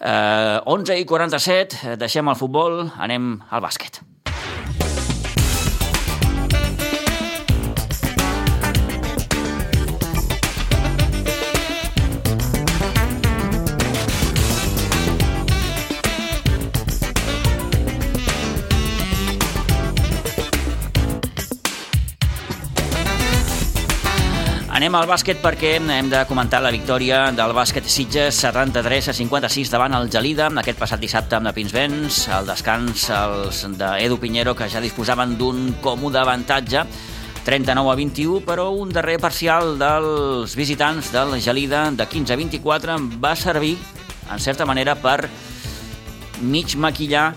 Eh, 0.00 0.58
11 0.64 1.00
i 1.02 1.04
47, 1.08 1.98
deixem 2.00 2.32
el 2.32 2.40
futbol, 2.40 2.82
anem 2.98 3.36
al 3.50 3.64
bàsquet. 3.64 4.00
Anem 24.80 24.94
al 24.96 25.10
bàsquet 25.10 25.42
perquè 25.44 25.74
hem 25.76 26.06
de 26.08 26.22
comentar 26.24 26.62
la 26.64 26.70
victòria 26.72 27.18
del 27.36 27.50
bàsquet 27.52 27.84
Sitges 27.84 28.38
73 28.46 29.10
a 29.12 29.14
56 29.18 29.68
davant 29.74 29.92
el 29.98 30.08
Gelida 30.08 30.46
aquest 30.62 30.80
passat 30.80 31.02
dissabte 31.02 31.36
amb 31.36 31.50
de 31.50 31.52
Pinsbens, 31.52 32.22
el 32.32 32.48
descans 32.48 33.04
els 33.12 33.60
d'Edu 33.76 34.16
Pinheiro 34.16 34.56
que 34.56 34.70
ja 34.72 34.80
disposaven 34.80 35.36
d'un 35.36 35.76
còmode 35.84 36.22
avantatge 36.22 36.86
39 37.44 37.92
a 37.92 37.98
21, 38.00 38.40
però 38.48 38.70
un 38.72 38.88
darrer 38.88 39.20
parcial 39.20 39.76
dels 39.76 40.56
visitants 40.56 41.12
del 41.12 41.36
Gelida 41.44 41.90
de 41.92 42.08
15 42.08 42.32
a 42.32 42.40
24 42.40 42.98
va 43.20 43.36
servir, 43.36 43.76
en 44.32 44.40
certa 44.40 44.64
manera, 44.64 44.96
per 44.96 45.28
mig 46.40 46.72
maquillar 46.80 47.34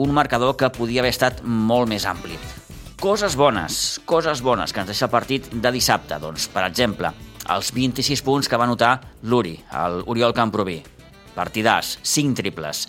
un 0.00 0.16
marcador 0.16 0.56
que 0.56 0.72
podia 0.72 1.04
haver 1.04 1.12
estat 1.12 1.44
molt 1.44 1.92
més 1.92 2.08
ampli. 2.08 2.40
Coses 2.96 3.36
bones, 3.36 4.00
coses 4.08 4.40
bones 4.40 4.72
que 4.72 4.80
ens 4.80 4.88
deixa 4.88 5.04
el 5.04 5.12
partit 5.12 5.50
de 5.52 5.70
dissabte. 5.74 6.16
Doncs, 6.16 6.46
per 6.48 6.62
exemple, 6.64 7.10
els 7.52 7.68
26 7.76 8.22
punts 8.24 8.48
que 8.48 8.56
va 8.56 8.64
notar 8.64 8.94
l'Uri, 9.28 9.52
el 9.76 10.00
Oriol 10.08 10.32
Camproví. 10.32 10.78
Partidàs, 11.36 11.98
5 12.00 12.38
triples. 12.38 12.86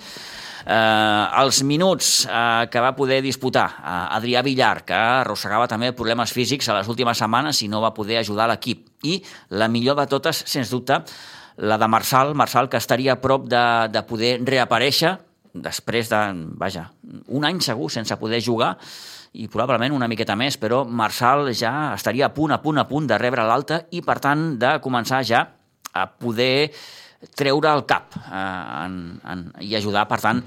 Eh, 0.63 1.25
els 1.41 1.59
minuts 1.67 2.11
eh, 2.23 2.69
que 2.71 2.83
va 2.83 2.93
poder 2.95 3.17
disputar 3.25 3.65
eh, 3.67 3.97
Adrià 4.15 4.45
Villar, 4.47 4.85
que 4.87 4.95
arrossegava 4.95 5.67
també 5.67 5.91
problemes 5.91 6.31
físics 6.31 6.71
a 6.71 6.77
les 6.79 6.87
últimes 6.87 7.19
setmanes 7.19 7.59
i 7.63 7.67
no 7.67 7.83
va 7.83 7.91
poder 7.91 8.21
ajudar 8.21 8.47
l'equip. 8.47 8.87
I 9.03 9.19
la 9.59 9.67
millor 9.67 9.99
de 9.99 10.07
totes, 10.07 10.39
sens 10.47 10.71
dubte, 10.71 11.01
la 11.57 11.75
de 11.75 11.91
Marçal, 11.91 12.31
Marçal 12.31 12.71
que 12.71 12.79
estaria 12.79 13.17
a 13.17 13.19
prop 13.19 13.51
de, 13.51 13.65
de 13.91 14.07
poder 14.07 14.37
reaparèixer 14.39 15.17
després 15.51 16.07
de, 16.07 16.23
vaja, 16.55 16.87
un 17.27 17.43
any 17.43 17.59
segur 17.65 17.91
sense 17.91 18.15
poder 18.15 18.39
jugar 18.45 18.77
i 19.33 19.47
probablement 19.51 19.95
una 19.95 20.07
miqueta 20.07 20.37
més, 20.39 20.57
però 20.59 20.83
Marçal 20.85 21.51
ja 21.53 21.93
estaria 21.95 22.27
a 22.29 22.33
punt, 22.33 22.53
a 22.55 22.61
punt, 22.63 22.79
a 22.79 22.87
punt 22.87 23.09
de 23.09 23.17
rebre 23.19 23.45
l'alta 23.47 23.83
i, 23.91 24.01
per 24.05 24.19
tant, 24.23 24.53
de 24.59 24.77
començar 24.83 25.23
ja 25.27 25.43
a 25.93 26.07
poder 26.07 26.69
treure 27.37 27.69
el 27.73 27.83
cap 27.89 28.13
eh, 28.15 28.85
en, 28.85 28.97
en, 29.25 29.43
i 29.65 29.73
ajudar, 29.77 30.05
per 30.09 30.19
tant, 30.21 30.41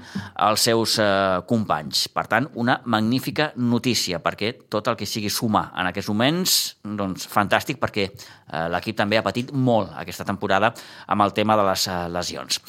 els 0.47 0.67
seus 0.69 0.95
eh, 1.03 1.41
companys. 1.47 2.05
Per 2.15 2.23
tant, 2.31 2.47
una 2.61 2.77
magnífica 2.85 3.49
notícia, 3.59 4.21
perquè 4.23 4.53
tot 4.71 4.87
el 4.87 4.97
que 4.99 5.07
sigui 5.09 5.29
sumar 5.29 5.67
en 5.75 5.91
aquests 5.91 6.11
moments, 6.13 6.59
doncs, 7.01 7.27
fantàstic, 7.31 7.81
perquè 7.81 8.07
eh, 8.07 8.67
l'equip 8.71 8.97
també 8.97 9.19
ha 9.19 9.25
patit 9.25 9.51
molt 9.51 9.91
aquesta 9.99 10.27
temporada 10.27 10.71
amb 11.07 11.27
el 11.27 11.35
tema 11.35 11.59
de 11.59 11.67
les 11.67 11.87
eh, 11.91 11.99
lesions 12.15 12.63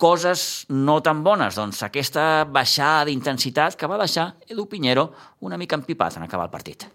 coses 0.00 0.64
no 0.72 1.02
tan 1.04 1.20
bones. 1.22 1.54
Doncs 1.60 1.84
aquesta 1.84 2.46
baixada 2.48 3.04
d'intensitat 3.06 3.76
que 3.76 3.86
va 3.86 4.00
deixar 4.00 4.32
Edu 4.48 4.64
Piñero 4.66 5.10
una 5.44 5.60
mica 5.60 5.76
empipat 5.76 6.16
en 6.16 6.24
acabar 6.24 6.48
el 6.48 6.54
partit. 6.56 6.88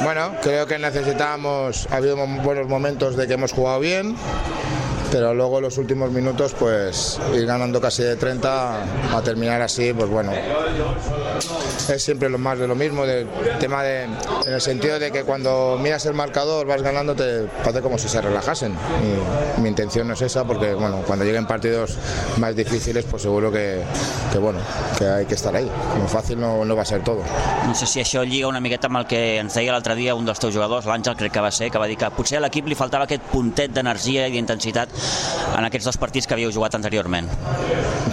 Bueno, 0.00 0.30
creo 0.42 0.64
que 0.66 0.78
necesitamos, 0.78 1.88
ha 1.90 1.96
habido 1.96 2.16
buenos 2.44 2.68
momentos 2.68 3.16
de 3.16 3.26
que 3.26 3.34
hemos 3.34 3.52
jugado 3.52 3.80
bien, 3.80 4.14
pero 5.10 5.34
luego 5.34 5.60
los 5.60 5.76
últimos 5.78 6.12
minutos 6.12 6.54
pues 6.54 7.18
ir 7.34 7.46
ganando 7.46 7.80
casi 7.80 8.04
de 8.04 8.16
30 8.16 9.16
a 9.16 9.22
terminar 9.22 9.60
así 9.62 9.92
pues 9.92 10.08
bueno 10.08 10.32
es 11.88 12.02
siempre 12.02 12.28
lo 12.28 12.38
más 12.38 12.58
de 12.58 12.66
lo 12.66 12.74
mismo 12.74 13.06
del 13.06 13.26
tema 13.58 13.82
de 13.82 14.04
en 14.04 14.52
el 14.52 14.60
sentido 14.60 14.98
de 14.98 15.10
que 15.10 15.24
cuando 15.24 15.78
miras 15.80 16.06
el 16.06 16.14
marcador 16.14 16.66
vas 16.66 16.82
ganando 16.82 17.14
te 17.14 17.44
parece 17.62 17.80
como 17.80 17.98
si 17.98 18.08
se 18.08 18.20
relajasen 18.20 18.74
y 19.02 19.60
mi 19.60 19.68
intención 19.68 20.08
no 20.08 20.14
es 20.14 20.22
esa 20.22 20.44
porque 20.44 20.74
bueno 20.74 21.02
cuando 21.06 21.24
lleguen 21.24 21.46
partidos 21.46 21.96
más 22.38 22.54
difíciles 22.54 23.04
pues 23.04 23.22
seguro 23.22 23.50
que, 23.50 23.82
que 24.32 24.38
bueno 24.38 24.60
que 24.98 25.06
hay 25.06 25.26
que 25.26 25.34
estar 25.34 25.54
ahí 25.54 25.70
muy 25.98 26.08
fácil 26.08 26.40
no, 26.40 26.64
no 26.64 26.76
va 26.76 26.82
a 26.82 26.86
ser 26.86 27.02
todo 27.02 27.22
no 27.66 27.74
sé 27.74 27.86
si 27.86 28.00
això 28.00 28.22
lliga 28.24 28.48
una 28.48 28.60
miqueta 28.60 28.86
amb 28.90 29.00
el 29.00 29.06
que 29.10 29.20
ens 29.40 29.56
deia 29.56 29.72
l'altre 29.74 29.96
dia 29.98 30.14
un 30.14 30.26
dels 30.28 30.38
teus 30.42 30.54
jugadors, 30.54 30.86
l'Àngel 30.86 31.16
crec 31.18 31.32
que 31.34 31.42
va 31.42 31.50
ser 31.50 31.70
que 31.72 31.80
va 31.82 31.88
dir 31.90 31.96
que 31.98 32.10
potser 32.14 32.38
a 32.38 32.42
l'equip 32.44 32.68
li 32.70 32.78
faltava 32.78 33.08
aquest 33.08 33.24
puntet 33.32 33.72
d'energia 33.74 34.26
i 34.28 34.34
d'intensitat 34.34 34.92
en 35.56 35.66
aquests 35.66 35.88
dos 35.90 35.98
partits 36.00 36.26
que 36.28 36.36
havíeu 36.36 36.52
jugat 36.54 36.76
anteriorment. 36.78 37.28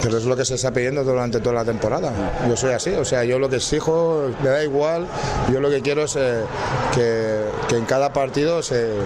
Pero 0.02 0.18
es 0.18 0.24
lo 0.24 0.36
que 0.36 0.44
se 0.44 0.54
está 0.54 0.72
pidiendo 0.72 1.04
durante 1.04 1.40
toda 1.40 1.54
la 1.54 1.64
temporada. 1.64 2.12
Yo 2.48 2.56
soy 2.56 2.72
así, 2.72 2.90
o 2.90 3.04
sea, 3.04 3.13
yo 3.22 3.38
lo 3.38 3.48
que 3.48 3.56
exijo 3.56 4.30
me 4.42 4.48
da 4.50 4.64
igual, 4.64 5.06
yo 5.52 5.60
lo 5.60 5.70
que 5.70 5.80
quiero 5.82 6.04
es 6.04 6.16
eh, 6.16 6.42
que, 6.92 7.76
en 7.76 7.84
cada 7.84 8.12
partido 8.12 8.60
eh, 8.70 8.98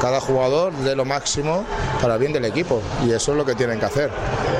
cada 0.00 0.20
jugador 0.20 0.72
dé 0.84 0.94
lo 0.94 1.04
máximo 1.04 1.64
para 2.00 2.14
el 2.14 2.20
bien 2.20 2.32
del 2.32 2.44
equipo 2.44 2.80
y 3.04 3.12
eso 3.12 3.32
es 3.32 3.38
lo 3.38 3.44
que 3.44 3.54
tienen 3.54 3.80
que 3.80 3.86
hacer. 3.86 4.10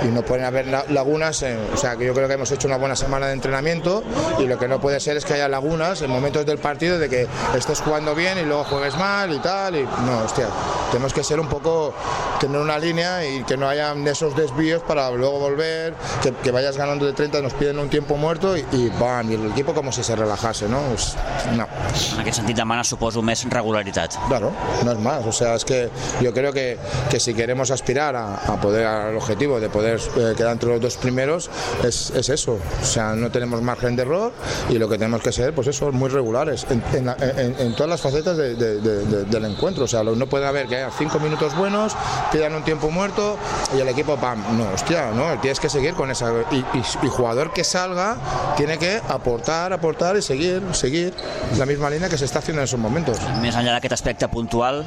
Y 0.05 0.09
no 0.09 0.23
pueden 0.23 0.45
haber 0.45 0.67
lagunas, 0.91 1.43
en, 1.43 1.59
o 1.73 1.77
sea, 1.77 1.97
que 1.97 2.07
yo 2.07 2.15
creo 2.15 2.29
que 2.29 2.35
hemos 2.35 2.51
hecho 2.51 2.69
una 2.69 2.77
buena 2.77 2.97
semana 2.97 3.27
de 3.27 3.35
entrenamiento 3.35 4.03
y 4.39 4.47
lo 4.47 4.59
que 4.59 4.69
no 4.69 4.81
puede 4.81 5.01
ser 5.01 5.17
es 5.17 5.25
que 5.25 5.35
haya 5.35 5.49
lagunas 5.49 6.03
en 6.03 6.11
momentos 6.11 6.47
del 6.47 6.59
partido 6.59 6.99
de 6.99 7.09
que 7.09 7.27
estés 7.57 7.81
jugando 7.81 8.15
bien 8.15 8.39
y 8.39 8.43
luego 8.43 8.65
juegues 8.65 8.97
mal 8.97 9.33
y 9.33 9.39
tal. 9.39 9.77
Y, 9.77 9.83
no, 9.83 10.25
hostia, 10.25 10.47
tenemos 10.91 11.13
que 11.13 11.23
ser 11.23 11.41
un 11.41 11.49
poco, 11.49 11.95
tener 12.41 12.61
una 12.61 12.79
línea 12.79 13.27
y 13.27 13.45
que 13.45 13.57
no 13.57 13.69
haya 13.69 13.95
esos 14.07 14.35
desvíos 14.37 14.83
para 14.83 15.11
luego 15.11 15.39
volver, 15.39 15.95
que, 16.23 16.33
que 16.33 16.51
vayas 16.51 16.77
ganando 16.77 17.07
de 17.07 17.13
30, 17.13 17.41
nos 17.43 17.55
piden 17.55 17.79
un 17.79 17.89
tiempo 17.89 18.17
muerto 18.17 18.57
y, 18.57 18.65
y 18.73 18.91
bam, 18.99 19.31
y 19.31 19.35
el 19.35 19.51
equipo 19.51 19.75
como 19.75 19.93
si 19.93 20.03
se 20.03 20.17
relajase, 20.17 20.69
¿no? 20.69 20.81
Pues, 20.89 21.17
no. 21.57 21.67
En 22.15 22.21
aquest 22.21 22.39
sentit 22.41 22.57
demana, 22.57 22.85
suposo, 22.87 23.23
més 23.25 23.43
regularitat. 23.51 24.17
Claro, 24.29 24.53
no 24.85 24.93
es 24.93 24.99
más. 24.99 25.27
O 25.27 25.33
sea, 25.33 25.55
es 25.55 25.65
que 25.65 25.91
yo 26.21 26.33
creo 26.33 26.53
que, 26.53 26.79
que 27.11 27.21
si 27.21 27.35
queremos 27.35 27.71
aspirar 27.71 28.17
a, 28.17 28.35
a 28.35 28.61
poder 28.61 28.87
al 28.87 29.17
objetivo 29.17 29.61
de 29.61 29.69
poder 29.69 29.90
eh, 29.95 30.35
quedar 30.37 30.53
entre 30.53 30.69
los 30.69 30.81
dos 30.81 30.97
primeros, 30.97 31.51
es, 31.85 32.11
es, 32.11 32.29
eso. 32.29 32.59
O 32.83 32.85
sea, 32.85 33.15
no 33.15 33.31
tenemos 33.31 33.63
margen 33.63 33.97
de 33.97 34.03
error 34.03 34.33
y 34.69 34.79
lo 34.79 34.89
que 34.89 34.99
tenemos 34.99 35.23
que 35.23 35.33
ser, 35.33 35.55
pues 35.55 35.67
eso, 35.69 35.93
muy 35.93 36.09
regulares 36.09 36.67
en, 36.71 36.83
en, 36.93 37.09
en, 37.09 37.57
en 37.59 37.75
todas 37.75 37.91
las 37.91 38.01
facetas 38.01 38.37
de, 38.37 38.55
de, 38.55 38.81
de, 38.81 39.25
del 39.25 39.45
encuentro. 39.45 39.85
O 39.85 39.89
sea, 39.89 40.03
no 40.03 40.27
puede 40.27 40.47
haber 40.47 40.67
que 40.67 40.77
haya 40.77 40.91
cinco 40.97 41.19
minutos 41.19 41.57
buenos, 41.57 41.97
pidan 42.33 42.55
un 42.55 42.63
tiempo 42.63 42.91
muerto 42.91 43.37
y 43.77 43.81
el 43.81 43.89
equipo, 43.89 44.17
pam, 44.17 44.43
no, 44.57 44.71
hostia, 44.73 45.11
no, 45.13 45.41
tienes 45.41 45.61
que 45.61 45.69
seguir 45.69 45.95
con 45.95 46.11
esa. 46.11 46.31
Y, 46.51 46.57
y, 46.57 46.83
y, 47.03 47.09
jugador 47.09 47.53
que 47.53 47.65
salga 47.65 48.17
tiene 48.57 48.79
que 48.79 49.01
aportar, 49.09 49.73
aportar 49.73 50.17
y 50.17 50.23
seguir, 50.23 50.63
seguir 50.73 51.15
la 51.59 51.67
misma 51.67 51.91
línea 51.91 52.09
que 52.09 52.19
se 52.19 52.25
está 52.25 52.39
haciendo 52.41 52.61
en 52.61 52.65
esos 52.65 52.81
momentos. 52.81 53.19
Més 53.43 53.57
enllà 53.57 53.77
d'aquest 53.77 53.97
aspecte 53.97 54.29
puntual, 54.33 54.85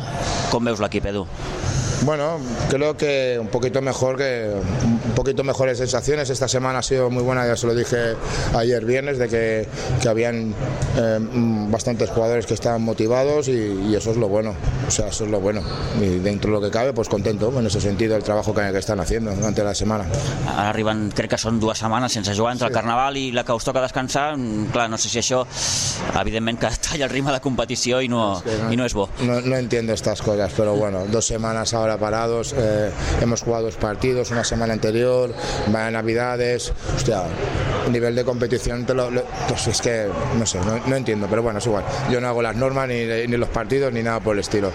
com 0.52 0.64
veus 0.66 0.82
l'equip, 0.84 1.08
Edu? 1.10 1.28
Bueno, 2.06 2.38
creo 2.70 2.98
que 2.98 3.38
un 3.40 3.48
poquito 3.48 3.82
mejor 3.82 4.18
que 4.18 4.52
un 5.06 5.12
poquito 5.14 5.44
mejores 5.44 5.78
sensaciones. 5.78 6.30
Esta 6.30 6.48
semana 6.48 6.80
ha 6.80 6.84
sido 6.84 7.10
muy 7.10 7.24
buena, 7.24 7.48
ya 7.48 7.56
se 7.56 7.66
lo 7.66 7.74
dije 7.74 8.16
ayer 8.54 8.84
viernes, 8.84 9.18
de 9.18 9.30
que, 9.30 9.68
que 10.02 10.10
habían 10.10 10.54
eh, 10.98 11.20
bastantes 11.70 12.10
jugadores 12.10 12.46
que 12.46 12.56
estaban 12.56 12.82
motivados 12.82 13.48
y, 13.48 13.52
y, 13.88 13.96
eso 13.96 14.12
es 14.12 14.18
lo 14.18 14.28
bueno. 14.28 14.54
O 14.86 14.92
sea, 14.92 15.08
eso 15.08 15.24
es 15.24 15.32
lo 15.32 15.40
bueno. 15.40 15.62
Y 16.02 16.20
dentro 16.20 16.52
de 16.52 16.60
lo 16.60 16.62
que 16.62 16.72
cabe, 16.72 16.92
pues 16.92 17.08
contento 17.08 17.58
en 17.58 17.66
ese 17.66 17.80
sentido 17.80 18.18
el 18.18 18.24
trabajo 18.24 18.54
que, 18.54 18.70
que 18.72 18.80
estan 18.80 19.00
haciendo 19.00 19.34
durante 19.34 19.64
la 19.64 19.74
setmana. 19.74 20.06
Ara 20.48 20.70
arriben, 20.74 21.08
crec 21.16 21.34
que 21.34 21.40
són 21.40 21.60
dues 21.62 21.80
setmanes 21.80 22.14
sense 22.14 22.36
jugar 22.36 22.54
entre 22.58 22.68
sí. 22.68 22.72
el 22.72 22.76
Carnaval 22.76 23.18
i 23.18 23.30
la 23.32 23.46
que 23.48 23.56
us 23.56 23.64
toca 23.64 23.82
descansar. 23.82 24.36
Clar, 24.74 24.90
no 24.92 25.00
sé 25.00 25.10
si 25.10 25.22
això, 25.22 25.44
evidentment, 26.20 26.60
que 26.60 26.72
talla 26.90 27.08
el 27.08 27.14
ritme 27.14 27.32
de 27.32 27.40
competició 27.44 28.02
i 28.04 28.12
no, 28.12 28.26
es 28.38 28.44
que 28.44 28.58
no, 28.60 28.72
i 28.74 28.80
no 28.80 28.88
és 28.90 28.98
bo. 28.98 29.08
No, 29.24 29.40
no 29.42 29.56
entiendo 29.56 29.94
estas 29.94 30.22
cosas, 30.22 30.52
pero 30.58 30.76
bueno, 30.76 31.06
dos 31.08 31.26
semanas 31.26 31.74
ahora 31.74 31.93
ahora 31.94 32.00
parados, 32.00 32.54
eh, 32.58 32.90
hemos 33.22 33.42
jugado 33.42 33.66
dos 33.66 33.76
partidos 33.76 34.32
una 34.32 34.44
semana 34.44 34.74
anterior, 34.74 35.32
van 35.68 35.84
a 35.88 35.92
Navidades, 35.92 36.72
hostia, 36.96 37.24
nivel 37.92 38.16
de 38.16 38.24
competición, 38.24 38.86
te 38.86 38.94
lo, 38.94 39.10
lo- 39.12 39.24
pues 39.48 39.68
es 39.68 39.82
que 39.82 40.08
no 40.38 40.46
sé, 40.46 40.60
no, 40.60 40.80
no 40.86 40.96
entiendo, 40.96 41.28
pero 41.30 41.44
bueno, 41.44 41.60
es 41.60 41.66
igual. 41.66 41.84
Yo 42.12 42.20
no 42.20 42.28
hago 42.28 42.42
las 42.42 42.56
normas 42.56 42.88
ni, 42.88 43.06
ni 43.06 43.38
los 43.38 43.50
partidos 43.50 43.92
ni 43.94 44.02
nada 44.04 44.20
por 44.20 44.34
el 44.36 44.40
estilo. 44.40 44.72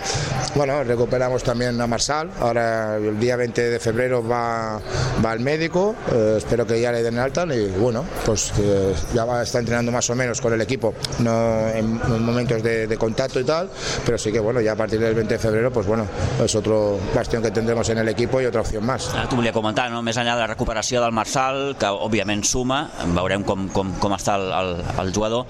Bueno, 0.55 0.83
recuperamos 0.85 1.43
también 1.43 1.81
a 1.81 1.87
Marsal, 1.87 2.31
ahora 2.41 2.97
el 2.97 3.19
día 3.19 3.37
20 3.37 3.71
de 3.71 3.79
febrero 3.81 4.27
va, 4.27 4.81
va 5.25 5.31
al 5.31 5.41
médico, 5.41 5.95
eh, 6.13 6.35
espero 6.39 6.67
que 6.67 6.81
ya 6.81 6.93
le 6.93 7.03
den 7.03 7.19
alta 7.19 7.45
y 7.47 7.67
bueno, 7.79 8.05
pues 8.27 8.53
eh, 8.61 8.95
ya 9.15 9.25
va, 9.25 9.43
está 9.43 9.59
entrenando 9.59 9.93
más 9.93 10.09
o 10.11 10.15
menos 10.15 10.41
con 10.41 10.53
el 10.53 10.61
equipo, 10.61 10.95
no 11.21 11.69
en, 11.69 12.01
en 12.07 12.23
momentos 12.23 12.63
de, 12.63 12.87
de 12.87 12.97
contacto 12.97 13.41
y 13.41 13.45
tal, 13.45 13.71
pero 14.05 14.19
sí 14.19 14.31
que 14.33 14.41
bueno, 14.41 14.61
ya 14.61 14.73
a 14.73 14.77
partir 14.77 14.99
del 15.01 15.15
20 15.15 15.35
de 15.35 15.39
febrero, 15.39 15.73
pues 15.73 15.87
bueno, 15.87 16.07
es 16.45 16.55
otro 16.55 16.99
bastión 17.15 17.43
que 17.43 17.51
tendremos 17.51 17.89
en 17.89 17.99
el 17.99 18.09
equipo 18.09 18.41
y 18.41 18.47
otra 18.47 18.61
opción 18.61 18.85
más. 18.85 19.11
Ah, 19.15 19.27
T'ho 19.29 19.37
volia 19.37 19.53
comentar, 19.53 19.89
no? 19.91 20.03
més 20.03 20.17
enllà 20.17 20.35
de 20.37 20.43
la 20.45 20.49
recuperació 20.51 21.01
del 21.03 21.13
Marçal, 21.13 21.75
que 21.79 21.89
òbviament 21.89 22.45
suma, 22.47 22.83
veurem 23.17 23.45
com, 23.45 23.67
com, 23.75 23.91
com 24.01 24.15
està 24.17 24.37
el, 24.39 24.47
el, 24.53 24.73
el 25.03 25.13
jugador, 25.15 25.47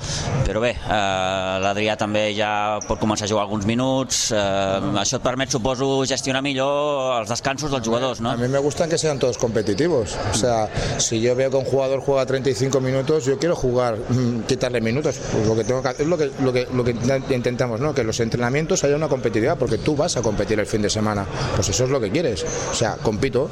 però 0.47 0.63
bé, 0.63 0.73
eh, 0.79 1.59
l'Adrià 1.65 1.97
també 2.01 2.29
ja 2.37 2.79
pot 2.87 3.01
començar 3.01 3.27
a 3.27 3.31
jugar 3.31 3.45
alguns 3.47 3.67
minuts, 3.69 4.31
eh, 4.33 4.99
això 5.03 5.19
et 5.19 5.25
permet, 5.25 5.51
suposo, 5.53 5.91
gestionar 6.09 6.43
millor 6.43 7.21
els 7.21 7.31
descansos 7.33 7.71
dels 7.71 7.85
jugadors, 7.87 8.21
no? 8.25 8.31
A 8.31 8.37
mí 8.37 8.49
me 8.49 8.59
gustan 8.59 8.89
que 8.89 8.99
sean 8.99 9.19
todos 9.19 9.39
competitivos. 9.39 10.17
O 10.33 10.35
sea, 10.35 10.69
si 10.99 11.21
yo 11.21 11.35
veo 11.37 11.51
que 11.51 11.57
un 11.57 11.65
jugador 11.65 12.01
juega 12.01 12.25
35 12.27 12.81
minutos, 12.81 13.25
yo 13.25 13.39
quiero 13.39 13.57
jugar, 13.57 13.97
mm, 13.97 14.43
quitarle 14.47 14.81
minutos. 14.81 15.19
Pues 15.33 15.47
lo 15.47 15.55
que 15.57 15.65
tengo 15.65 15.83
que 15.83 15.89
hacer 15.89 16.03
es 16.03 16.09
lo 16.09 16.17
que, 16.17 16.31
lo 16.41 16.53
que, 16.53 16.67
lo 16.73 16.85
que 16.85 17.35
intentamos, 17.35 17.81
¿no? 17.81 17.95
Que 17.95 18.05
los 18.05 18.19
entrenamientos 18.21 18.85
haya 18.85 18.97
una 18.97 19.09
competitividad, 19.09 19.57
porque 19.59 19.79
tú 19.79 19.97
vas 19.97 20.17
a 20.17 20.23
competir 20.23 20.59
el 20.61 20.67
fin 20.67 20.83
de 20.83 20.91
semana. 20.91 21.27
Pues 21.55 21.69
eso 21.69 21.85
es 21.85 21.91
lo 21.91 22.01
que 22.01 22.11
quieres. 22.11 22.45
O 22.71 22.75
sea, 22.75 22.97
compito. 22.97 23.51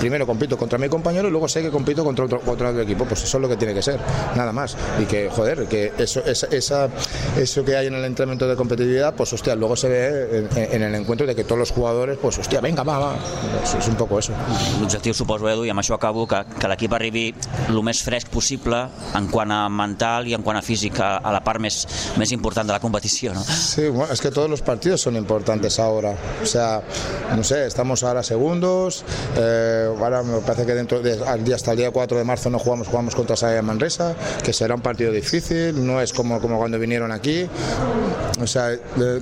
Primero 0.00 0.26
compito 0.26 0.56
contra 0.56 0.78
mi 0.78 0.88
compañero 0.88 1.28
y 1.28 1.30
luego 1.30 1.48
sé 1.48 1.62
que 1.62 1.70
compito 1.70 2.04
contra 2.04 2.24
otro, 2.26 2.40
contra 2.40 2.70
otro 2.70 2.82
equipo. 2.82 3.04
Pues 3.04 3.22
eso 3.24 3.38
es 3.38 3.42
lo 3.42 3.48
que 3.48 3.56
tiene 3.56 3.74
que 3.74 3.82
ser, 3.82 3.98
nada 4.36 4.52
más. 4.52 4.76
Y 5.00 5.04
que, 5.06 5.28
joder, 5.28 5.66
que 5.66 5.92
eso, 5.98 6.20
esa, 6.24 6.46
esa- 6.48 6.88
eso 7.36 7.64
que 7.64 7.76
hay 7.76 7.86
en 7.88 7.94
el 7.94 8.04
entrenamiento 8.04 8.46
de 8.48 8.56
competitividad, 8.56 9.14
pues 9.14 9.32
hostia, 9.32 9.54
luego 9.54 9.76
se 9.76 9.88
ve 9.88 10.48
en, 10.54 10.74
en 10.74 10.82
el 10.82 10.94
encuentro 10.94 11.26
de 11.26 11.34
que 11.34 11.44
todos 11.44 11.58
los 11.58 11.70
jugadores, 11.70 12.18
pues 12.20 12.38
hostia, 12.38 12.60
venga, 12.60 12.82
va, 12.82 12.98
va. 12.98 13.16
Es, 13.64 13.74
es 13.74 13.88
un 13.88 13.96
poco 13.96 14.18
eso. 14.18 14.32
L'objectiu, 14.80 15.14
suposo, 15.14 15.48
Edu, 15.50 15.64
i 15.66 15.70
amb 15.72 15.80
això 15.82 15.96
acabo, 15.98 16.26
que, 16.30 16.42
que 16.60 16.68
l'equip 16.70 16.92
arribi 16.94 17.26
el 17.68 17.80
més 17.82 18.00
fresc 18.06 18.28
possible 18.30 18.84
en 19.18 19.26
quant 19.32 19.50
a 19.52 19.64
mental 19.68 20.28
i 20.28 20.34
en 20.36 20.42
quant 20.46 20.58
a 20.58 20.62
físic 20.62 21.00
a, 21.02 21.16
a 21.18 21.32
la 21.34 21.42
part 21.44 21.60
més, 21.60 21.80
més 22.20 22.30
important 22.32 22.66
de 22.68 22.74
la 22.76 22.80
competició, 22.80 23.34
no? 23.34 23.42
Sí, 23.42 23.88
bueno, 23.88 24.12
es 24.12 24.20
que 24.20 24.30
todos 24.30 24.48
los 24.50 24.62
partidos 24.62 25.00
son 25.00 25.16
importantes 25.16 25.78
ahora. 25.78 26.14
O 26.42 26.46
sea, 26.46 26.82
no 27.36 27.42
sé, 27.44 27.66
estamos 27.66 28.02
ahora 28.04 28.22
segundos. 28.22 29.04
eh, 29.36 29.87
ahora 29.98 30.22
me 30.22 30.40
parece 30.40 30.66
que 30.66 30.74
dentro 30.74 31.00
de 31.00 31.18
hasta 31.54 31.72
el 31.72 31.78
día 31.78 31.90
4 31.90 32.18
de 32.18 32.24
marzo 32.24 32.50
no 32.50 32.58
jugamos, 32.58 32.88
jugamos 32.88 33.14
contra 33.14 33.36
Saya 33.36 33.62
Manresa, 33.62 34.14
que 34.42 34.52
será 34.52 34.74
un 34.74 34.80
partido 34.80 35.12
difícil, 35.12 35.86
no 35.86 36.00
es 36.00 36.12
como, 36.12 36.40
como 36.40 36.58
cuando 36.58 36.78
vinieron 36.78 37.12
aquí. 37.12 37.48
O 38.40 38.46
sea, 38.46 38.70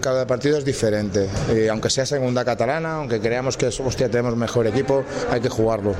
cada 0.01 0.27
partido 0.27 0.59
es 0.59 0.65
diferente. 0.65 1.29
Y 1.55 1.69
aunque 1.69 1.91
sea 1.91 2.05
segunda 2.05 2.45
catalana, 2.45 2.97
aunque 2.97 3.21
creamos 3.21 3.57
que 3.57 3.67
hostia, 3.67 4.11
tenemos 4.11 4.37
mejor 4.37 4.67
equipo, 4.67 5.05
hay 5.31 5.41
que 5.41 5.49
jugarlo. 5.49 5.95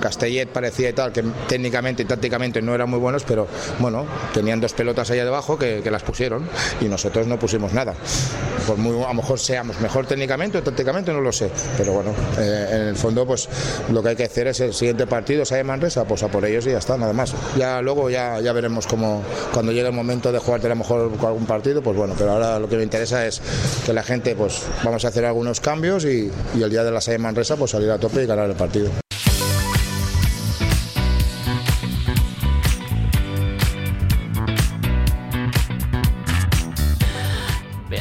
Castellet 0.00 0.48
parecía 0.48 0.90
y 0.90 0.92
tal, 0.92 1.12
que 1.12 1.22
técnicamente 1.48 2.02
y 2.02 2.06
tácticamente 2.06 2.62
no 2.62 2.74
eran 2.74 2.88
muy 2.88 2.98
buenos, 2.98 3.24
pero 3.24 3.46
bueno, 3.78 4.06
tenían 4.32 4.60
dos 4.60 4.72
pelotas 4.72 5.10
allá 5.10 5.24
debajo 5.24 5.58
que, 5.58 5.80
que 5.82 5.90
las 5.90 6.02
pusieron 6.02 6.48
y 6.80 6.86
nosotros 6.86 7.26
no 7.26 7.38
pusimos 7.38 7.72
nada. 7.72 7.94
Por 8.66 8.76
muy, 8.76 9.02
a 9.02 9.08
lo 9.08 9.14
mejor 9.14 9.38
seamos 9.38 9.80
mejor 9.80 10.06
técnicamente 10.06 10.58
o 10.58 10.62
tácticamente, 10.62 11.12
no 11.12 11.20
lo 11.20 11.32
sé, 11.32 11.50
pero 11.76 11.92
bueno, 11.92 12.14
eh, 12.38 12.68
en 12.70 12.82
el 12.88 12.96
fondo 12.96 13.26
pues 13.26 13.48
lo 13.90 14.01
que 14.02 14.08
hay 14.10 14.16
que 14.16 14.24
hacer 14.24 14.46
es 14.48 14.60
el 14.60 14.74
siguiente 14.74 15.06
partido, 15.06 15.44
Saya 15.44 15.64
Manresa, 15.64 16.04
pues 16.04 16.22
a 16.22 16.28
por 16.28 16.44
ellos 16.44 16.66
y 16.66 16.70
ya 16.70 16.78
está, 16.78 16.96
nada 16.96 17.12
más. 17.12 17.34
Ya 17.56 17.80
luego 17.80 18.10
ya, 18.10 18.40
ya 18.40 18.52
veremos 18.52 18.86
cómo 18.86 19.22
cuando 19.52 19.72
llegue 19.72 19.88
el 19.88 19.94
momento 19.94 20.32
de 20.32 20.38
jugarte 20.38 20.66
a 20.66 20.70
lo 20.70 20.76
mejor 20.76 21.12
algún 21.24 21.46
partido, 21.46 21.82
pues 21.82 21.96
bueno, 21.96 22.14
pero 22.16 22.32
ahora 22.32 22.58
lo 22.58 22.68
que 22.68 22.76
me 22.76 22.82
interesa 22.82 23.26
es 23.26 23.40
que 23.84 23.92
la 23.92 24.02
gente, 24.02 24.34
pues 24.34 24.62
vamos 24.84 25.04
a 25.04 25.08
hacer 25.08 25.24
algunos 25.24 25.60
cambios 25.60 26.04
y, 26.04 26.30
y 26.54 26.62
el 26.62 26.70
día 26.70 26.84
de 26.84 26.90
la 26.90 27.00
Saya 27.00 27.18
Manresa 27.18 27.56
pues 27.56 27.70
salir 27.70 27.90
a 27.90 27.98
tope 27.98 28.24
y 28.24 28.26
ganar 28.26 28.48
el 28.48 28.56
partido. 28.56 28.90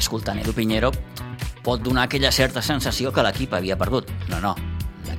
Escoltant 0.02 0.42
Edu 0.42 0.52
Pinheiro, 0.52 0.90
pot 1.64 1.80
donar 1.86 2.08
aquella 2.10 2.32
certa 2.36 2.64
sensació 2.66 3.14
que 3.14 3.24
l'equip 3.24 3.54
havia 3.54 3.78
perdut. 3.78 4.10
No, 4.28 4.42
no, 4.42 4.56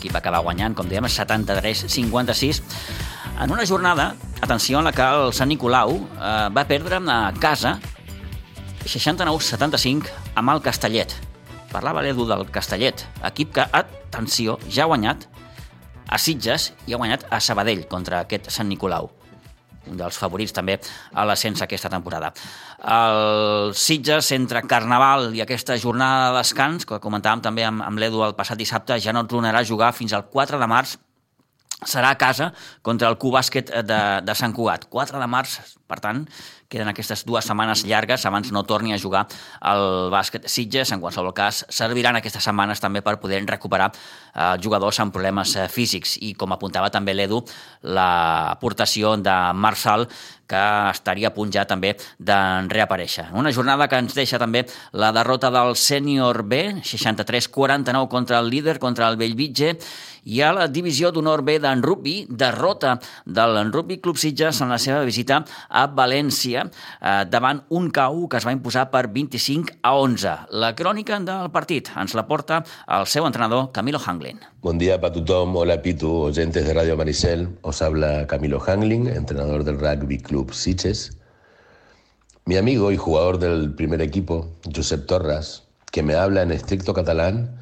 l'equip 0.02 0.16
va 0.16 0.18
acabar 0.18 0.42
guanyant, 0.42 0.74
com 0.74 0.88
dèiem, 0.90 1.06
73-56, 1.06 2.60
en 3.42 3.52
una 3.54 3.66
jornada, 3.66 4.14
atenció, 4.42 4.80
en 4.80 4.88
la 4.90 4.92
que 4.92 5.02
el 5.02 5.32
Sant 5.32 5.48
Nicolau 5.48 5.94
eh, 5.94 6.48
va 6.50 6.66
perdre 6.66 6.98
a 6.98 7.20
casa 7.38 7.78
69-75 8.82 10.10
amb 10.34 10.50
el 10.50 10.62
Castellet. 10.62 11.14
Parlava 11.70 12.02
l'Edu 12.02 12.26
del 12.26 12.48
Castellet, 12.50 13.06
equip 13.30 13.54
que, 13.54 13.68
atenció, 13.70 14.58
ja 14.68 14.84
ha 14.84 14.90
guanyat 14.90 15.28
a 16.10 16.18
Sitges 16.18 16.72
i 16.86 16.92
ha 16.92 17.00
guanyat 17.00 17.28
a 17.30 17.38
Sabadell 17.40 17.86
contra 17.88 18.24
aquest 18.26 18.50
Sant 18.50 18.68
Nicolau 18.68 19.12
un 19.90 19.98
dels 19.98 20.18
favorits 20.18 20.54
també 20.54 20.76
a 21.12 21.24
l'ascens 21.26 21.62
aquesta 21.64 21.90
temporada. 21.90 22.32
El 22.82 23.74
Sitges, 23.78 24.32
entre 24.34 24.64
Carnaval 24.66 25.30
i 25.36 25.42
aquesta 25.44 25.76
jornada 25.78 26.32
de 26.32 26.40
descans, 26.40 26.86
que 26.88 26.98
comentàvem 27.02 27.44
també 27.44 27.62
amb, 27.66 27.84
amb 27.86 28.02
l'Edu 28.02 28.24
el 28.26 28.34
passat 28.34 28.58
dissabte, 28.58 28.98
ja 28.98 29.14
no 29.14 29.22
tornarà 29.30 29.62
a 29.62 29.68
jugar 29.68 29.92
fins 29.94 30.14
al 30.16 30.26
4 30.32 30.58
de 30.58 30.66
març, 30.66 30.96
serà 31.86 32.10
a 32.10 32.18
casa 32.18 32.52
contra 32.82 33.08
el 33.10 33.18
Q-Bàsquet 33.18 33.70
de, 33.86 34.00
de 34.22 34.34
Sant 34.38 34.54
Cugat. 34.54 34.88
4 34.90 35.18
de 35.18 35.28
març, 35.30 35.58
per 35.90 35.98
tant, 36.02 36.24
queden 36.72 36.88
aquestes 36.88 37.24
dues 37.28 37.44
setmanes 37.44 37.84
llargues 37.84 38.24
abans 38.26 38.52
no 38.54 38.62
torni 38.64 38.94
a 38.94 38.98
jugar 39.00 39.26
el 39.68 40.08
bàsquet 40.12 40.48
Sitges. 40.48 40.92
En 40.94 41.02
qualsevol 41.02 41.34
cas, 41.36 41.64
serviran 41.68 42.16
aquestes 42.16 42.46
setmanes 42.48 42.80
també 42.80 43.02
per 43.04 43.18
poder 43.20 43.42
recuperar 43.46 43.90
eh, 43.92 44.54
jugadors 44.62 45.00
amb 45.04 45.14
problemes 45.14 45.56
eh, 45.56 45.68
físics. 45.68 46.16
I 46.22 46.32
com 46.38 46.54
apuntava 46.54 46.90
també 46.90 47.14
l'Edu, 47.14 47.42
l'aportació 47.82 49.16
de 49.20 49.36
Marçal, 49.54 50.06
que 50.52 50.62
estaria 50.92 51.30
a 51.30 51.34
punt 51.34 51.52
ja 51.54 51.64
també 51.68 51.94
de 52.18 52.38
reaparèixer. 52.68 53.30
Una 53.38 53.52
jornada 53.56 53.88
que 53.88 54.00
ens 54.02 54.16
deixa 54.16 54.40
també 54.42 54.66
la 54.92 55.12
derrota 55.16 55.50
del 55.54 55.76
sènior 55.80 56.42
B, 56.44 56.62
63-49 56.84 58.08
contra 58.12 58.40
el 58.42 58.52
líder, 58.52 58.78
contra 58.82 59.08
el 59.08 59.16
Bellvitge, 59.20 59.76
i 60.24 60.40
a 60.42 60.52
la 60.54 60.68
divisió 60.70 61.10
d'honor 61.12 61.42
B 61.46 61.58
d'en 61.62 61.82
rugby, 61.82 62.26
derrota 62.28 62.98
del 63.24 63.72
Rugby 63.72 63.98
Club 64.00 64.18
Sitges 64.18 64.60
en 64.62 64.70
la 64.70 64.78
seva 64.78 65.02
visita 65.06 65.42
a 65.68 65.86
València 65.86 66.64
eh, 66.66 67.24
davant 67.28 67.62
un 67.70 67.90
KU 67.94 68.28
que 68.28 68.38
es 68.38 68.46
va 68.46 68.54
imposar 68.54 68.88
per 68.92 69.08
25 69.12 69.78
a 69.82 69.94
11. 69.98 70.36
La 70.62 70.72
crònica 70.78 71.18
del 71.22 71.50
partit 71.54 71.90
ens 71.98 72.14
la 72.18 72.26
porta 72.28 72.62
el 72.86 73.06
seu 73.06 73.26
entrenador 73.26 73.70
Camilo 73.72 74.00
Hanglin. 74.04 74.40
Buen 74.62 74.78
día 74.78 75.00
para 75.00 75.14
tothom, 75.14 75.56
hola 75.56 75.80
Pitu, 75.82 76.10
oyentes 76.28 76.64
de 76.66 76.74
Radio 76.74 76.96
Maricel. 76.96 77.48
Os 77.62 77.82
habla 77.82 78.26
Camilo 78.26 78.60
Hangling, 78.60 79.08
entrenador 79.08 79.64
del 79.64 79.78
Rugby 79.78 80.18
Club 80.18 80.52
Sitges. 80.52 81.18
Mi 82.44 82.56
amigo 82.56 82.90
y 82.90 82.96
jugador 82.96 83.38
del 83.38 83.74
primer 83.74 84.02
equipo, 84.02 84.48
Josep 84.74 85.06
Torras, 85.06 85.64
que 85.92 86.02
me 86.02 86.14
habla 86.14 86.42
en 86.42 86.50
estricto 86.50 86.92
catalán, 86.92 87.61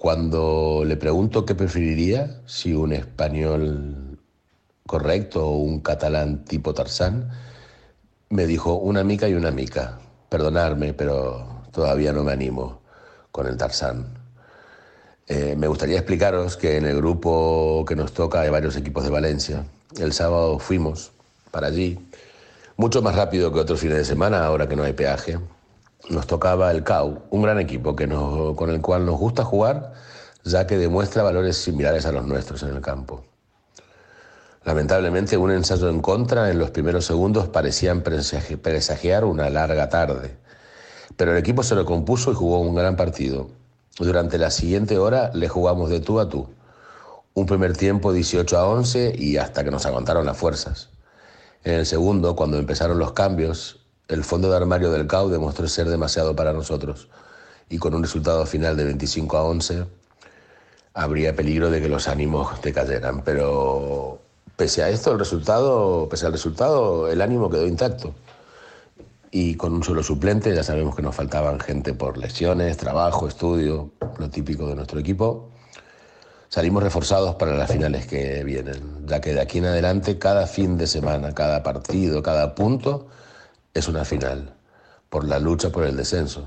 cuando 0.00 0.82
le 0.86 0.96
pregunto 0.96 1.44
qué 1.44 1.54
preferiría, 1.54 2.40
si 2.46 2.72
un 2.72 2.94
español 2.94 4.18
correcto 4.86 5.46
o 5.46 5.58
un 5.58 5.80
catalán 5.80 6.46
tipo 6.46 6.72
Tarzán, 6.72 7.28
me 8.30 8.46
dijo 8.46 8.76
una 8.76 9.04
mica 9.04 9.28
y 9.28 9.34
una 9.34 9.50
mica. 9.50 9.98
Perdonadme, 10.30 10.94
pero 10.94 11.64
todavía 11.70 12.14
no 12.14 12.24
me 12.24 12.32
animo 12.32 12.80
con 13.30 13.46
el 13.46 13.58
Tarzán. 13.58 14.06
Eh, 15.26 15.54
me 15.58 15.68
gustaría 15.68 15.98
explicaros 15.98 16.56
que 16.56 16.78
en 16.78 16.86
el 16.86 16.96
grupo 16.96 17.84
que 17.86 17.94
nos 17.94 18.14
toca 18.14 18.40
hay 18.40 18.48
varios 18.48 18.76
equipos 18.76 19.04
de 19.04 19.10
Valencia. 19.10 19.66
El 19.98 20.14
sábado 20.14 20.58
fuimos 20.58 21.12
para 21.50 21.66
allí, 21.66 21.98
mucho 22.78 23.02
más 23.02 23.16
rápido 23.16 23.52
que 23.52 23.60
otros 23.60 23.80
fines 23.80 23.98
de 23.98 24.04
semana, 24.06 24.46
ahora 24.46 24.66
que 24.66 24.76
no 24.76 24.82
hay 24.82 24.94
peaje. 24.94 25.38
Nos 26.08 26.26
tocaba 26.26 26.70
el 26.72 26.82
CAU, 26.82 27.22
un 27.30 27.42
gran 27.42 27.58
equipo 27.60 27.94
que 27.94 28.08
con 28.08 28.70
el 28.70 28.80
cual 28.80 29.06
nos 29.06 29.18
gusta 29.18 29.44
jugar, 29.44 29.92
ya 30.44 30.66
que 30.66 30.78
demuestra 30.78 31.22
valores 31.22 31.56
similares 31.58 32.06
a 32.06 32.12
los 32.12 32.26
nuestros 32.26 32.62
en 32.62 32.70
el 32.70 32.80
campo. 32.80 33.24
Lamentablemente, 34.64 35.36
un 35.36 35.50
ensayo 35.50 35.88
en 35.88 36.00
contra 36.00 36.50
en 36.50 36.58
los 36.58 36.70
primeros 36.70 37.06
segundos 37.06 37.50
presagi- 37.50 38.58
presagiar 38.58 39.24
una 39.24 39.48
larga 39.50 39.88
tarde. 39.88 40.36
Pero 41.16 41.32
el 41.32 41.38
equipo 41.38 41.62
se 41.62 41.74
lo 41.74 41.84
compuso 41.84 42.32
y 42.32 42.34
jugó 42.34 42.60
un 42.60 42.74
gran 42.74 42.96
partido. 42.96 43.48
Durante 43.98 44.38
la 44.38 44.50
siguiente 44.50 44.98
hora 44.98 45.30
le 45.34 45.48
jugamos 45.48 45.90
de 45.90 46.00
tú 46.00 46.20
a 46.20 46.28
tú. 46.28 46.48
Un 47.34 47.46
primer 47.46 47.76
tiempo 47.76 48.12
18 48.12 48.58
a 48.58 48.66
11 48.66 49.14
y 49.16 49.36
hasta 49.36 49.64
que 49.64 49.70
nos 49.70 49.86
aguantaron 49.86 50.26
las 50.26 50.36
fuerzas. 50.36 50.90
En 51.64 51.74
el 51.74 51.86
segundo, 51.86 52.34
cuando 52.36 52.58
empezaron 52.58 52.98
los 52.98 53.12
cambios, 53.12 53.79
el 54.10 54.24
fondo 54.24 54.50
de 54.50 54.56
armario 54.56 54.90
del 54.90 55.06
CAU 55.06 55.30
demostró 55.30 55.68
ser 55.68 55.88
demasiado 55.88 56.34
para 56.34 56.52
nosotros. 56.52 57.08
Y 57.68 57.78
con 57.78 57.94
un 57.94 58.02
resultado 58.02 58.44
final 58.44 58.76
de 58.76 58.84
25 58.84 59.36
a 59.36 59.44
11, 59.44 59.84
habría 60.94 61.36
peligro 61.36 61.70
de 61.70 61.80
que 61.80 61.88
los 61.88 62.08
ánimos 62.08 62.60
decayeran. 62.60 63.22
Pero 63.22 64.18
pese 64.56 64.82
a 64.82 64.88
esto, 64.88 65.12
el 65.12 65.18
resultado, 65.20 66.08
pese 66.08 66.26
al 66.26 66.32
resultado, 66.32 67.08
el 67.08 67.20
ánimo 67.20 67.48
quedó 67.48 67.68
intacto. 67.68 68.12
Y 69.30 69.54
con 69.54 69.72
un 69.72 69.84
solo 69.84 70.02
suplente, 70.02 70.52
ya 70.52 70.64
sabemos 70.64 70.96
que 70.96 71.02
nos 71.02 71.14
faltaban 71.14 71.60
gente 71.60 71.94
por 71.94 72.18
lesiones, 72.18 72.76
trabajo, 72.76 73.28
estudio, 73.28 73.92
lo 74.18 74.28
típico 74.28 74.66
de 74.66 74.74
nuestro 74.74 74.98
equipo. 74.98 75.50
Salimos 76.48 76.82
reforzados 76.82 77.36
para 77.36 77.54
las 77.56 77.70
finales 77.70 78.08
que 78.08 78.42
vienen, 78.42 79.06
ya 79.06 79.20
que 79.20 79.34
de 79.34 79.40
aquí 79.40 79.58
en 79.58 79.66
adelante 79.66 80.18
cada 80.18 80.48
fin 80.48 80.76
de 80.76 80.88
semana, 80.88 81.32
cada 81.32 81.62
partido, 81.62 82.24
cada 82.24 82.56
punto 82.56 83.06
es 83.74 83.88
una 83.88 84.04
final, 84.04 84.54
por 85.08 85.24
la 85.24 85.38
lucha 85.38 85.70
por 85.70 85.84
el 85.84 85.96
descenso. 85.96 86.46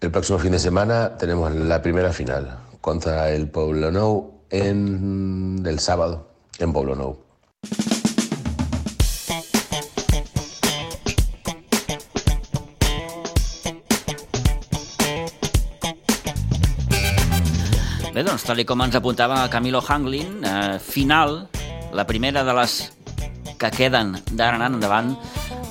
El 0.00 0.10
próximo 0.10 0.38
fin 0.38 0.52
de 0.52 0.58
semana 0.58 1.16
tenemos 1.18 1.54
la 1.54 1.82
primera 1.82 2.12
final 2.12 2.58
contra 2.80 3.30
el 3.30 3.50
Nou 3.52 4.40
en 4.50 5.62
el 5.66 5.78
sábado 5.78 6.26
en 6.58 6.72
Nou. 6.72 7.18
Bé, 18.10 18.24
doncs, 18.26 18.42
tal 18.42 18.58
com 18.66 18.82
ens 18.82 18.96
apuntava 18.98 19.46
Camilo 19.48 19.80
Hanglin, 19.80 20.42
eh, 20.44 20.78
final, 20.80 21.48
la 21.92 22.06
primera 22.06 22.42
de 22.44 22.52
les 22.52 22.92
que 23.56 23.70
queden 23.70 24.16
d'ara 24.32 24.56
en 24.56 24.74
endavant, 24.74 25.14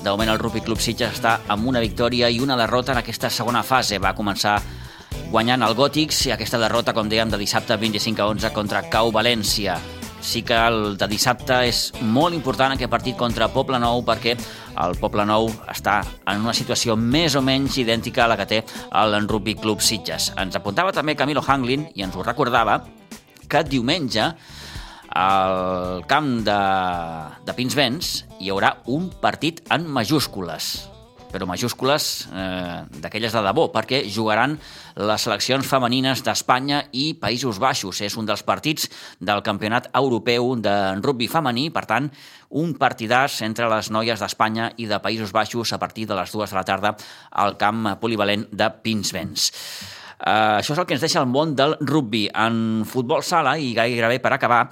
de 0.02 0.10
moment 0.10 0.30
el 0.32 0.38
Rugby 0.38 0.62
Club 0.64 0.80
Sitges 0.80 1.18
està 1.18 1.40
amb 1.52 1.66
una 1.68 1.80
victòria 1.82 2.30
i 2.32 2.40
una 2.40 2.56
derrota 2.56 2.94
en 2.94 3.00
aquesta 3.02 3.28
segona 3.30 3.62
fase. 3.62 3.98
Va 4.00 4.14
començar 4.16 4.56
guanyant 5.30 5.62
el 5.66 5.76
Gòtics 5.76 6.24
i 6.26 6.32
aquesta 6.34 6.58
derrota, 6.58 6.94
com 6.96 7.08
dèiem, 7.08 7.30
de 7.30 7.40
dissabte 7.40 7.76
25 7.76 8.22
a 8.22 8.28
11 8.32 8.52
contra 8.56 8.82
Cau 8.88 9.12
València. 9.12 9.76
Sí 10.20 10.42
que 10.44 10.56
el 10.56 10.96
de 11.00 11.08
dissabte 11.08 11.62
és 11.68 11.82
molt 12.00 12.36
important 12.36 12.72
aquest 12.74 12.92
partit 12.92 13.16
contra 13.16 13.48
Poble 13.52 13.80
Nou 13.80 14.02
perquè 14.04 14.34
el 14.84 14.96
Poble 15.00 15.24
Nou 15.28 15.48
està 15.68 16.00
en 16.28 16.44
una 16.44 16.56
situació 16.56 16.96
més 16.96 17.36
o 17.36 17.44
menys 17.44 17.78
idèntica 17.80 18.24
a 18.24 18.30
la 18.32 18.38
que 18.40 18.48
té 18.48 18.62
el 19.02 19.16
Rugby 19.28 19.56
Club 19.60 19.84
Sitges. 19.84 20.32
Ens 20.40 20.56
apuntava 20.56 20.92
també 20.96 21.16
Camilo 21.16 21.44
Hanglin 21.46 21.88
i 21.94 22.04
ens 22.04 22.16
ho 22.16 22.24
recordava 22.24 22.80
que 23.50 23.64
diumenge 23.66 24.32
al 25.10 26.04
camp 26.06 26.30
de, 26.46 26.60
de 27.46 27.56
Pinsbens 27.56 28.14
hi 28.38 28.52
haurà 28.52 28.76
un 28.86 29.10
partit 29.22 29.64
en 29.74 29.88
majúscules 29.90 30.72
però 31.30 31.46
majúscules 31.46 32.26
eh, 32.34 32.82
d'aquelles 33.02 33.34
de 33.34 33.42
debò, 33.44 33.68
perquè 33.70 34.02
jugaran 34.10 34.56
les 34.98 35.26
seleccions 35.26 35.66
femenines 35.66 36.24
d'Espanya 36.26 36.82
i 36.90 37.12
Països 37.22 37.60
Baixos. 37.62 38.00
És 38.02 38.16
un 38.18 38.26
dels 38.26 38.42
partits 38.42 38.88
del 39.22 39.44
Campionat 39.46 39.86
Europeu 39.94 40.56
de 40.58 40.74
rugby 40.98 41.30
femení, 41.30 41.68
per 41.70 41.86
tant, 41.86 42.10
un 42.50 42.74
partidàs 42.74 43.40
entre 43.46 43.70
les 43.70 43.92
noies 43.94 44.18
d'Espanya 44.18 44.72
i 44.82 44.90
de 44.90 44.98
Països 44.98 45.30
Baixos 45.30 45.72
a 45.72 45.78
partir 45.78 46.08
de 46.10 46.18
les 46.18 46.34
dues 46.34 46.50
de 46.50 46.58
la 46.58 46.66
tarda 46.66 46.96
al 47.30 47.56
camp 47.60 47.94
polivalent 48.02 48.48
de 48.50 48.70
Pinsbens. 48.82 49.52
Uh, 50.20 50.60
això 50.60 50.74
és 50.74 50.80
el 50.82 50.84
que 50.84 50.92
ens 50.92 51.00
deixa 51.00 51.22
el 51.22 51.30
món 51.32 51.54
del 51.56 51.78
rugby. 51.80 52.26
En 52.36 52.82
futbol 52.84 53.22
sala, 53.24 53.54
i 53.56 53.70
gairebé 53.72 54.18
per 54.20 54.34
acabar, 54.34 54.66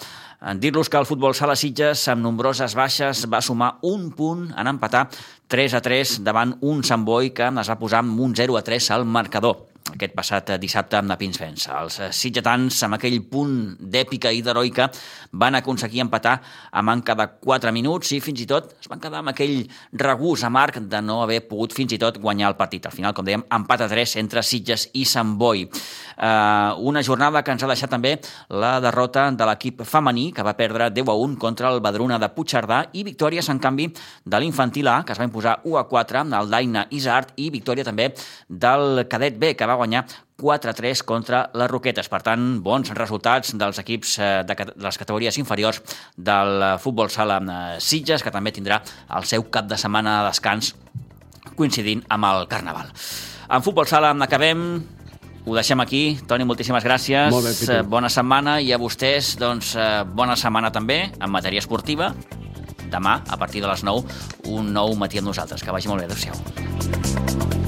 dir-los 0.59 0.89
que 0.89 0.99
el 0.99 1.07
futbol 1.07 1.35
sala 1.35 1.57
Sitges, 1.59 2.05
amb 2.13 2.23
nombroses 2.23 2.77
baixes, 2.79 3.25
va 3.27 3.41
sumar 3.43 3.79
un 3.83 4.11
punt 4.15 4.47
en 4.55 4.71
empatar 4.71 5.09
3 5.51 5.75
a 5.75 5.81
3 5.83 6.19
davant 6.23 6.55
un 6.61 6.85
Sant 6.87 7.05
Boi 7.05 7.33
que 7.35 7.49
es 7.49 7.71
va 7.71 7.79
posar 7.81 8.05
amb 8.05 8.21
un 8.21 8.37
0 8.37 8.57
a 8.57 8.63
3 8.63 8.91
al 8.95 9.05
marcador 9.05 9.65
aquest 9.95 10.15
passat 10.17 10.53
dissabte 10.61 10.99
amb 10.99 11.13
la 11.13 11.17
Pinsbens. 11.21 11.69
Els 11.73 12.01
sitgetans, 12.17 12.83
amb 12.87 12.99
aquell 12.99 13.21
punt 13.31 13.77
d'èpica 13.81 14.33
i 14.35 14.43
d'heroica, 14.45 14.89
van 15.33 15.59
aconseguir 15.59 16.03
empatar 16.05 16.39
a 16.71 16.83
manca 16.83 17.15
de 17.19 17.27
4 17.45 17.73
minuts 17.73 18.13
i 18.17 18.21
fins 18.25 18.43
i 18.45 18.47
tot 18.49 18.75
es 18.81 18.89
van 18.91 19.01
quedar 19.01 19.23
amb 19.23 19.33
aquell 19.33 19.65
regús 19.93 20.45
amarg 20.45 20.81
de 20.81 21.01
no 21.03 21.23
haver 21.23 21.41
pogut 21.49 21.75
fins 21.77 21.93
i 21.95 22.01
tot 22.01 22.19
guanyar 22.21 22.53
el 22.53 22.59
partit. 22.59 22.87
Al 22.87 22.95
final, 22.95 23.15
com 23.15 23.27
dèiem, 23.27 23.45
empat 23.59 23.87
a 23.87 23.89
3 23.91 24.17
entre 24.23 24.43
Sitges 24.43 24.89
i 24.99 25.05
Sant 25.09 25.37
Boi. 25.41 25.65
Uh, 26.19 26.75
una 26.91 27.03
jornada 27.03 27.43
que 27.43 27.55
ens 27.55 27.63
ha 27.63 27.71
deixat 27.71 27.93
també 27.93 28.17
la 28.51 28.79
derrota 28.85 29.29
de 29.31 29.49
l'equip 29.49 29.85
femení, 29.87 30.29
que 30.35 30.45
va 30.47 30.57
perdre 30.59 30.91
10 30.95 31.09
a 31.09 31.17
1 31.25 31.39
contra 31.41 31.73
el 31.73 31.81
Badruna 31.85 32.19
de 32.19 32.31
Puigcerdà, 32.35 32.85
i 32.93 33.05
victòries, 33.07 33.49
en 33.49 33.61
canvi, 33.63 33.89
de 34.25 34.41
l'infantil 34.43 34.89
A, 34.89 35.01
que 35.05 35.15
es 35.15 35.21
va 35.21 35.29
imposar 35.29 35.59
1 35.65 35.79
a 35.79 35.87
4 35.89 36.25
el 36.39 36.51
Daina 36.51 36.87
Isart, 36.91 37.35
i 37.37 37.51
victòria 37.55 37.87
també 37.87 38.11
del 38.49 39.07
cadet 39.09 39.39
B, 39.39 39.55
que 39.57 39.67
va 39.67 39.78
guanyar 39.79 40.05
4-3 40.39 41.03
contra 41.07 41.45
les 41.59 41.71
Roquetes. 41.71 42.11
Per 42.11 42.21
tant, 42.27 42.45
bons 42.63 42.93
resultats 42.95 43.55
dels 43.59 43.81
equips 43.83 44.19
eh, 44.19 44.29
de, 44.47 44.59
les 44.85 45.01
categories 45.01 45.39
inferiors 45.41 45.81
del 46.17 46.63
futbol 46.83 47.11
sala 47.11 47.41
eh, 47.41 47.81
Sitges, 47.83 48.23
que 48.23 48.35
també 48.35 48.55
tindrà 48.55 48.83
el 49.17 49.27
seu 49.27 49.49
cap 49.51 49.71
de 49.71 49.81
setmana 49.81 50.21
de 50.21 50.29
descans 50.31 50.75
coincidint 51.59 52.05
amb 52.15 52.29
el 52.29 52.47
Carnaval. 52.51 52.93
En 53.49 53.65
futbol 53.65 53.89
sala 53.89 54.13
acabem, 54.23 54.63
ho 55.49 55.55
deixem 55.57 55.81
aquí. 55.81 56.03
Toni, 56.29 56.45
moltíssimes 56.45 56.85
gràcies. 56.85 57.31
Molt 57.33 57.49
bé, 57.49 57.55
Pitu. 57.57 57.79
Bona 57.91 58.11
setmana 58.13 58.59
i 58.61 58.73
a 58.73 58.79
vostès, 58.81 59.35
doncs, 59.41 59.75
eh, 59.77 60.05
bona 60.05 60.37
setmana 60.37 60.71
també 60.71 61.01
en 61.11 61.31
matèria 61.33 61.65
esportiva. 61.65 62.13
Demà, 62.89 63.21
a 63.29 63.37
partir 63.37 63.61
de 63.61 63.69
les 63.69 63.85
9, 63.85 64.05
un 64.49 64.73
nou 64.73 64.95
matí 64.97 65.19
amb 65.19 65.29
nosaltres. 65.29 65.63
Que 65.63 65.73
vagi 65.73 65.89
molt 65.89 66.05
bé. 66.05 66.09
Adéu-siau. 66.09 67.68